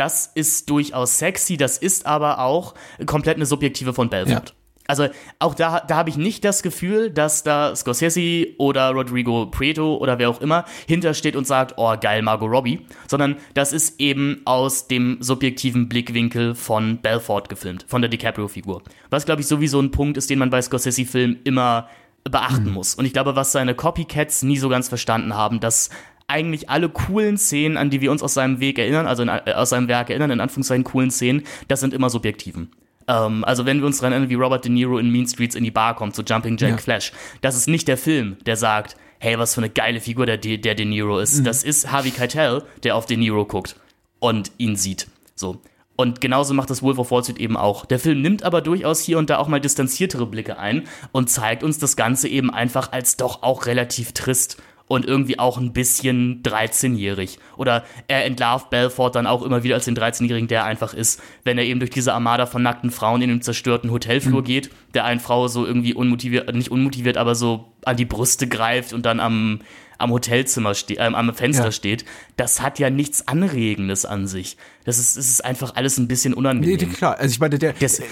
[0.00, 2.74] das ist durchaus sexy, das ist aber auch
[3.04, 4.48] komplett eine subjektive von Belfort.
[4.48, 4.54] Ja.
[4.86, 5.06] Also
[5.38, 10.18] auch da, da habe ich nicht das Gefühl, dass da Scorsese oder Rodrigo Prieto oder
[10.18, 14.88] wer auch immer hintersteht und sagt, oh geil, Margot Robbie, sondern das ist eben aus
[14.88, 18.82] dem subjektiven Blickwinkel von Belfort gefilmt, von der DiCaprio-Figur.
[19.10, 21.88] Was, glaube ich, sowieso ein Punkt ist, den man bei Scorsese-Filmen immer
[22.24, 22.72] beachten mhm.
[22.72, 22.94] muss.
[22.94, 25.90] Und ich glaube, was seine Copycats nie so ganz verstanden haben, dass
[26.30, 29.52] eigentlich alle coolen Szenen, an die wir uns aus seinem Weg erinnern, also in, äh,
[29.54, 32.70] aus seinem Werk erinnern, in Anführungszeichen coolen Szenen, das sind immer subjektiven.
[33.08, 35.64] Ähm, also wenn wir uns daran erinnern, wie Robert De Niro in Mean Streets in
[35.64, 36.76] die Bar kommt, zu Jumping Jack ja.
[36.78, 40.38] Flash, das ist nicht der Film, der sagt, hey, was für eine geile Figur der,
[40.38, 41.40] der De Niro ist.
[41.40, 41.44] Mhm.
[41.44, 43.76] Das ist Harvey Keitel, der auf De Niro guckt
[44.18, 45.08] und ihn sieht.
[45.34, 45.60] So.
[45.96, 47.84] Und genauso macht das Wolf of Wall Street eben auch.
[47.84, 51.62] Der Film nimmt aber durchaus hier und da auch mal distanziertere Blicke ein und zeigt
[51.62, 54.56] uns das Ganze eben einfach als doch auch relativ trist
[54.90, 57.38] und irgendwie auch ein bisschen 13-jährig.
[57.56, 61.22] Oder er entlarvt Belfort dann auch immer wieder als den 13-Jährigen, der er einfach ist,
[61.44, 64.44] wenn er eben durch diese Armada von nackten Frauen in den zerstörten Hotelflur mhm.
[64.44, 68.92] geht, der einen Frau so irgendwie unmotiviert, nicht unmotiviert, aber so an die Brüste greift
[68.92, 69.60] und dann am,
[70.00, 71.72] am Hotelzimmer steht, äh, am Fenster ja.
[71.72, 72.04] steht,
[72.36, 74.56] das hat ja nichts Anregendes an sich.
[74.84, 76.76] Das ist, das ist einfach alles ein bisschen unangenehm.
[76.76, 77.18] Nee, klar.
[77.18, 78.04] Also ich meine, der, das, äh,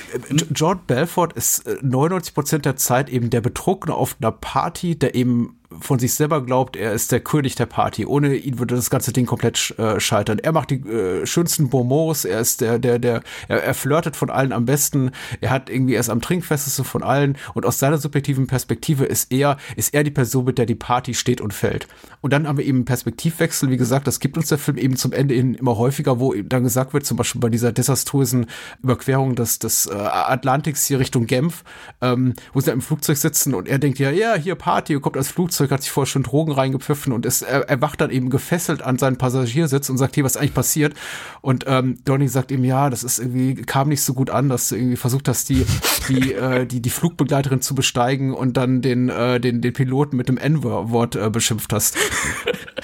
[0.54, 5.14] John Belfort ist 99 äh, Prozent der Zeit eben der Betrunkene auf einer Party, der
[5.14, 8.06] eben von sich selber glaubt, er ist der König der Party.
[8.06, 10.38] Ohne ihn würde das ganze Ding komplett äh, scheitern.
[10.38, 14.30] Er macht die äh, schönsten Bonbons, er ist der, der, der, er, er flirtet von
[14.30, 15.10] allen am besten,
[15.40, 19.58] er hat irgendwie erst am trinkfestesten von allen und aus seiner subjektiven Perspektive ist er,
[19.76, 21.77] ist er die Person, mit der die Party steht und fällt.
[22.20, 24.96] Und dann haben wir eben einen Perspektivwechsel, wie gesagt, das gibt uns der Film eben
[24.96, 28.46] zum Ende hin immer häufiger, wo dann gesagt wird, zum Beispiel bei dieser desaströsen
[28.82, 31.64] Überquerung des, des äh, Atlantiks hier Richtung Genf,
[32.00, 35.28] ähm, wo sie im Flugzeug sitzen und er denkt ja, ja, hier Party, kommt als
[35.28, 38.82] Flugzeug, hat sich vorher schon Drogen reingepfiffen und ist, er, er wacht dann eben gefesselt
[38.82, 40.94] an seinen Passagiersitz und sagt, hier, was eigentlich passiert?
[41.40, 44.68] Und ähm, Donny sagt ihm, ja, das ist irgendwie, kam nicht so gut an, dass
[44.68, 45.64] du irgendwie versucht hast, die,
[46.08, 50.28] die, äh, die, die Flugbegleiterin zu besteigen und dann den, äh, den, den Piloten mit
[50.28, 51.96] dem N-Wort äh, beschimpft hast.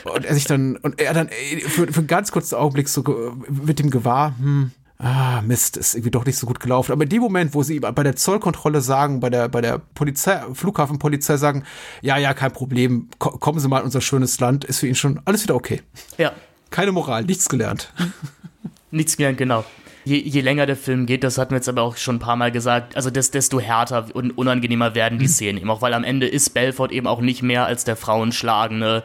[0.04, 3.02] und er sich dann, und er dann äh, für, für einen ganz kurzen Augenblick so
[3.48, 6.92] mit dem gewahr, hm, ah, Mist, ist irgendwie doch nicht so gut gelaufen.
[6.92, 10.40] Aber in dem Moment, wo sie bei der Zollkontrolle sagen, bei der, bei der Polizei,
[10.52, 11.64] Flughafenpolizei sagen,
[12.02, 15.20] ja, ja, kein Problem, kommen Sie mal in unser schönes Land, ist für ihn schon
[15.24, 15.82] alles wieder okay.
[16.18, 16.32] Ja.
[16.70, 17.92] Keine Moral, nichts gelernt.
[18.90, 19.64] Nichts gelernt, genau.
[20.04, 22.36] Je, je, länger der Film geht, das hatten wir jetzt aber auch schon ein paar
[22.36, 25.30] Mal gesagt, also desto härter und unangenehmer werden die mhm.
[25.30, 29.02] Szenen eben auch, weil am Ende ist Belfort eben auch nicht mehr als der frauenschlagende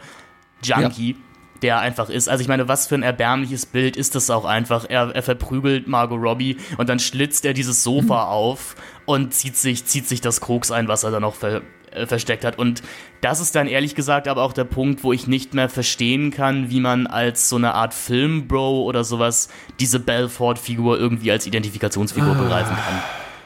[0.64, 1.12] Junkie.
[1.12, 1.30] Ja
[1.62, 2.30] der einfach ist.
[2.30, 4.86] Also ich meine, was für ein erbärmliches Bild ist das auch einfach.
[4.90, 8.32] Er, er verprügelt Margot Robbie und dann schlitzt er dieses Sofa mhm.
[8.32, 11.62] auf und zieht sich, zieht sich das Koks ein, was er da noch ver,
[11.92, 12.58] äh, versteckt hat.
[12.58, 12.82] Und
[13.22, 16.70] das ist dann ehrlich gesagt aber auch der Punkt, wo ich nicht mehr verstehen kann,
[16.70, 19.50] wie man als so eine Art Filmbro oder sowas
[19.80, 22.42] diese Belfort-Figur irgendwie als Identifikationsfigur ah.
[22.42, 23.02] begreifen kann.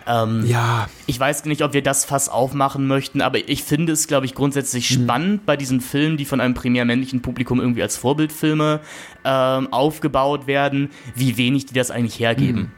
[0.06, 0.88] Ähm, ja.
[1.06, 4.36] Ich weiß nicht, ob wir das Fass aufmachen möchten, aber ich finde es, glaube ich,
[4.36, 5.04] grundsätzlich mhm.
[5.04, 8.82] spannend bei diesen Filmen, die von einem primär männlichen Publikum irgendwie als Vorbildfilme
[9.24, 12.62] ähm, aufgebaut werden, wie wenig die das eigentlich hergeben.
[12.62, 12.72] Mhm.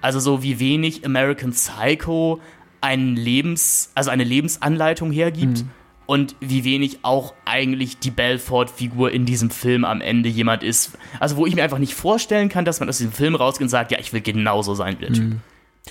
[0.00, 2.40] Also so wie wenig American Psycho
[2.82, 5.64] einen Lebens, also eine Lebensanleitung hergibt.
[5.64, 5.70] Mhm.
[6.04, 10.98] Und wie wenig auch eigentlich die Belfort-Figur in diesem Film am Ende jemand ist.
[11.20, 13.68] Also, wo ich mir einfach nicht vorstellen kann, dass man aus diesem Film rausgeht und
[13.68, 15.24] sagt, ja, ich will genauso sein wie der Typ.
[15.24, 15.40] Mhm.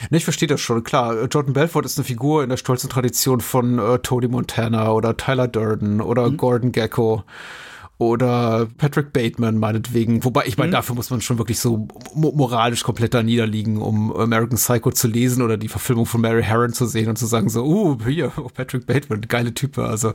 [0.10, 1.26] Ne, ich verstehe das schon, klar.
[1.26, 5.48] Jordan Belfort ist eine Figur in der stolzen Tradition von äh, Tony Montana oder Tyler
[5.48, 6.38] Durden oder mhm.
[6.38, 7.24] Gordon Gecko
[8.02, 10.24] oder Patrick Bateman meinetwegen.
[10.24, 10.74] Wobei, ich meine, mhm.
[10.74, 15.44] dafür muss man schon wirklich so moralisch komplett da niederliegen, um American Psycho zu lesen
[15.44, 18.50] oder die Verfilmung von Mary Herron zu sehen und zu sagen so, uh, hier, oh,
[18.52, 20.14] Patrick Bateman, geile Type, also.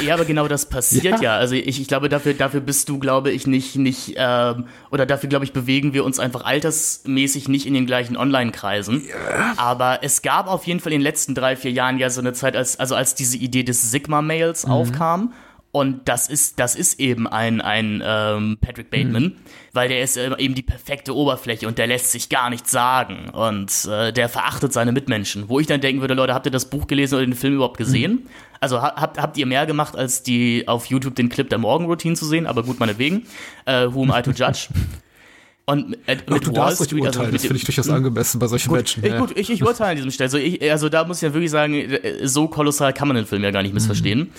[0.00, 1.22] Ja, aber genau das passiert ja.
[1.22, 1.36] ja.
[1.36, 5.28] Also ich, ich glaube, dafür, dafür bist du, glaube ich, nicht, nicht, ähm, oder dafür,
[5.28, 9.02] glaube ich, bewegen wir uns einfach altersmäßig nicht in den gleichen Online-Kreisen.
[9.08, 9.54] Ja.
[9.56, 12.32] Aber es gab auf jeden Fall in den letzten drei, vier Jahren ja so eine
[12.32, 14.72] Zeit, als, also als diese Idee des Sigma-Mails mhm.
[14.72, 15.32] aufkam
[15.74, 19.36] und das ist, das ist eben ein, ein ähm, Patrick Bateman, mhm.
[19.72, 23.84] weil der ist eben die perfekte Oberfläche und der lässt sich gar nichts sagen und
[23.90, 25.48] äh, der verachtet seine Mitmenschen.
[25.48, 27.76] Wo ich dann denken würde, Leute, habt ihr das Buch gelesen oder den Film überhaupt
[27.76, 28.12] gesehen?
[28.12, 28.28] Mhm.
[28.60, 32.24] Also habt, habt ihr mehr gemacht, als die auf YouTube den Clip der Morgenroutine zu
[32.24, 33.26] sehen, aber gut, meinetwegen.
[33.64, 34.68] Äh, who am I to judge?
[35.66, 38.46] Und äh, mit Ach, du Wall Street, urteilen, also das finde ich durchaus angemessen bei
[38.48, 39.02] solchen gut, Menschen.
[39.02, 39.18] Ich, ja.
[39.18, 40.26] Gut, ich, ich urteile an diesem Stelle.
[40.26, 43.24] Also, ich, also da muss ich ja wirklich sagen, äh, so kolossal kann man den
[43.24, 44.18] Film ja gar nicht missverstehen.
[44.18, 44.30] Mhm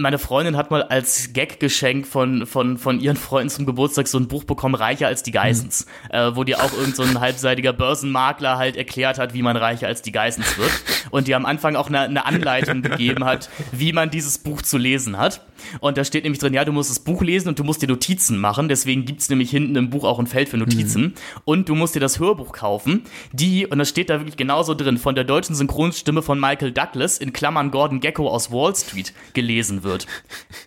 [0.00, 4.28] meine Freundin hat mal als Gag-Geschenk von, von, von ihren Freunden zum Geburtstag so ein
[4.28, 6.16] Buch bekommen, Reicher als die Geissens, mhm.
[6.16, 9.86] äh, wo dir auch irgend so ein halbseitiger Börsenmakler halt erklärt hat, wie man reicher
[9.86, 10.70] als die Geissens wird.
[11.10, 14.78] Und die am Anfang auch eine, eine Anleitung gegeben hat, wie man dieses Buch zu
[14.78, 15.40] lesen hat.
[15.80, 17.88] Und da steht nämlich drin, ja, du musst das Buch lesen und du musst dir
[17.88, 18.68] Notizen machen.
[18.68, 21.02] Deswegen gibt's nämlich hinten im Buch auch ein Feld für Notizen.
[21.02, 21.12] Mhm.
[21.44, 23.02] Und du musst dir das Hörbuch kaufen,
[23.32, 27.18] die, und das steht da wirklich genauso drin, von der deutschen Synchronstimme von Michael Douglas,
[27.18, 30.06] in Klammern Gordon Gecko aus Wall Street, gelesen wird.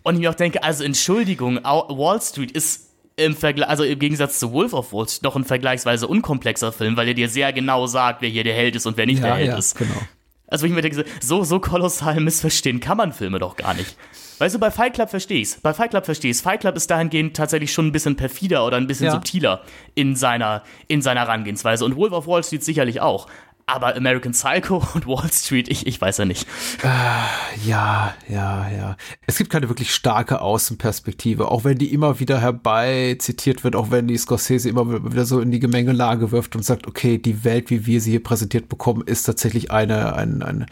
[0.03, 4.39] Und ich mir auch denke, also Entschuldigung, Wall Street ist im Vergleich, also im Gegensatz
[4.39, 7.88] zu Wolf of Wall Street noch ein vergleichsweise unkomplexer Film, weil er dir sehr genau
[7.88, 9.76] sagt, wer hier der Held ist und wer nicht ja, der Held ja, ist.
[9.77, 9.99] Genau.
[10.48, 13.98] Also ich mir denke, so, so kolossal missverstehen kann man Filme doch gar nicht.
[14.39, 15.60] Weißt du, bei Fight Club verstehe ich's.
[15.61, 16.41] Bei Fight Club verstehe ich's.
[16.41, 19.11] Fight Club ist dahingehend tatsächlich schon ein bisschen perfider oder ein bisschen ja.
[19.11, 19.64] subtiler
[19.95, 21.84] in seiner, in seiner Herangehensweise.
[21.84, 23.27] Und Wolf of Wall Street sicherlich auch.
[23.69, 26.48] Aber American Psycho und Wall Street, ich, ich weiß ja nicht.
[26.84, 28.98] Äh, ja, ja, ja.
[29.27, 33.91] Es gibt keine wirklich starke Außenperspektive, auch wenn die immer wieder herbei zitiert wird, auch
[33.91, 37.69] wenn die Scorsese immer wieder so in die Gemengelage wirft und sagt, okay, die Welt,
[37.69, 40.65] wie wir sie hier präsentiert bekommen, ist tatsächlich eine, eine, eine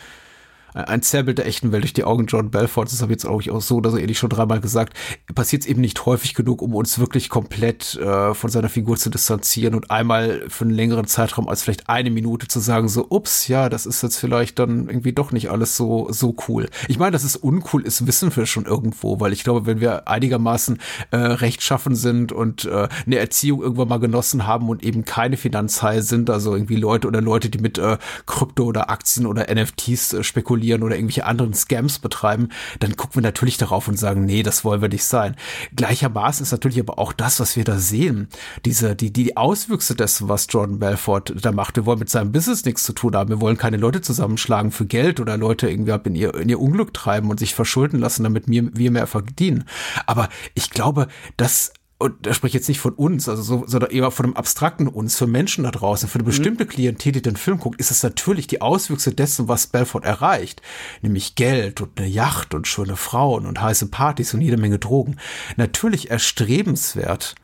[0.75, 3.41] ein Zerrbild der echten Welt durch die Augen John Belforts, das habe ich jetzt auch,
[3.49, 4.93] auch so oder so ähnlich schon dreimal gesagt,
[5.33, 9.09] passiert es eben nicht häufig genug, um uns wirklich komplett äh, von seiner Figur zu
[9.09, 13.47] distanzieren und einmal für einen längeren Zeitraum als vielleicht eine Minute zu sagen, so, ups,
[13.47, 16.67] ja, das ist jetzt vielleicht dann irgendwie doch nicht alles so, so cool.
[16.87, 20.07] Ich meine, dass es uncool ist, wissen wir schon irgendwo, weil ich glaube, wenn wir
[20.07, 20.79] einigermaßen
[21.11, 26.01] äh, rechtschaffen sind und äh, eine Erziehung irgendwann mal genossen haben und eben keine Finanzhaie
[26.01, 30.23] sind, also irgendwie Leute oder Leute, die mit äh, Krypto oder Aktien oder NFTs äh,
[30.23, 34.43] spekulieren, manipulieren oder irgendwelche anderen Scams betreiben, dann gucken wir natürlich darauf und sagen, nee,
[34.43, 35.35] das wollen wir nicht sein.
[35.75, 38.27] Gleichermaßen ist natürlich aber auch das, was wir da sehen,
[38.65, 41.75] diese, die, die Auswüchse dessen, was Jordan Belfort da macht.
[41.75, 43.29] Wir wollen mit seinem Business nichts zu tun haben.
[43.29, 46.93] Wir wollen keine Leute zusammenschlagen für Geld oder Leute irgendwie in ihr, in ihr Unglück
[46.93, 49.65] treiben und sich verschulden lassen, damit wir, wir mehr verdienen.
[50.05, 53.91] Aber ich glaube, dass und da spreche ich jetzt nicht von uns, also so, sondern
[53.91, 56.27] eher von einem abstrakten uns, für Menschen da draußen, für eine mhm.
[56.27, 60.61] bestimmte Klientel, die den Film guckt, ist es natürlich die Auswüchse dessen, was Belfort erreicht,
[61.01, 65.17] nämlich Geld und eine Yacht und schöne Frauen und heiße Partys und jede Menge Drogen,
[65.55, 67.35] natürlich erstrebenswert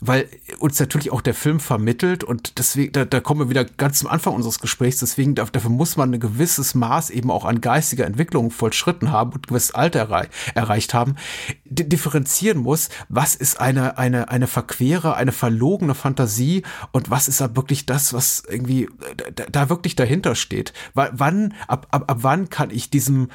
[0.00, 3.98] weil uns natürlich auch der Film vermittelt und deswegen, da, da kommen wir wieder ganz
[3.98, 8.06] zum Anfang unseres Gesprächs, deswegen dafür muss man ein gewisses Maß eben auch an geistiger
[8.06, 11.16] Entwicklung vollschritten haben und ein gewisses Alter errei erreicht haben,
[11.64, 16.62] differenzieren muss, was ist eine, eine, eine verquere, eine verlogene Fantasie
[16.92, 18.88] und was ist da wirklich das, was irgendwie
[19.34, 20.72] da, da wirklich dahinter steht.
[20.94, 23.28] W wann, ab, ab, ab wann kann ich diesem,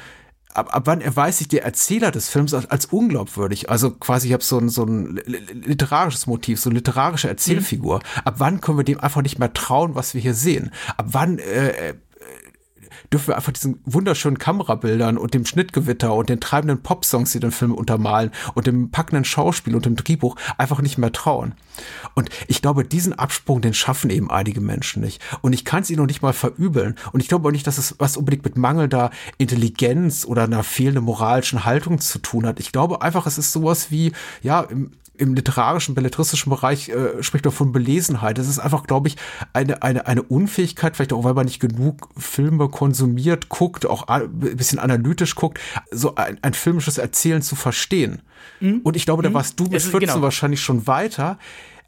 [0.54, 3.70] ab, ab wann erweist sich der Erzähler des Films als, als unglaubwürdig?
[3.70, 7.98] Also quasi, ich habe so ein, so ein literarisches Motiv, so eine literarische Erzählfigur.
[7.98, 8.20] Mhm.
[8.24, 10.70] Ab wann können wir dem einfach nicht mehr trauen, was wir hier sehen?
[10.96, 11.94] Ab wann äh,
[13.14, 17.52] dürfen wir einfach diesen wunderschönen Kamerabildern und dem Schnittgewitter und den treibenden Popsongs, die den
[17.52, 21.54] Film untermalen und dem packenden Schauspiel und dem Drehbuch einfach nicht mehr trauen.
[22.14, 25.22] Und ich glaube, diesen Absprung, den schaffen eben einige Menschen nicht.
[25.42, 26.96] Und ich kann es ihnen noch nicht mal verübeln.
[27.12, 31.04] Und ich glaube auch nicht, dass es was unbedingt mit mangelnder Intelligenz oder einer fehlenden
[31.04, 32.58] moralischen Haltung zu tun hat.
[32.58, 34.12] Ich glaube einfach, es ist sowas wie,
[34.42, 38.38] ja, im, im literarischen, belletristischen Bereich äh, spricht man von Belesenheit.
[38.38, 39.16] Das ist einfach, glaube ich,
[39.52, 44.30] eine, eine, eine Unfähigkeit, vielleicht auch, weil man nicht genug Filme konsumiert, guckt, auch ein
[44.30, 45.60] bisschen analytisch guckt,
[45.90, 48.22] so ein, ein filmisches Erzählen zu verstehen.
[48.60, 48.80] Mhm.
[48.82, 49.34] Und ich glaube, da mhm.
[49.34, 50.22] warst du mit 14 genau.
[50.22, 51.38] wahrscheinlich schon weiter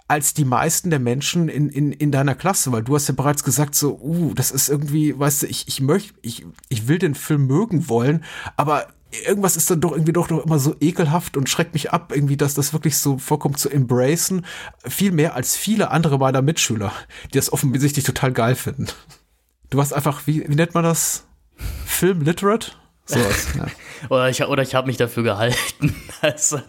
[0.09, 3.43] als die meisten der Menschen in, in, in deiner Klasse, weil du hast ja bereits
[3.43, 7.17] gesagt, so, uh, das ist irgendwie, weißt du, ich, ich möchte, ich, ich will den
[7.17, 8.23] Film mögen wollen,
[8.57, 8.87] aber
[9.25, 12.37] irgendwas ist dann doch irgendwie doch noch immer so ekelhaft und schreckt mich ab, irgendwie,
[12.37, 14.45] dass das wirklich so vorkommt zu embracen.
[14.87, 16.93] Viel mehr als viele andere meiner Mitschüler,
[17.33, 18.87] die das offensichtlich total geil finden.
[19.71, 21.25] Du warst einfach, wie, wie nennt man das?
[21.85, 22.73] Film literate?
[23.07, 23.67] Sowas, ja.
[24.09, 25.95] oder ich, oder ich habe mich dafür gehalten.
[26.23, 26.61] Also,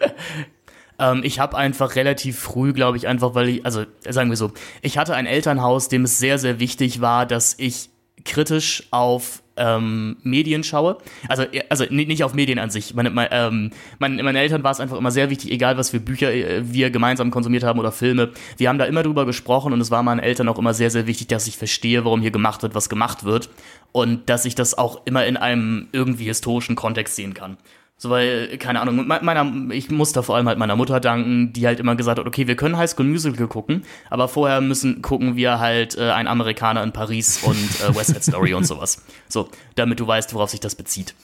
[1.00, 4.52] ähm, ich habe einfach relativ früh, glaube ich, einfach, weil ich, also sagen wir so,
[4.82, 7.90] ich hatte ein Elternhaus, dem es sehr, sehr wichtig war, dass ich
[8.26, 10.98] kritisch auf ähm, Medien schaue.
[11.28, 12.94] Also, also nicht auf Medien an sich.
[12.94, 16.00] Meine, meine, ähm, meine, meine Eltern war es einfach immer sehr wichtig, egal was für
[16.00, 18.32] Bücher äh, wir gemeinsam konsumiert haben oder Filme.
[18.58, 21.08] Wir haben da immer drüber gesprochen und es war meinen Eltern auch immer sehr, sehr
[21.08, 23.50] wichtig, dass ich verstehe, warum hier gemacht wird, was gemacht wird.
[23.92, 27.58] Und dass ich das auch immer in einem irgendwie historischen Kontext sehen kann.
[28.00, 31.66] So, weil, keine Ahnung, meiner, ich muss da vor allem halt meiner Mutter danken, die
[31.66, 35.36] halt immer gesagt hat, okay, wir können High School Musical gucken, aber vorher müssen gucken
[35.36, 39.04] wir halt äh, ein Amerikaner in Paris und äh, West Side Story und sowas.
[39.28, 41.16] So, damit du weißt, worauf sich das bezieht.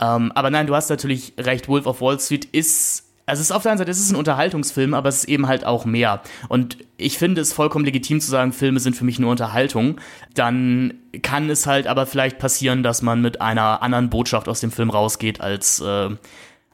[0.00, 3.52] Ähm, aber nein, du hast natürlich recht, Wolf of Wall Street ist also es ist
[3.52, 6.20] auf der einen Seite, es ist ein Unterhaltungsfilm, aber es ist eben halt auch mehr.
[6.48, 10.00] Und ich finde es vollkommen legitim zu sagen, Filme sind für mich nur Unterhaltung.
[10.34, 14.72] Dann kann es halt aber vielleicht passieren, dass man mit einer anderen Botschaft aus dem
[14.72, 16.08] Film rausgeht, als, äh,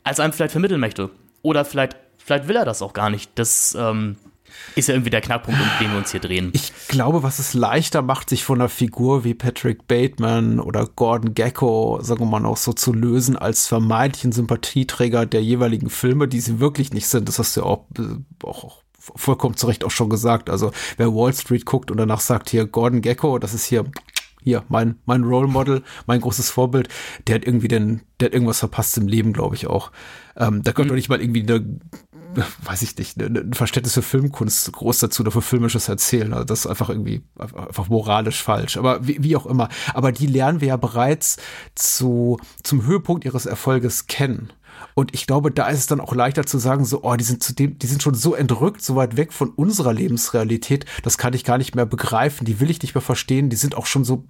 [0.02, 1.10] als einem vielleicht vermitteln möchte.
[1.42, 3.30] Oder vielleicht, vielleicht will er das auch gar nicht.
[3.34, 4.16] Das, ähm,
[4.74, 6.50] ist ja irgendwie der Knackpunkt, um den wir uns hier drehen.
[6.52, 11.34] Ich glaube, was es leichter macht, sich von einer Figur wie Patrick Bateman oder Gordon
[11.34, 16.40] Gecko, sagen wir mal, auch so zu lösen als vermeintlichen Sympathieträger der jeweiligen Filme, die
[16.40, 17.28] sie wirklich nicht sind.
[17.28, 20.50] Das hast du ja auch, äh, auch vollkommen zu Recht auch schon gesagt.
[20.50, 23.84] Also wer Wall Street guckt und danach sagt hier Gordon Gecko, das ist hier
[24.42, 26.88] hier mein mein Role Model, mein großes Vorbild,
[27.26, 29.90] der hat irgendwie den, der hat irgendwas verpasst im Leben, glaube ich auch.
[30.36, 30.96] Ähm, da könnte mhm.
[30.96, 31.78] nicht mal irgendwie eine
[32.64, 36.32] weiß ich nicht, ne, ne, ein Verständnis für Filmkunst groß dazu oder für filmisches Erzählen.
[36.32, 38.76] Also das ist einfach irgendwie einfach moralisch falsch.
[38.76, 39.68] Aber wie, wie auch immer.
[39.94, 41.38] Aber die lernen wir ja bereits
[41.74, 44.52] zu, zum Höhepunkt ihres Erfolges kennen.
[44.98, 47.42] Und ich glaube, da ist es dann auch leichter zu sagen, so, oh, die sind
[47.42, 51.44] zudem, die sind schon so entrückt, so weit weg von unserer Lebensrealität, das kann ich
[51.44, 54.24] gar nicht mehr begreifen, die will ich nicht mehr verstehen, die sind auch schon so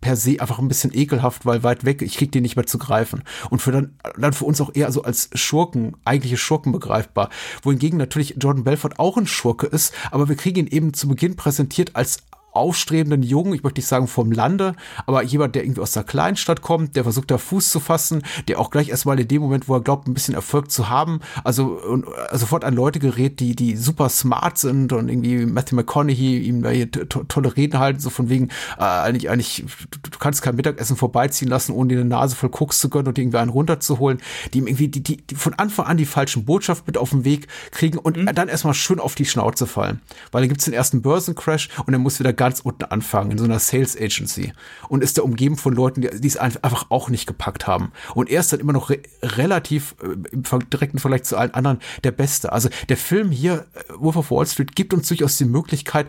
[0.00, 2.78] per se einfach ein bisschen ekelhaft, weil weit weg, ich krieg die nicht mehr zu
[2.78, 3.22] greifen.
[3.48, 7.30] Und für dann, dann für uns auch eher so als Schurken, eigentliche Schurken begreifbar.
[7.62, 11.36] Wohingegen natürlich Jordan Belfort auch ein Schurke ist, aber wir kriegen ihn eben zu Beginn
[11.36, 12.24] präsentiert als
[12.58, 14.74] aufstrebenden Jungen, ich möchte nicht sagen vom Lande,
[15.06, 18.58] aber jemand, der irgendwie aus der Kleinstadt kommt, der versucht da Fuß zu fassen, der
[18.58, 21.66] auch gleich erstmal in dem Moment, wo er glaubt, ein bisschen Erfolg zu haben, also,
[21.66, 26.38] und, also sofort an Leute gerät, die, die super smart sind und irgendwie Matthew McConaughey
[26.38, 28.48] ihm da hier to tolle Reden halten, so von wegen,
[28.78, 32.48] äh, eigentlich, eigentlich, du, du, kannst kein Mittagessen vorbeiziehen lassen, ohne dir eine Nase voll
[32.48, 34.18] Koks zu gönnen und irgendwie einen runterzuholen,
[34.52, 37.24] die ihm irgendwie, die, die, die von Anfang an die falschen Botschaften mit auf den
[37.24, 38.30] Weg kriegen und mhm.
[38.34, 40.00] dann erstmal schön auf die Schnauze fallen.
[40.32, 43.38] Weil dann gibt's den ersten Börsencrash und dann muss wieder ganz ganz unten anfangen, in
[43.38, 44.54] so einer Sales Agency
[44.88, 47.92] und ist da umgeben von Leuten, die, die es einfach auch nicht gepackt haben.
[48.14, 51.80] Und er ist dann immer noch re relativ äh, im direkten Vergleich zu allen anderen
[52.04, 52.50] der Beste.
[52.50, 56.06] Also der Film hier, äh, Wolf of Wall Street, gibt uns durchaus die Möglichkeit,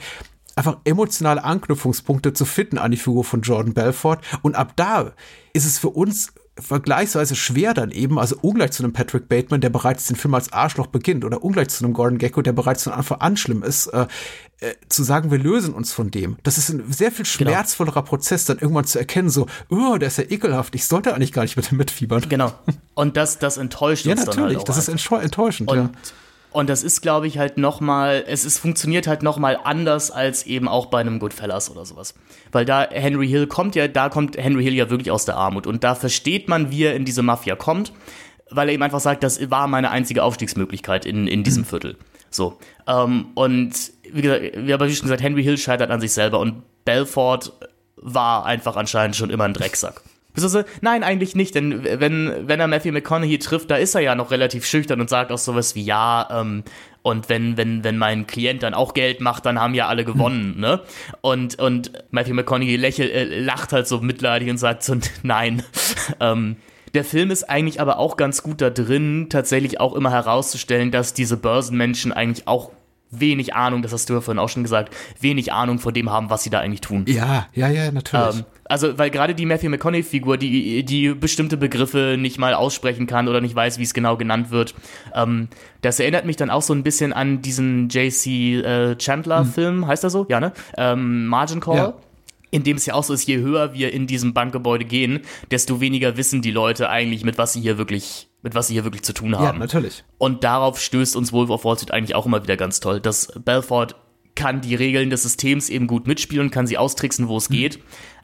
[0.55, 4.19] einfach emotionale Anknüpfungspunkte zu finden an die Figur von Jordan Belfort.
[4.41, 5.11] Und ab da
[5.51, 9.69] ist es für uns vergleichsweise schwer dann eben, also ungleich zu einem Patrick Bateman, der
[9.69, 12.93] bereits den Film als Arschloch beginnt, oder ungleich zu einem Gordon Gecko, der bereits von
[12.93, 14.07] Anfang an schlimm ist, äh,
[14.61, 16.37] äh, zu sagen, wir lösen uns von dem.
[16.43, 17.51] Das ist ein sehr viel genau.
[17.51, 18.09] schmerzvollerer genau.
[18.09, 21.43] Prozess, dann irgendwann zu erkennen, so, oh, der ist ja ekelhaft, ich sollte eigentlich gar
[21.43, 22.27] nicht mit dem mitfiebern.
[22.27, 22.51] Genau.
[22.93, 25.71] Und das, das enttäuscht uns ja, natürlich, dann halt auch das ist enttäuschend.
[25.71, 25.89] Und ja.
[26.51, 30.67] Und das ist, glaube ich, halt nochmal, es ist, funktioniert halt nochmal anders als eben
[30.67, 32.15] auch bei einem Goodfellas oder sowas.
[32.51, 35.67] Weil da Henry Hill kommt ja, da kommt Henry Hill ja wirklich aus der Armut.
[35.67, 37.93] Und da versteht man, wie er in diese Mafia kommt,
[38.49, 41.97] weil er eben einfach sagt, das war meine einzige Aufstiegsmöglichkeit in, in diesem Viertel.
[42.31, 42.57] So.
[42.87, 43.73] Ähm, und
[44.13, 47.53] wie gesagt, wie aber wie schon gesagt, Henry Hill scheitert an sich selber und Belfort
[47.95, 50.01] war einfach anscheinend schon immer ein Drecksack.
[50.81, 54.31] Nein, eigentlich nicht, denn wenn, wenn er Matthew McConaughey trifft, da ist er ja noch
[54.31, 56.63] relativ schüchtern und sagt auch sowas wie, ja, ähm,
[57.01, 60.53] und wenn, wenn, wenn mein Klient dann auch Geld macht, dann haben ja alle gewonnen,
[60.53, 60.61] hm.
[60.61, 60.81] ne?
[61.21, 65.63] Und, und Matthew McConaughey lächelt, äh, lacht halt so mitleidig und sagt so, nein.
[66.19, 66.57] ähm,
[66.93, 71.13] der Film ist eigentlich aber auch ganz gut da drin, tatsächlich auch immer herauszustellen, dass
[71.13, 72.71] diese Börsenmenschen eigentlich auch
[73.11, 76.29] wenig Ahnung, das hast du ja vorhin auch schon gesagt, wenig Ahnung von dem haben,
[76.29, 77.05] was sie da eigentlich tun.
[77.07, 78.37] Ja, ja, ja, natürlich.
[78.37, 83.27] Ähm, also, weil gerade die Matthew McConaughey-Figur, die, die bestimmte Begriffe nicht mal aussprechen kann
[83.27, 84.75] oder nicht weiß, wie es genau genannt wird,
[85.15, 85.47] ähm,
[85.81, 88.57] das erinnert mich dann auch so ein bisschen an diesen J.C.
[88.57, 89.87] Äh, Chandler-Film, hm.
[89.87, 90.27] heißt er so?
[90.29, 90.53] Ja, ne?
[90.77, 91.77] Ähm, Margin Call.
[91.77, 91.93] Ja
[92.51, 95.19] in dem es ja auch so ist, je höher wir in diesem Bankgebäude gehen,
[95.51, 98.83] desto weniger wissen die Leute eigentlich, mit was sie hier wirklich, mit was sie hier
[98.83, 99.43] wirklich zu tun haben.
[99.43, 100.03] Ja, natürlich.
[100.17, 103.31] Und darauf stößt uns Wolf of Wall Street eigentlich auch immer wieder ganz toll, dass
[103.43, 103.95] Belfort
[104.35, 107.53] kann die Regeln des Systems eben gut mitspielen, kann sie austricksen, wo es mhm.
[107.55, 107.79] geht,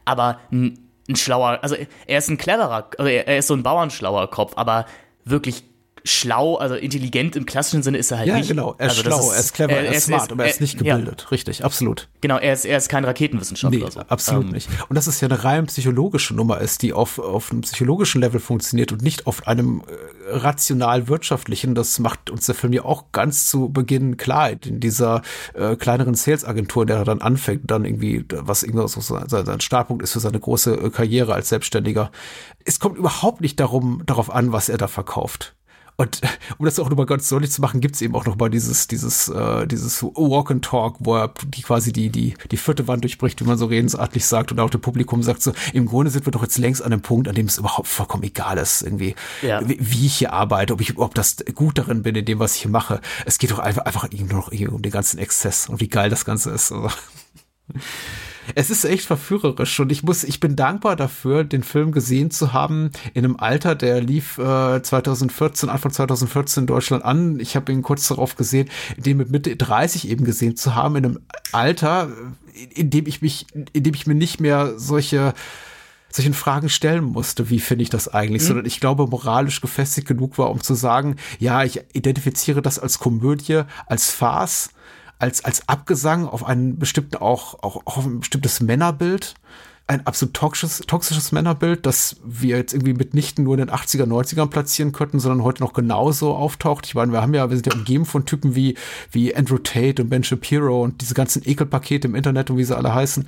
[0.06, 0.80] aber ein,
[1.10, 1.76] ein, schlauer, also
[2.08, 4.86] er ist ein cleverer, also er ist so ein bauernschlauer Kopf, aber
[5.26, 5.64] wirklich
[6.06, 8.50] schlau, also intelligent im klassischen Sinne ist er halt ja, nicht.
[8.50, 8.76] Ja, genau.
[8.78, 10.62] Er ist also schlau, ist, er ist clever, er, er ist smart, aber er ist
[10.62, 11.22] nicht gebildet.
[11.24, 11.28] Ja.
[11.30, 12.08] Richtig, absolut.
[12.22, 13.86] Genau, er ist, er ist kein Raketenwissenschaftler.
[13.86, 14.00] Nee, so.
[14.02, 14.52] absolut ähm.
[14.52, 14.70] nicht.
[14.88, 18.40] Und dass es ja eine rein psychologische Nummer ist, die auf, auf einem psychologischen Level
[18.40, 21.74] funktioniert und nicht auf einem äh, rational-wirtschaftlichen.
[21.74, 25.24] Das macht uns der Film ja auch ganz zu Beginn klar, in dieser
[25.56, 30.14] äh, kleineren Sales-Agentur, der dann anfängt, dann irgendwie, was irgendwie so sein, sein Startpunkt ist
[30.14, 32.12] für seine große äh, Karriere als Selbstständiger.
[32.64, 35.56] Es kommt überhaupt nicht darum, darauf an, was er da verkauft.
[35.98, 36.22] Und
[36.58, 39.68] um das auch nochmal ganz deutlich zu machen, gibt's eben auch nochmal dieses, dieses, äh,
[39.68, 43.46] dieses Walk and Talk, wo er die quasi die, die, die vierte Wand durchbricht, wie
[43.46, 46.44] man so redensartlich sagt, und auch dem Publikum sagt so, im Grunde sind wir doch
[46.44, 49.68] jetzt längst an einem Punkt, an dem es überhaupt vollkommen egal ist, irgendwie, ja.
[49.68, 52.56] wie, wie, ich hier arbeite, ob ich, ob das gut darin bin, in dem, was
[52.56, 53.02] ich hier mache.
[53.26, 56.26] Es geht doch einfach, einfach nur noch um den ganzen Exzess und wie geil das
[56.26, 56.72] Ganze ist.
[56.72, 56.90] Also
[58.54, 62.54] es ist echt verführerisch und ich muss, ich bin dankbar dafür, den Film gesehen zu
[62.54, 67.40] haben in einem Alter, der lief äh, 2014, Anfang 2014 in Deutschland an.
[67.40, 71.06] Ich habe ihn kurz darauf gesehen, den mit Mitte 30 eben gesehen zu haben, in
[71.06, 71.20] einem
[71.52, 72.10] Alter,
[72.74, 75.34] in dem ich mich, in dem ich mir nicht mehr solche
[76.16, 78.48] solchen Fragen stellen musste, wie finde ich das eigentlich, mhm.
[78.48, 83.00] sondern ich glaube, moralisch gefestigt genug war, um zu sagen, ja, ich identifiziere das als
[83.00, 84.70] Komödie, als Farce
[85.20, 89.36] als, als Abgesang auf einen bestimmten, auch, auch, auf ein bestimmtes Männerbild,
[89.88, 94.48] ein absolut toxisches, toxisches Männerbild, das wir jetzt irgendwie mitnichten nur in den 80er, 90ern
[94.48, 96.88] platzieren könnten, sondern heute noch genauso auftaucht.
[96.88, 98.76] Ich meine, wir haben ja, wir sind ja umgeben von Typen wie,
[99.12, 102.76] wie Andrew Tate und Ben Shapiro und diese ganzen Ekelpakete im Internet und wie sie
[102.76, 103.28] alle heißen.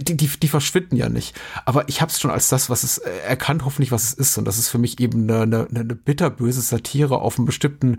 [0.00, 1.38] Die, die, die verschwinden ja nicht.
[1.66, 4.38] Aber ich habe es schon als das, was es äh, erkannt, hoffentlich, was es ist.
[4.38, 7.98] Und das ist für mich eben eine, eine, eine bitterböse Satire auf einen bestimmten,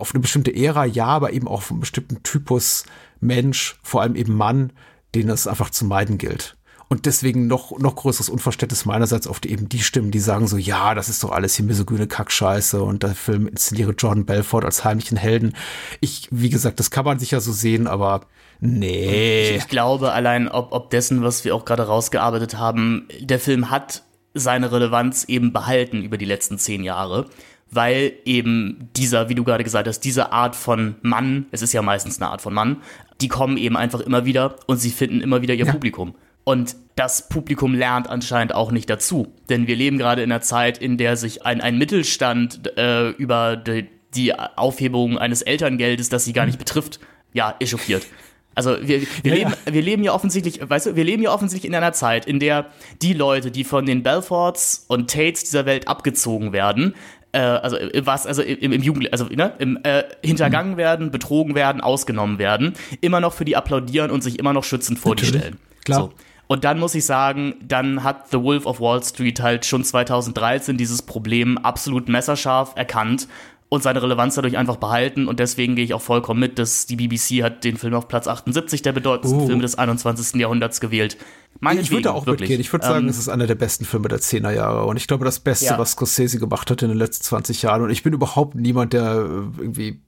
[0.00, 2.84] auf eine bestimmte Ära, ja, aber eben auch auf einen bestimmten Typus
[3.20, 4.72] Mensch, vor allem eben Mann,
[5.14, 6.56] den es einfach zu meiden gilt.
[6.92, 10.56] Und deswegen noch, noch größeres Unverständnis meinerseits auf die, eben die Stimmen, die sagen so,
[10.56, 14.84] ja, das ist doch alles hier misogyne Kackscheiße und der Film inszeniere Jordan Belfort als
[14.84, 15.54] heimlichen Helden.
[16.00, 18.22] Ich, wie gesagt, das kann man sicher so sehen, aber
[18.58, 19.50] nee.
[19.50, 23.70] Ich, ich glaube allein, ob, ob dessen, was wir auch gerade rausgearbeitet haben, der Film
[23.70, 24.02] hat
[24.34, 27.26] seine Relevanz eben behalten über die letzten zehn Jahre
[27.70, 31.82] weil eben dieser, wie du gerade gesagt hast, diese Art von Mann, es ist ja
[31.82, 32.78] meistens eine Art von Mann,
[33.20, 35.72] die kommen eben einfach immer wieder und sie finden immer wieder ihr ja.
[35.72, 36.14] Publikum.
[36.44, 39.32] Und das Publikum lernt anscheinend auch nicht dazu.
[39.48, 43.56] Denn wir leben gerade in einer Zeit, in der sich ein, ein Mittelstand äh, über
[43.56, 46.98] die, die Aufhebung eines Elterngeldes, das sie gar nicht betrifft,
[47.32, 48.06] ja, echauffiert.
[48.54, 49.72] Also wir, wir, ja, leben, ja.
[49.72, 52.66] wir leben ja offensichtlich, weißt du, wir leben ja offensichtlich in einer Zeit, in der
[53.00, 56.94] die Leute, die von den Belforts und Tates dieser Welt abgezogen werden,
[57.32, 60.78] äh, also äh, was, also im, im Jugend, also ne, im äh, hintergangen mhm.
[60.78, 64.98] werden, betrogen werden, ausgenommen werden, immer noch für die applaudieren und sich immer noch schützend
[64.98, 65.32] vor Natürlich.
[65.32, 65.58] die stellen.
[65.84, 66.00] Klar.
[66.00, 66.12] So.
[66.50, 70.76] Und dann muss ich sagen, dann hat The Wolf of Wall Street halt schon 2013
[70.76, 73.28] dieses Problem absolut messerscharf erkannt
[73.70, 75.28] und seine Relevanz dadurch einfach behalten.
[75.28, 78.26] Und deswegen gehe ich auch vollkommen mit, dass die BBC hat den Film auf Platz
[78.26, 79.46] 78 der bedeutendsten uh.
[79.46, 80.40] Filme des 21.
[80.40, 81.16] Jahrhunderts gewählt.
[81.60, 82.50] Meine ich würde auch wirklich.
[82.50, 82.60] mitgehen.
[82.60, 84.86] Ich würde sagen, ähm, es ist einer der besten Filme der 10er Jahre.
[84.86, 85.78] Und ich glaube, das Beste, ja.
[85.78, 87.82] was Scorsese gemacht hat in den letzten 20 Jahren.
[87.82, 90.00] Und ich bin überhaupt niemand, der irgendwie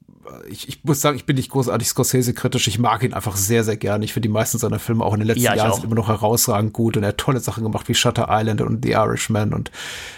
[0.49, 2.67] ich, ich muss sagen, ich bin nicht großartig Scorsese-kritisch.
[2.67, 4.05] Ich mag ihn einfach sehr, sehr gerne.
[4.05, 6.07] Ich finde die meisten seiner Filme auch in den letzten ja, Jahren sind immer noch
[6.07, 9.71] herausragend gut und er hat tolle Sachen gemacht wie Shutter Island und The Irishman und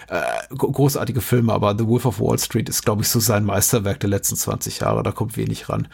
[0.07, 0.21] äh,
[0.55, 1.53] großartige Filme.
[1.53, 4.79] Aber The Wolf of Wall Street ist, glaube ich, so sein Meisterwerk der letzten 20
[4.79, 5.03] Jahre.
[5.03, 5.87] Da kommt wenig ran.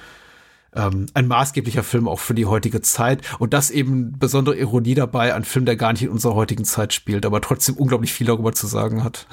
[0.74, 5.36] Ähm, ein maßgeblicher Film auch für die heutige Zeit und das eben besondere Ironie dabei,
[5.36, 8.54] ein Film, der gar nicht in unserer heutigen Zeit spielt, aber trotzdem unglaublich viel darüber
[8.54, 9.28] zu sagen hat.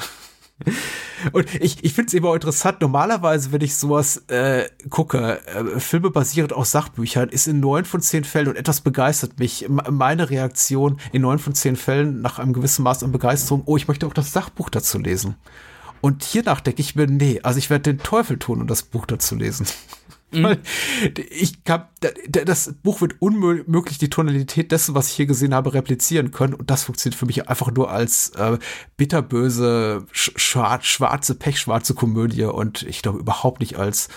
[1.33, 6.11] Und ich, ich finde es immer interessant, normalerweise, wenn ich sowas äh, gucke, äh, Filme
[6.11, 11.01] basierend auf Sachbüchern, ist in neun von zehn Fällen, und etwas begeistert mich, meine Reaktion
[11.13, 14.15] in neun von zehn Fällen nach einem gewissen Maß an Begeisterung, oh, ich möchte auch
[14.15, 15.37] das Sachbuch dazu lesen.
[16.01, 19.07] Und hiernach denke ich mir, nee, also ich werde den Teufel tun, um das Buch
[19.07, 19.67] dazu lesen.
[20.31, 20.59] Mhm.
[21.31, 21.85] Ich kann,
[22.31, 26.55] das Buch wird unmöglich die Tonalität dessen, was ich hier gesehen habe, replizieren können.
[26.55, 28.59] Und das funktioniert für mich einfach nur als äh,
[28.97, 34.09] bitterböse, schwarz, schwarze, pechschwarze Komödie und ich glaube überhaupt nicht als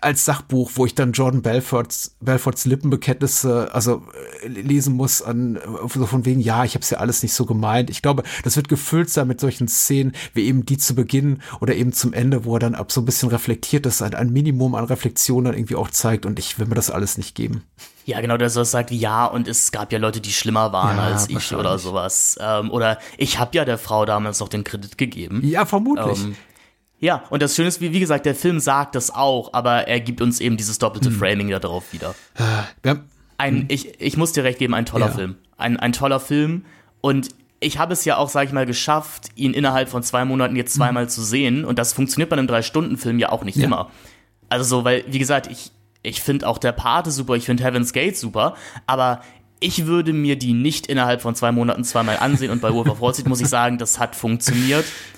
[0.00, 4.02] als Sachbuch, wo ich dann Jordan Belforts, Belforts Lippenbekenntnisse also
[4.42, 5.58] äh, lesen muss an
[5.92, 7.90] so von wegen ja, ich habe es ja alles nicht so gemeint.
[7.90, 11.74] Ich glaube, das wird gefüllt sein mit solchen Szenen wie eben die zu Beginn oder
[11.74, 14.74] eben zum Ende, wo er dann ab so ein bisschen reflektiert ist, ein, ein Minimum
[14.74, 17.64] an Reflexion dann irgendwie auch zeigt und ich will mir das alles nicht geben.
[18.04, 21.04] Ja, genau, der so sagt ja und es gab ja Leute, die schlimmer waren ja,
[21.04, 22.38] als ich oder sowas.
[22.40, 25.42] Ähm, oder ich habe ja der Frau damals noch den Kredit gegeben.
[25.44, 26.24] Ja, vermutlich.
[26.24, 26.34] Ähm,
[27.00, 30.00] ja, und das Schöne ist, wie, wie gesagt, der Film sagt das auch, aber er
[30.00, 31.16] gibt uns eben dieses doppelte hm.
[31.16, 32.14] Framing darauf wieder.
[32.84, 32.96] Ja.
[33.36, 33.64] Ein, hm.
[33.68, 35.12] ich, ich muss dir recht geben, ein toller ja.
[35.12, 35.36] Film.
[35.56, 36.64] Ein, ein toller Film.
[37.00, 37.28] Und
[37.60, 40.72] ich habe es ja auch, sag ich mal, geschafft, ihn innerhalb von zwei Monaten jetzt
[40.74, 40.78] hm.
[40.78, 41.08] zweimal mhm.
[41.08, 41.64] zu sehen.
[41.64, 43.64] Und das funktioniert bei einem Drei-Stunden-Film ja auch nicht ja.
[43.64, 43.90] immer.
[44.48, 45.70] Also so, weil, wie gesagt, ich,
[46.02, 48.54] ich finde auch der Pate super, ich finde Heaven's Gate super,
[48.86, 49.20] aber
[49.60, 53.00] ich würde mir die nicht innerhalb von zwei Monaten zweimal ansehen und bei Wolf of
[53.00, 54.84] Wall Street muss ich sagen, das hat funktioniert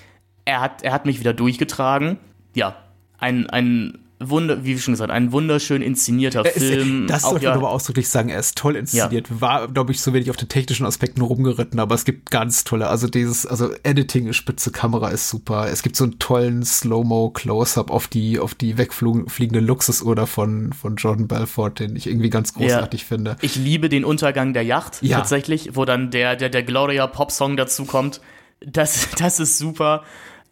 [0.50, 2.18] er hat, er hat mich wieder durchgetragen.
[2.54, 2.76] Ja,
[3.18, 7.06] ein, ein Wunder, wie schon gesagt, ein wunderschön inszenierter ist, Film.
[7.06, 9.30] Das sollte ja, man aber ausdrücklich sagen, er ist toll inszeniert.
[9.30, 9.40] Ja.
[9.40, 12.88] War, glaube ich, so wenig auf den technischen Aspekten rumgeritten, aber es gibt ganz tolle,
[12.88, 15.68] also dieses, also Editing ist spitze, Kamera ist super.
[15.70, 20.96] Es gibt so einen tollen Slow-Mo Close-Up auf die, auf die wegfliegende Luxusuhr von, von
[20.96, 23.06] Jordan Belfort, den ich irgendwie ganz großartig ja.
[23.06, 23.36] finde.
[23.40, 27.56] Ich liebe den Untergang der Yacht, tatsächlich, wo dann der, der, der Gloria Pop Song
[27.56, 28.20] dazu kommt.
[28.60, 30.02] Das, das ist super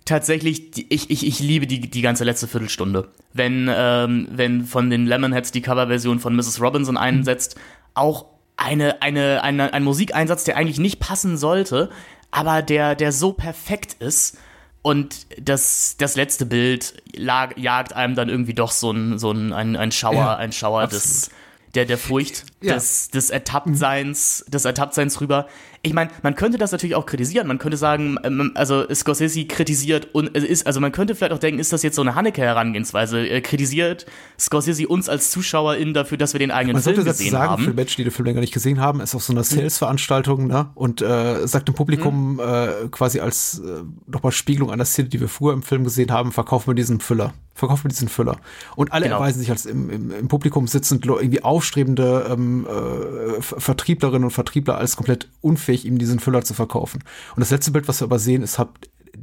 [0.09, 3.09] tatsächlich, ich, ich, ich liebe die, die ganze letzte Viertelstunde.
[3.33, 6.61] Wenn, ähm, wenn von den Lemonheads die Coverversion von Mrs.
[6.61, 7.57] Robinson einsetzt,
[7.95, 8.27] auch
[8.57, 11.91] eine, eine, eine, ein Musikeinsatz, der eigentlich nicht passen sollte,
[12.31, 14.37] aber der, der so perfekt ist.
[14.83, 19.53] Und das, das letzte Bild lag, jagt einem dann irgendwie doch so ein, so ein,
[19.53, 21.31] ein, ein Schauer, ja, ein Schauer des,
[21.75, 22.75] der, der Furcht, ja.
[22.75, 25.47] des, des Ertapptseins, des Ertapptseins rüber
[25.83, 27.47] ich meine, man könnte das natürlich auch kritisieren.
[27.47, 31.61] Man könnte sagen, ähm, also Scorsese kritisiert und ist, also man könnte vielleicht auch denken,
[31.61, 33.27] ist das jetzt so eine Haneke-Herangehensweise?
[33.27, 34.07] Er kritisiert
[34.39, 37.65] Scorsese uns als ZuschauerInnen dafür, dass wir den eigenen man Film gesehen sagen, haben.
[37.65, 39.57] Für Menschen, die den Film länger nicht gesehen haben, ist auf so einer hm.
[39.57, 40.71] Sales-Veranstaltung, ne?
[40.75, 42.41] Und äh, sagt dem Publikum mhm.
[42.41, 46.33] äh, quasi als äh, nochmal Spiegelung einer Szene, die wir früher im Film gesehen haben,
[46.33, 47.35] verkaufen wir diesen Füller.
[47.55, 48.37] Verkaufen wir diesen Füller.
[48.77, 49.17] Und alle genau.
[49.17, 54.79] erweisen sich als im, im, im Publikum sitzend irgendwie aufstrebende ähm, äh, Vertrieblerinnen und Vertriebler
[54.79, 57.03] als komplett unfähig ihm diesen Füller zu verkaufen.
[57.35, 58.79] Und das letzte Bild, was wir aber sehen, ist, hab,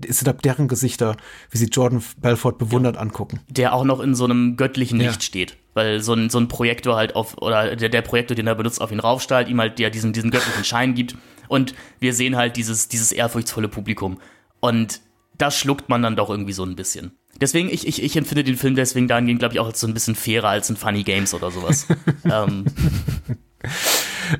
[0.06, 1.18] ist ab deren Gesichter,
[1.52, 3.02] wie sie Jordan Belfort bewundert ja.
[3.02, 3.40] angucken.
[3.48, 5.22] Der auch noch in so einem göttlichen Licht ja.
[5.22, 5.58] steht.
[5.74, 8.82] Weil so ein, so ein Projektor halt auf, oder der, der Projektor, den er benutzt,
[8.82, 11.16] auf ihn raufstrahlt, ihm halt der diesen, diesen göttlichen Schein gibt.
[11.48, 14.20] Und wir sehen halt dieses, dieses ehrfurchtsvolle Publikum.
[14.62, 15.02] Und
[15.38, 17.12] das schluckt man dann doch irgendwie so ein bisschen.
[17.41, 19.94] Deswegen, ich, ich, ich empfinde den Film deswegen dahingehend, glaube ich, auch als so ein
[19.94, 21.88] bisschen fairer als in Funny Games oder sowas.
[22.24, 22.66] ähm,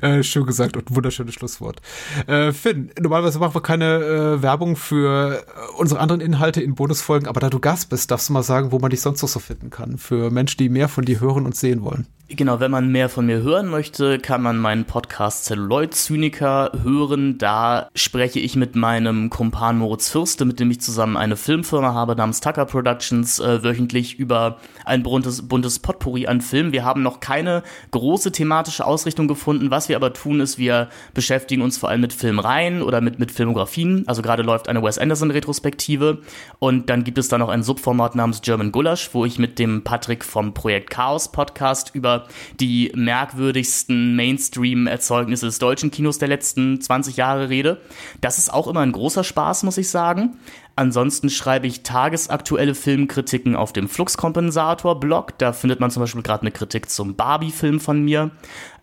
[0.00, 1.80] äh, schön gesagt und wunderschönes Schlusswort.
[2.26, 7.28] Äh, Finn, normalerweise machen wir keine äh, Werbung für äh, unsere anderen Inhalte in Bonusfolgen,
[7.28, 9.40] aber da du Gast bist, darfst du mal sagen, wo man dich sonst noch so
[9.40, 9.98] finden kann.
[9.98, 12.06] Für Menschen, die mehr von dir hören und sehen wollen.
[12.28, 17.38] Genau, wenn man mehr von mir hören möchte, kann man meinen Podcast Celluloid Zyniker hören.
[17.38, 22.16] Da spreche ich mit meinem Kumpan Moritz Fürste, mit dem ich zusammen eine Filmfirma habe
[22.16, 26.72] namens Tucker Productions, äh, wöchentlich über ein buntes, buntes Potpourri an Filmen.
[26.72, 27.62] Wir haben noch keine
[27.92, 29.70] große thematische Ausrichtung gefunden.
[29.70, 33.30] Was wir aber tun, ist, wir beschäftigen uns vor allem mit Filmreihen oder mit, mit
[33.30, 34.02] Filmografien.
[34.08, 36.22] Also gerade läuft eine Wes Anderson Retrospektive
[36.58, 39.84] und dann gibt es da noch ein Subformat namens German Gulasch, wo ich mit dem
[39.84, 42.15] Patrick vom Projekt Chaos Podcast über
[42.60, 47.80] die merkwürdigsten Mainstream-Erzeugnisse des deutschen Kinos der letzten 20 Jahre rede.
[48.20, 50.38] Das ist auch immer ein großer Spaß, muss ich sagen.
[50.78, 55.38] Ansonsten schreibe ich tagesaktuelle Filmkritiken auf dem Fluxkompensator-Blog.
[55.38, 58.30] Da findet man zum Beispiel gerade eine Kritik zum Barbie-Film von mir.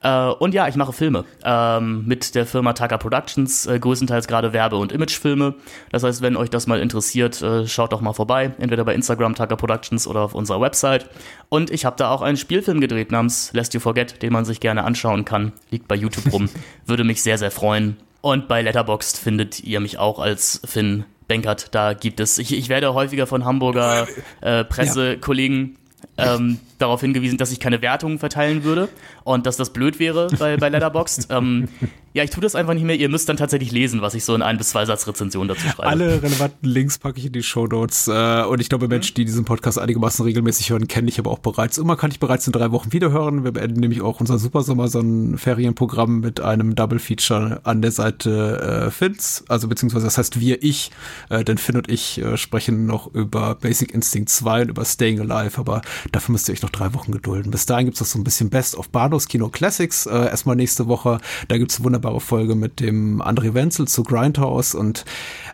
[0.02, 4.54] Äh, und ja, ich mache Filme ähm, mit der Firma Taka Productions, äh, größtenteils gerade
[4.54, 5.54] Werbe- und Imagefilme.
[5.92, 9.36] Das heißt, wenn euch das mal interessiert, äh, schaut doch mal vorbei, entweder bei Instagram
[9.36, 11.08] Taka Productions oder auf unserer Website.
[11.50, 14.60] Und ich habe da auch einen Spielfilm gedreht namens Lest You Forget, den man sich
[14.60, 15.54] gerne anschauen kann.
[15.70, 16.50] Liegt bei YouTube rum.
[16.88, 17.98] Würde mich sehr, sehr freuen.
[18.22, 21.74] Und bei Letterboxd findet ihr mich auch als Finn Benkert.
[21.74, 24.08] Da gibt es, ich, ich werde häufiger von Hamburger
[24.42, 25.78] äh, Pressekollegen
[26.18, 28.88] ähm, darauf hingewiesen, dass ich keine Wertungen verteilen würde
[29.24, 31.28] und dass das blöd wäre bei, bei Letterboxd.
[31.30, 31.68] ähm,
[32.14, 32.96] ja, ich tue das einfach nicht mehr.
[32.96, 35.62] Ihr müsst dann tatsächlich lesen, was ich so in ein bis zwei Satz Rezension dazu
[35.62, 35.88] schreibe.
[35.88, 38.08] Alle relevanten Links packe ich in die Show Notes.
[38.08, 41.40] Äh, und ich glaube, Menschen, die diesen Podcast einigermaßen regelmäßig hören, kenne ich aber auch
[41.40, 41.80] bereits.
[41.80, 43.44] Immer kann ich bereits in drei Wochen wiederhören.
[43.44, 47.82] Wir beenden nämlich auch unser Super Sommer so ein Ferienprogramm mit einem Double Feature an
[47.82, 49.44] der Seite äh, Finns.
[49.48, 50.92] Also beziehungsweise das heißt wir, ich,
[51.30, 55.20] äh, denn Finn und ich äh, sprechen noch über Basic Instinct 2 und über Staying
[55.20, 55.82] Alive, aber
[56.12, 57.50] dafür müsst ihr euch noch drei Wochen gedulden.
[57.50, 60.08] Bis dahin gibt es noch so ein bisschen Best of Bahnhofs Kino Classics.
[60.08, 61.20] Äh, erstmal nächste Woche.
[61.48, 65.06] Da gibt es wunderbare Folge mit dem André Wenzel zu Grindhouse und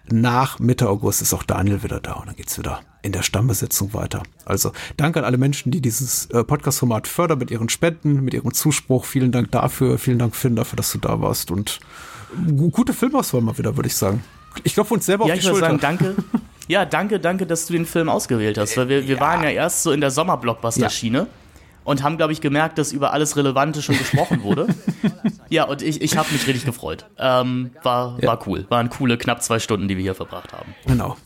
[0.10, 3.94] nach Mitte August ist auch Daniel wieder da und dann geht's wieder in der Stammbesetzung
[3.94, 4.23] weiter.
[4.45, 8.53] Also danke an alle Menschen, die dieses äh, Podcast-Format fördern mit ihren Spenden, mit ihrem
[8.53, 9.03] Zuspruch.
[9.03, 9.98] Vielen Dank dafür.
[9.98, 11.80] Vielen Dank, Finn, dafür, dass du da warst und
[12.72, 14.23] gute Filmauswahl mal wieder, würde ich sagen.
[14.64, 15.80] Ich glaube uns selber ja, auf die ich würde Schulter.
[15.81, 16.15] sagen, danke.
[16.69, 19.22] Ja, danke, danke, dass du den Film ausgewählt hast, weil wir, wir ja.
[19.22, 21.18] waren ja erst so in der Sommer-Blockbuster-Schiene.
[21.18, 21.27] Ja
[21.90, 24.68] und haben, glaube ich, gemerkt, dass über alles Relevante schon gesprochen wurde.
[25.49, 27.06] ja, und ich, ich habe mich richtig gefreut.
[27.18, 28.28] Ähm, war, ja.
[28.28, 28.68] war cool.
[28.70, 30.76] Waren coole knapp zwei Stunden, die wir hier verbracht haben.
[30.86, 31.18] Genau.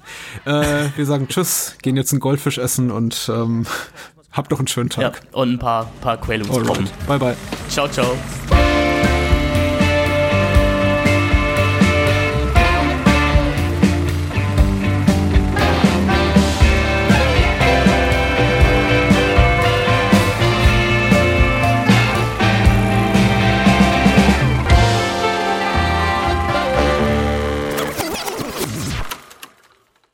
[0.46, 3.66] Äh, wir sagen Tschüss, gehen jetzt einen Goldfisch essen und ähm,
[4.32, 5.22] habt doch einen schönen Tag.
[5.22, 6.90] Ja, und ein paar, paar Quälungsproben.
[7.08, 7.36] Bye, bye.
[7.68, 8.16] Ciao, ciao.